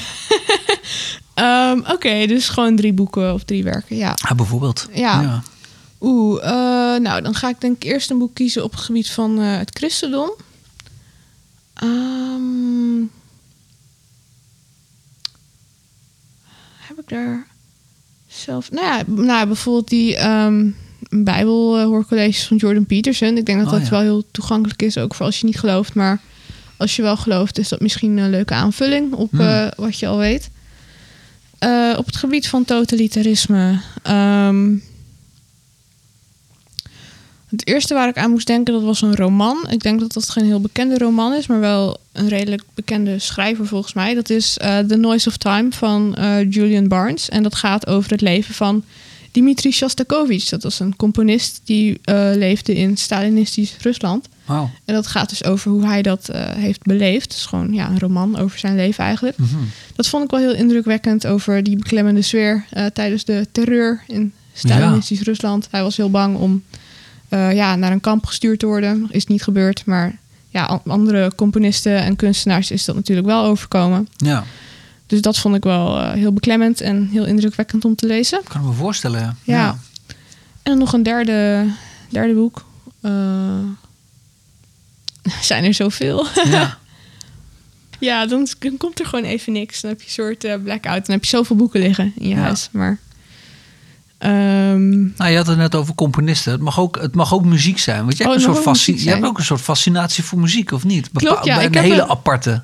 Ehm, 1.35 1.79
Oké, 1.79 2.27
dus 2.27 2.49
gewoon 2.49 2.77
drie 2.77 2.93
boeken 2.93 3.33
of 3.35 3.45
drie 3.45 3.65
werken. 3.65 3.97
Ja. 3.97 4.17
Ah, 4.29 4.37
bijvoorbeeld. 4.37 4.89
Ja. 4.93 5.43
Oeh, 6.01 6.45
eh, 6.45 7.01
nou 7.01 7.23
dan 7.23 7.35
ga 7.35 7.49
ik 7.49 7.61
denk 7.61 7.77
ik 7.77 7.83
eerst 7.85 8.11
een 8.11 8.19
boek 8.19 8.35
kiezen 8.35 8.65
op 8.65 8.71
het 8.71 8.81
gebied 8.81 9.11
van 9.11 9.41
eh, 9.41 9.57
het 9.57 9.71
christendom. 9.79 10.31
Ehm, 11.75 13.01
heb 16.79 16.99
ik 16.99 17.09
daar 17.09 17.47
zelf... 18.29 18.71
Nou 18.71 18.87
ja, 18.87 19.03
nou 19.07 19.47
bijvoorbeeld 19.47 19.89
die 19.89 20.17
ehm 20.17 20.71
Bijbelhoorcolleges 21.11 22.47
van 22.47 22.57
Jordan 22.57 22.87
Peterson. 22.87 23.37
Ik 23.37 23.47
denk 23.47 23.59
dat 23.59 23.67
Oh, 23.67 23.73
dat 23.73 23.83
ja. 23.85 23.91
wel 23.91 24.01
heel 24.01 24.25
toegankelijk 24.31 24.83
is, 24.83 24.99
ook 24.99 25.15
voor 25.15 25.27
als 25.27 25.41
je 25.41 25.47
niet 25.47 25.59
gelooft. 25.59 25.95
Maar 25.95 26.21
als 26.77 26.97
je 26.97 27.03
wel 27.03 27.17
gelooft, 27.17 27.59
is 27.59 27.69
dat 27.69 27.81
misschien 27.81 28.17
een 28.17 28.31
leuke 28.31 28.55
aanvulling 28.55 29.13
op 29.13 29.31
Hmm. 29.31 29.41
eh, 29.41 29.67
wat 29.77 29.99
je 29.99 30.07
al 30.07 30.19
weet. 30.19 30.51
Eh, 31.65 31.95
op 31.99 32.07
het 32.07 32.17
gebied 32.17 32.49
van 32.49 32.65
totalitarisme. 32.65 33.81
ehm, 34.03 34.75
het 37.49 37.67
eerste 37.67 37.95
waar 37.95 38.09
ik 38.09 38.19
aan 38.19 38.31
moest 38.31 38.47
denken, 38.47 38.75
dat 38.75 38.83
was 38.83 39.03
een 39.03 39.17
roman. 39.17 39.67
Ik 39.71 39.83
denk 39.83 40.01
dat 40.01 40.13
dat 40.13 40.29
geen 40.29 40.45
heel 40.45 40.61
bekende 40.61 40.99
roman 40.99 41.35
is, 41.35 41.47
maar 41.47 41.61
wel 41.61 41.97
een 42.13 42.29
redelijk 42.29 42.63
bekende 42.75 43.19
schrijver 43.19 43.67
volgens 43.67 43.93
mij. 43.93 44.15
Dat 44.15 44.31
is 44.31 44.59
eh, 44.59 44.79
The 44.79 44.97
Noise 44.97 45.29
of 45.29 45.37
Time 45.37 45.73
van 45.73 46.15
eh, 46.15 46.51
Julian 46.51 46.89
Barnes. 46.89 47.29
En 47.29 47.43
dat 47.43 47.55
gaat 47.55 47.87
over 47.87 48.11
het 48.11 48.21
leven 48.21 48.55
van 48.55 48.85
Dmitri 49.31 49.73
Shostakovich. 49.73 50.49
Dat 50.49 50.63
was 50.63 50.81
een 50.81 50.97
componist 50.97 51.61
die 51.65 52.01
leefde 52.35 52.75
in 52.75 52.97
Stalinistisch 52.97 53.77
Rusland. 53.81 54.29
En 54.85 54.95
dat 54.95 55.07
gaat 55.07 55.29
dus 55.29 55.45
over 55.45 55.71
hoe 55.71 55.87
hij 55.87 56.03
dat 56.03 56.29
eh, 56.29 56.43
heeft 56.51 56.83
beleefd. 56.83 57.23
Het 57.25 57.33
is 57.41 57.47
gewoon 57.47 57.73
ja, 57.73 57.89
een 57.89 57.99
roman 57.99 58.39
over 58.39 58.59
zijn 58.59 58.77
leven 58.77 59.05
eigenlijk. 59.05 59.39
Mhm. 59.39 59.57
Dat 59.97 60.07
vond 60.09 60.25
ik 60.25 60.31
wel 60.31 60.41
heel 60.41 60.55
indrukwekkend 60.55 61.27
over 61.27 61.63
die 61.63 61.77
beklemmende 61.77 62.23
sfeer 62.23 62.65
eh, 62.71 62.87
tijdens 62.87 63.25
de 63.25 63.47
terreur 63.53 64.03
in 64.07 64.33
Stalinistisch 64.53 65.21
Rusland. 65.21 65.69
Hij 65.71 65.83
was 65.83 65.97
heel 65.97 66.11
bang 66.11 66.37
om 66.37 66.63
eh, 67.29 67.53
ja, 67.55 67.77
naar 67.77 67.93
een 67.93 68.01
kamp 68.01 68.27
gestuurd 68.27 68.59
te 68.59 68.67
worden. 68.67 69.07
Is 69.11 69.27
niet 69.27 69.43
gebeurd, 69.43 69.83
maar 69.87 70.17
ja, 70.49 70.65
an- 70.65 70.81
andere 70.87 71.33
componisten 71.37 71.99
en 71.99 72.17
kunstenaars 72.17 72.71
is 72.71 72.85
dat 72.85 72.95
natuurlijk 72.95 73.27
wel 73.27 73.45
overkomen. 73.45 74.09
Ja, 74.17 74.45
Dus 75.07 75.21
dat 75.21 75.39
vond 75.39 75.55
ik 75.57 75.63
wel 75.65 76.11
heel 76.11 76.33
beklemmend 76.33 76.81
en 76.81 77.09
heel 77.13 77.25
indrukwekkend 77.25 77.85
om 77.85 77.95
te 77.95 78.07
lezen. 78.07 78.41
kan 78.49 78.61
ik 78.61 78.67
me 78.67 78.73
voorstellen. 78.73 79.21
Ja. 79.21 79.37
Ja. 79.45 79.69
En 80.63 80.71
dan 80.71 80.79
nog 80.79 80.93
een 80.93 81.03
derde, 81.03 81.67
derde 82.09 82.35
boek. 82.35 82.65
zijn 85.41 85.65
er 85.65 85.75
zoveel? 85.75 86.27
Ja. 86.45 86.79
Ja, 87.99 88.27
dan, 88.27 88.49
dan 88.59 88.77
komt 88.77 89.01
er 89.01 89.07
gewoon 89.07 89.25
even 89.25 89.53
niks. 89.53 89.81
Dan 89.81 89.91
heb 89.91 90.01
je 90.01 90.07
een 90.07 90.13
soort 90.13 90.45
eh, 90.45 90.55
blackout. 90.63 91.07
Dan 91.07 91.15
heb 91.15 91.25
je 91.25 91.31
zoveel 91.31 91.57
boeken 91.57 91.81
liggen 91.81 92.13
in 92.19 92.29
je 92.29 92.35
Ja. 92.35 92.41
huis. 92.41 92.69
Maar 92.73 92.99
ehm, 94.19 94.91
Nou, 95.17 95.31
je 95.31 95.37
had 95.37 95.47
het 95.47 95.57
net 95.57 95.75
over 95.75 95.95
componisten. 95.95 96.53
Het 96.53 96.61
mag 96.61 96.81
ook, 96.81 96.99
het 97.01 97.15
mag 97.15 97.35
ook 97.35 97.45
muziek 97.45 97.79
zijn. 97.79 97.99
Want 98.05 98.17
je, 98.17 98.25
Oh, 98.25 98.31
hebt, 98.31 98.47
het 98.47 98.67
een 98.67 98.75
soort 98.75 99.03
je 99.03 99.11
hebt 99.11 99.25
ook 99.25 99.39
een 99.39 99.45
soort 99.45 99.61
fascinatie 99.61 100.25
voor 100.25 100.39
muziek, 100.39 100.73
of 100.73 100.85
niet? 100.85 101.11
Klopt, 101.13 101.45
ja. 101.45 101.63
Een 101.65 101.79
hele 101.79 102.03
een- 102.03 102.09
aparte. 102.09 102.51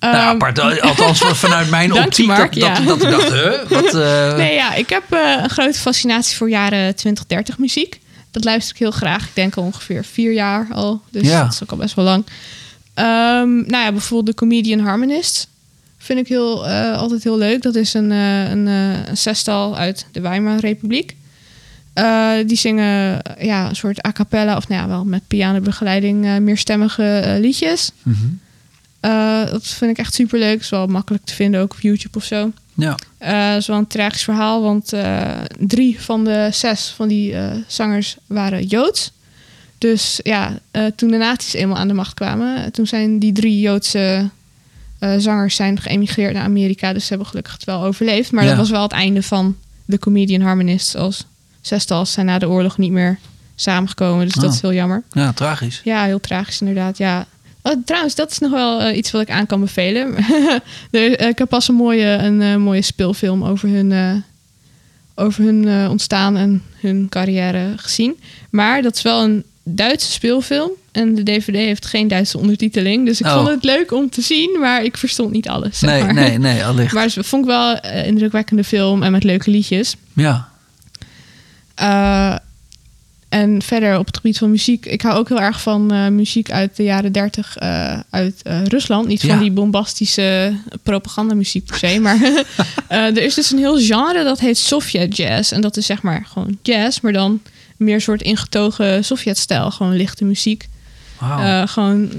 nou, 0.00 0.14
ehm, 0.14 0.22
aparte. 0.24 0.82
Althans, 0.82 1.18
vanuit 1.18 1.70
mijn 1.70 1.92
optiek. 1.92 2.26
Mark, 2.26 2.52
dat, 2.52 2.62
ja. 2.62 2.74
dat, 2.74 2.86
dat 2.86 3.02
ik 3.02 3.10
dacht, 3.10 3.32
huh? 3.32 3.68
Wat, 3.68 3.94
eh, 3.94 4.36
nee, 4.36 4.54
ja, 4.54 4.74
ik 4.74 4.88
heb 4.88 5.12
eh, 5.12 5.38
een 5.42 5.50
grote 5.50 5.78
fascinatie 5.78 6.36
voor 6.36 6.48
jaren 6.50 6.94
20, 6.96 7.26
30 7.26 7.58
muziek. 7.58 8.00
Dat 8.34 8.44
luister 8.44 8.74
ik 8.74 8.80
heel 8.80 8.90
graag. 8.90 9.24
Ik 9.28 9.34
denk 9.34 9.56
al 9.56 9.62
ongeveer 9.62 10.04
vier 10.04 10.32
jaar 10.32 10.66
al. 10.72 11.00
Dus 11.10 11.26
Ja. 11.28 11.42
dat 11.42 11.52
is 11.52 11.62
ook 11.62 11.70
al 11.70 11.76
best 11.76 11.94
wel 11.94 12.04
lang. 12.04 12.24
Ehm, 12.94 13.54
nou 13.54 13.84
ja, 13.84 13.90
bijvoorbeeld 13.92 14.26
de 14.26 14.34
Comedian 14.34 14.78
Harmonist. 14.80 15.48
Vind 15.98 16.18
ik 16.18 16.28
heel, 16.28 16.66
eh, 16.68 16.96
altijd 16.96 17.22
heel 17.24 17.38
leuk. 17.38 17.62
Dat 17.62 17.74
is 17.74 17.94
een, 17.94 18.12
eh, 18.12 18.50
een, 18.50 18.68
eh, 18.68 19.06
een 19.08 19.16
zestal 19.16 19.76
uit 19.76 20.06
de 20.12 20.20
Weimar 20.20 20.58
Republiek. 20.58 21.14
Die 22.46 22.56
zingen 22.56 23.22
ja, 23.38 23.68
een 23.68 23.76
soort 23.76 24.06
a 24.06 24.12
cappella, 24.12 24.56
of 24.56 24.68
nou 24.68 24.80
ja, 24.82 24.88
wel 24.88 25.04
met 25.04 25.22
pianobegeleiding, 25.26 26.38
meerstemmige 26.40 27.36
liedjes. 27.40 27.90
mhm. 28.02 28.16
Eh, 29.00 29.50
dat 29.50 29.66
vind 29.66 29.90
ik 29.90 29.98
echt 29.98 30.14
super 30.14 30.38
leuk. 30.38 30.60
Is 30.60 30.68
wel 30.68 30.86
makkelijk 30.86 31.24
te 31.24 31.34
vinden 31.34 31.60
ook 31.60 31.72
op 31.72 31.80
YouTube 31.80 32.18
of 32.18 32.24
zo. 32.24 32.52
Ja. 32.74 32.96
Eh, 33.18 33.48
dat 33.50 33.60
is 33.60 33.66
wel 33.66 33.76
een 33.78 33.86
tragisch 33.86 34.22
verhaal, 34.24 34.62
want 34.62 34.92
eh, 34.92 35.30
drie 35.58 36.00
van 36.00 36.24
de 36.24 36.48
zes 36.52 36.88
van 36.96 37.08
die 37.08 37.34
eh, 37.34 37.52
zangers 37.66 38.16
waren 38.26 38.66
Joods. 38.66 39.12
Dus 39.78 40.20
ja, 40.22 40.58
eh, 40.70 40.84
toen 40.96 41.10
de 41.10 41.16
nazi's 41.16 41.52
eenmaal 41.52 41.76
aan 41.76 41.88
de 41.88 41.94
macht 41.94 42.14
kwamen, 42.14 42.56
eh, 42.64 42.70
toen 42.70 42.86
zijn 42.86 43.18
die 43.18 43.32
drie 43.32 43.60
Joodse 43.60 44.28
eh, 44.98 45.14
zangers 45.18 45.56
zijn 45.56 45.80
geëmigreerd 45.80 46.34
naar 46.34 46.42
Amerika. 46.44 46.92
Dus 46.92 47.02
ze 47.02 47.08
hebben 47.08 47.26
gelukkig 47.28 47.52
het 47.52 47.64
wel 47.64 47.82
overleefd. 47.84 48.32
Maar 48.32 48.42
Ja. 48.42 48.48
dat 48.48 48.58
was 48.58 48.70
wel 48.70 48.82
het 48.82 48.92
einde 48.92 49.22
van 49.22 49.56
de 49.84 49.98
Comedian 49.98 50.40
Harmonists. 50.40 50.96
Als 50.96 51.24
zestal 51.60 52.06
zijn 52.06 52.26
na 52.26 52.38
de 52.38 52.48
oorlog 52.48 52.78
niet 52.78 52.90
meer 52.90 53.18
samengekomen. 53.54 54.24
Dus 54.24 54.34
dat 54.34 54.44
Oh. 54.44 54.52
is 54.54 54.60
heel 54.60 54.72
jammer. 54.72 55.02
ja, 55.10 55.32
tragisch. 55.32 55.80
Ja, 55.84 56.04
heel 56.04 56.20
tragisch 56.20 56.60
inderdaad. 56.60 56.98
Ja. 56.98 57.26
Oh, 57.66 57.72
trouwens, 57.84 58.14
dat 58.14 58.30
is 58.30 58.38
nog 58.38 58.50
wel 58.50 58.80
eh, 58.80 58.96
iets 58.96 59.10
wat 59.10 59.22
ik 59.22 59.30
aan 59.30 59.46
kan 59.46 59.60
bevelen. 59.60 60.14
Er, 60.90 61.16
eh, 61.18 61.28
ik 61.28 61.38
heb 61.38 61.48
pas 61.48 61.68
een 61.68 61.74
mooie, 61.74 62.04
een 62.06 62.42
eh, 62.42 62.56
mooie 62.56 62.82
speelfilm 62.82 63.44
over 63.44 63.68
hun, 63.68 64.22
over 65.14 65.44
hun 65.44 65.88
ontstaan 65.90 66.36
en 66.36 66.62
hun 66.80 67.06
carrière 67.08 67.72
gezien. 67.76 68.20
Maar 68.50 68.82
dat 68.82 68.96
is 68.96 69.02
wel 69.02 69.22
een 69.22 69.44
Duitse 69.62 70.10
speelfilm. 70.12 70.70
En 70.92 71.14
de 71.14 71.22
DVD 71.22 71.54
heeft 71.56 71.86
geen 71.86 72.08
Duitse 72.08 72.38
ondertiteling. 72.38 73.06
Dus 73.06 73.20
ik 73.20 73.26
Oh. 73.26 73.34
vond 73.34 73.48
het 73.48 73.64
leuk 73.64 73.92
om 73.92 74.10
te 74.10 74.20
zien, 74.20 74.56
maar 74.60 74.84
ik 74.84 74.96
verstond 74.96 75.30
niet 75.32 75.48
alles. 75.48 75.78
zeg 75.78 75.90
Nee, 75.90 76.02
maar. 76.02 76.14
nee, 76.14 76.38
nee, 76.38 76.64
allicht. 76.64 76.92
Maar 76.94 77.04
het 77.04 77.26
vond 77.26 77.42
ik 77.44 77.50
wel 77.50 77.78
een 77.82 78.04
indrukwekkende 78.04 78.64
film 78.64 79.02
en 79.02 79.12
met 79.12 79.24
leuke 79.24 79.50
liedjes. 79.50 79.96
Ja. 80.12 80.48
En 83.34 83.62
verder 83.62 83.98
op 83.98 84.06
het 84.06 84.16
gebied 84.16 84.38
van 84.38 84.50
muziek. 84.50 84.86
Ik 84.86 85.02
hou 85.02 85.18
ook 85.18 85.28
heel 85.28 85.40
erg 85.40 85.60
van 85.60 85.92
eh, 85.92 86.08
muziek 86.08 86.50
uit 86.50 86.76
de 86.76 86.82
jaren 86.82 87.12
30 87.12 87.56
eh, 87.56 87.98
uit 88.10 88.42
eh, 88.42 88.64
Rusland. 88.64 89.06
Niet 89.06 89.20
van 89.26 89.38
die 89.38 89.50
bombastische 89.50 90.56
propagandamuziek 90.82 91.64
per 91.64 91.78
se. 91.78 92.00
Maar 92.00 92.44
er 92.88 93.22
is 93.22 93.34
dus 93.34 93.50
een 93.50 93.58
heel 93.58 93.78
genre 93.78 94.24
dat 94.24 94.40
heet 94.40 94.58
Sovjet 94.58 95.16
jazz. 95.16 95.52
En 95.52 95.60
dat 95.60 95.76
is 95.76 95.86
zeg 95.86 96.02
maar 96.02 96.26
gewoon 96.28 96.58
jazz, 96.62 97.00
maar 97.00 97.12
dan 97.12 97.42
meer 97.76 98.00
soort 98.00 98.22
ingetogen 98.22 99.04
Sovjet-stijl. 99.04 99.70
Gewoon 99.70 99.96
lichte 99.96 100.24
muziek. 100.24 100.68
Gewoon 101.64 102.10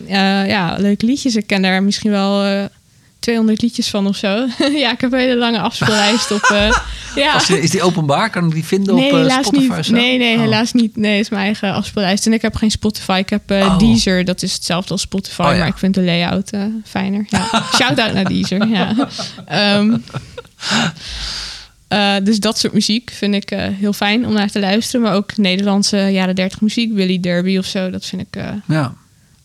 ja, 0.47 0.75
leuke 0.77 1.05
liedjes. 1.05 1.35
Ik 1.35 1.47
ken 1.47 1.61
daar 1.61 1.83
misschien 1.83 2.11
wel 2.11 2.67
200 3.25 3.61
liedjes 3.61 3.89
van 3.89 4.07
of 4.07 4.15
zo. 4.15 4.27
ja, 4.83 4.91
ik 4.91 5.01
heb 5.01 5.13
een 5.13 5.19
hele 5.19 5.35
lange 5.35 5.59
afspeellijst 5.59 6.31
op. 6.31 6.41
eh, 6.41 6.77
ja. 7.23 7.37
Die- 7.47 7.61
is 7.61 7.69
die 7.69 7.81
openbaar? 7.81 8.29
Kan 8.29 8.45
ik 8.45 8.53
die 8.53 8.65
vinden 8.65 8.95
Nee, 8.95 9.13
op 9.13 9.27
eh, 9.27 9.37
Spotify? 9.41 9.75
niet. 9.75 9.89
Nee, 9.91 10.17
nee, 10.17 10.35
Oh. 10.35 10.41
helaas 10.41 10.71
niet. 10.73 10.95
Nee, 10.97 11.11
het 11.15 11.21
is 11.23 11.29
mijn 11.29 11.43
eigen 11.43 11.73
afspeellijst. 11.73 12.25
En 12.25 12.33
ik 12.33 12.41
heb 12.41 12.55
geen 12.55 12.71
Spotify. 12.71 13.17
Ik 13.23 13.29
heb 13.29 13.51
Oh. 13.51 13.77
Deezer. 13.79 14.25
Dat 14.25 14.41
is 14.41 14.53
hetzelfde 14.53 14.91
als 14.91 15.01
Spotify, 15.01 15.41
Oh, 15.41 15.51
ja. 15.51 15.57
maar 15.57 15.67
ik 15.67 15.77
vind 15.77 15.93
de 15.93 16.01
layout 16.01 16.49
fijner. 16.85 17.25
Ja. 17.29 17.47
Shout-out 17.75 18.13
naar 18.13 18.25
Deezer, 18.25 18.67
ja. 18.67 18.95
Ehm, 19.45 19.97
eh, 21.87 22.13
dus 22.23 22.39
dat 22.39 22.57
soort 22.59 22.73
muziek 22.73 23.11
vind 23.13 23.33
ik 23.35 23.49
heel 23.79 23.93
fijn 23.93 24.25
om 24.27 24.33
naar 24.33 24.49
te 24.51 24.59
luisteren. 24.59 25.01
Maar 25.01 25.13
ook 25.15 25.37
Nederlandse 25.37 25.97
jaren 25.97 26.35
30 26.35 26.61
muziek. 26.61 26.93
Willy 26.93 27.19
Derby 27.19 27.57
of 27.57 27.65
zo. 27.65 27.89
Dat 27.89 28.05
vind 28.05 28.21
ik 28.21 28.43
Ja. 28.67 28.93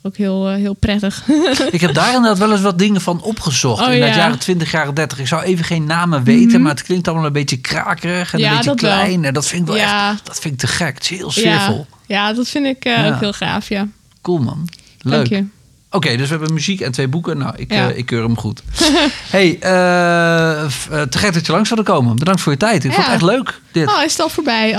Ook 0.03 0.17
heel, 0.17 0.49
eh, 0.49 0.55
heel 0.55 0.75
prettig. 0.75 1.23
Ik 1.71 1.81
heb 1.81 1.95
daar 1.95 2.07
inderdaad 2.15 2.39
wel 2.39 2.53
eens 2.53 2.61
wat 2.61 2.79
dingen 2.79 3.01
van 3.01 3.23
opgezocht. 3.23 3.81
Oh, 3.87 3.93
in 3.93 4.01
de 4.01 4.07
ja. 4.07 4.17
jaren 4.17 4.39
20, 4.39 4.71
jaren 4.71 4.95
30. 4.95 5.19
Ik 5.19 5.27
zou 5.27 5.43
even 5.43 5.65
geen 5.65 5.85
namen 5.85 6.25
weten, 6.25 6.47
Mhm. 6.53 6.63
maar 6.63 6.71
het 6.73 6.83
klinkt 6.83 7.09
allemaal 7.09 7.27
een 7.27 7.33
beetje 7.33 7.57
krakerig 7.57 8.33
en 8.33 8.39
Ja, 8.39 8.49
een 8.51 8.57
beetje 8.57 8.67
wel. 8.67 8.75
klein. 8.75 9.25
En 9.25 9.35
dat 9.35 9.47
vind 9.47 9.61
ik 9.63 9.67
wel 9.67 9.77
Ja. 9.77 10.11
echt, 10.13 10.27
dat 10.27 10.39
vind 10.41 10.55
ik 10.55 10.61
te 10.61 10.67
gek. 10.67 10.95
Het 10.95 11.03
is 11.03 11.09
heel 11.09 11.31
sfeervol. 11.31 11.87
ja, 12.07 12.33
dat 12.33 12.49
vind 12.49 12.67
ik 12.67 12.85
eh, 12.85 13.07
ook 13.07 13.21
heel 13.21 13.33
gaaf, 13.33 13.69
ja. 13.69 13.87
Cool 14.23 14.39
man. 14.39 14.69
Leuk. 15.01 15.15
Dank 15.15 15.27
je. 15.27 15.45
Oké, 15.93 16.17
dus 16.17 16.29
we 16.29 16.35
hebben 16.35 16.55
muziek 16.55 16.81
en 16.81 16.93
twee 16.93 17.09
boeken. 17.09 17.39
Nou, 17.39 17.53
ik, 17.57 17.73
Ja. 17.73 17.89
eh, 17.91 17.99
ik 17.99 18.07
keur 18.07 18.23
hem 18.23 18.37
goed. 18.39 18.63
hey, 19.37 19.57
te 19.61 21.19
gek 21.19 21.33
dat 21.35 21.47
je 21.47 21.53
langs 21.53 21.69
wilde 21.69 21.85
komen. 21.85 22.17
Bedankt 22.17 22.41
voor 22.41 22.53
je 22.53 22.59
tijd. 22.59 22.85
Ik 22.85 22.93
vond 22.93 23.05
het 23.07 23.15
echt 23.15 23.23
leuk, 23.23 23.61
dit. 23.73 23.89
Oh, 23.89 24.03
is 24.05 24.13
het 24.13 24.21
al 24.21 24.29
voorbij? 24.29 24.71
Oh. 24.71 24.77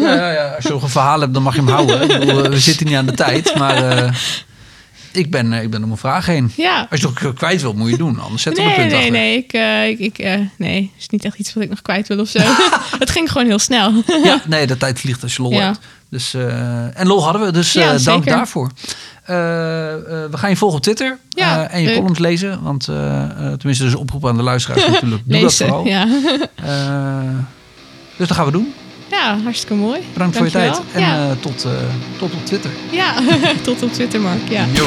Ja, 0.00 0.14
ja, 0.14 0.30
ja. 0.30 0.54
Als 0.54 0.64
je 0.64 0.70
nog 0.70 0.82
een 0.82 0.88
verhaal 0.88 1.20
hebt, 1.20 1.34
dan 1.34 1.42
mag 1.42 1.54
je 1.54 1.60
hem 1.60 1.68
houden. 1.70 2.08
Bedoel, 2.08 2.42
we 2.42 2.58
zitten 2.58 2.86
niet 2.86 2.94
aan 2.96 3.06
de 3.06 3.12
tijd, 3.12 3.54
maar 3.54 3.76
ik, 5.12 5.30
ben, 5.30 5.52
eh, 5.52 5.62
ik 5.62 5.70
ben 5.70 5.84
om 5.84 5.90
een 5.90 5.96
vraag 5.96 6.26
heen. 6.26 6.52
Ja. 6.56 6.86
Als 6.90 7.00
je 7.00 7.06
het 7.06 7.22
nog 7.22 7.34
kwijt 7.34 7.60
wilt, 7.62 7.74
moet 7.76 7.84
je 7.84 7.90
het 7.90 7.98
doen. 8.00 8.18
Anders 8.20 8.42
zet 8.42 8.58
er 8.58 8.64
een 8.64 8.74
punt 8.74 8.86
nee, 8.90 8.96
achter. 8.96 9.10
nee. 9.12 9.36
Ik, 9.36 9.52
eh, 9.52 9.88
ik, 9.88 9.98
ik, 9.98 10.18
eh, 10.18 10.40
nee, 10.56 10.92
is 10.98 11.08
niet 11.08 11.24
echt 11.24 11.38
iets 11.38 11.54
wat 11.54 11.62
ik 11.62 11.68
nog 11.70 11.82
kwijt 11.82 12.08
wil 12.08 12.18
of 12.20 12.28
zo. 12.28 12.38
het 12.98 13.10
ging 13.10 13.32
gewoon 13.32 13.46
heel 13.46 13.58
snel. 13.58 13.92
Ja, 14.24 14.40
nee, 14.46 14.66
de 14.66 14.76
tijd 14.76 15.00
vliegt 15.00 15.22
als 15.22 15.36
je 15.36 15.42
lol 15.42 15.52
Ja. 15.52 15.64
hebt. 15.64 15.78
Dus, 16.10 16.34
en 16.94 17.06
lol 17.06 17.22
hadden 17.24 17.42
we, 17.42 17.52
dus 17.52 17.72
Ja, 17.72 17.98
dank 17.98 18.24
daarvoor. 18.26 18.70
We 19.26 20.28
gaan 20.30 20.50
je 20.50 20.56
volgen 20.56 20.76
op 20.76 20.82
Twitter 20.82 21.18
Ja, 21.28 21.68
en 21.68 21.80
je 21.80 21.86
leuk. 21.86 21.96
columns 21.96 22.18
lezen. 22.18 22.62
Want 22.62 22.84
tenminste, 23.58 23.84
dus 23.84 23.94
oproep 23.94 24.26
aan 24.26 24.36
de 24.36 24.42
luisteraars 24.42 24.86
natuurlijk. 24.86 25.22
Doe 25.24 25.32
dat 25.32 25.42
Lezen. 25.42 25.66
vooral. 25.66 25.86
Ja. 25.86 26.08
Eh, 26.54 27.38
dus 28.16 28.28
dat 28.28 28.36
gaan 28.36 28.44
we 28.46 28.52
doen. 28.52 28.72
Ja, 29.10 29.38
hartstikke 29.42 29.74
mooi. 29.74 30.00
Bedankt 30.12 30.36
voor 30.36 30.46
je 30.46 30.52
tijd. 30.52 30.80
En 30.92 31.00
ja. 31.00 31.28
eh, 31.28 31.36
tot, 31.40 31.64
eh, 31.64 31.70
tot 32.18 32.32
op 32.34 32.46
Twitter. 32.46 32.70
ja, 32.90 33.14
tot 33.62 33.82
op 33.82 33.92
Twitter, 33.92 34.20
Mark. 34.20 34.48
Ja. 34.48 34.64
Yo. 34.72 34.86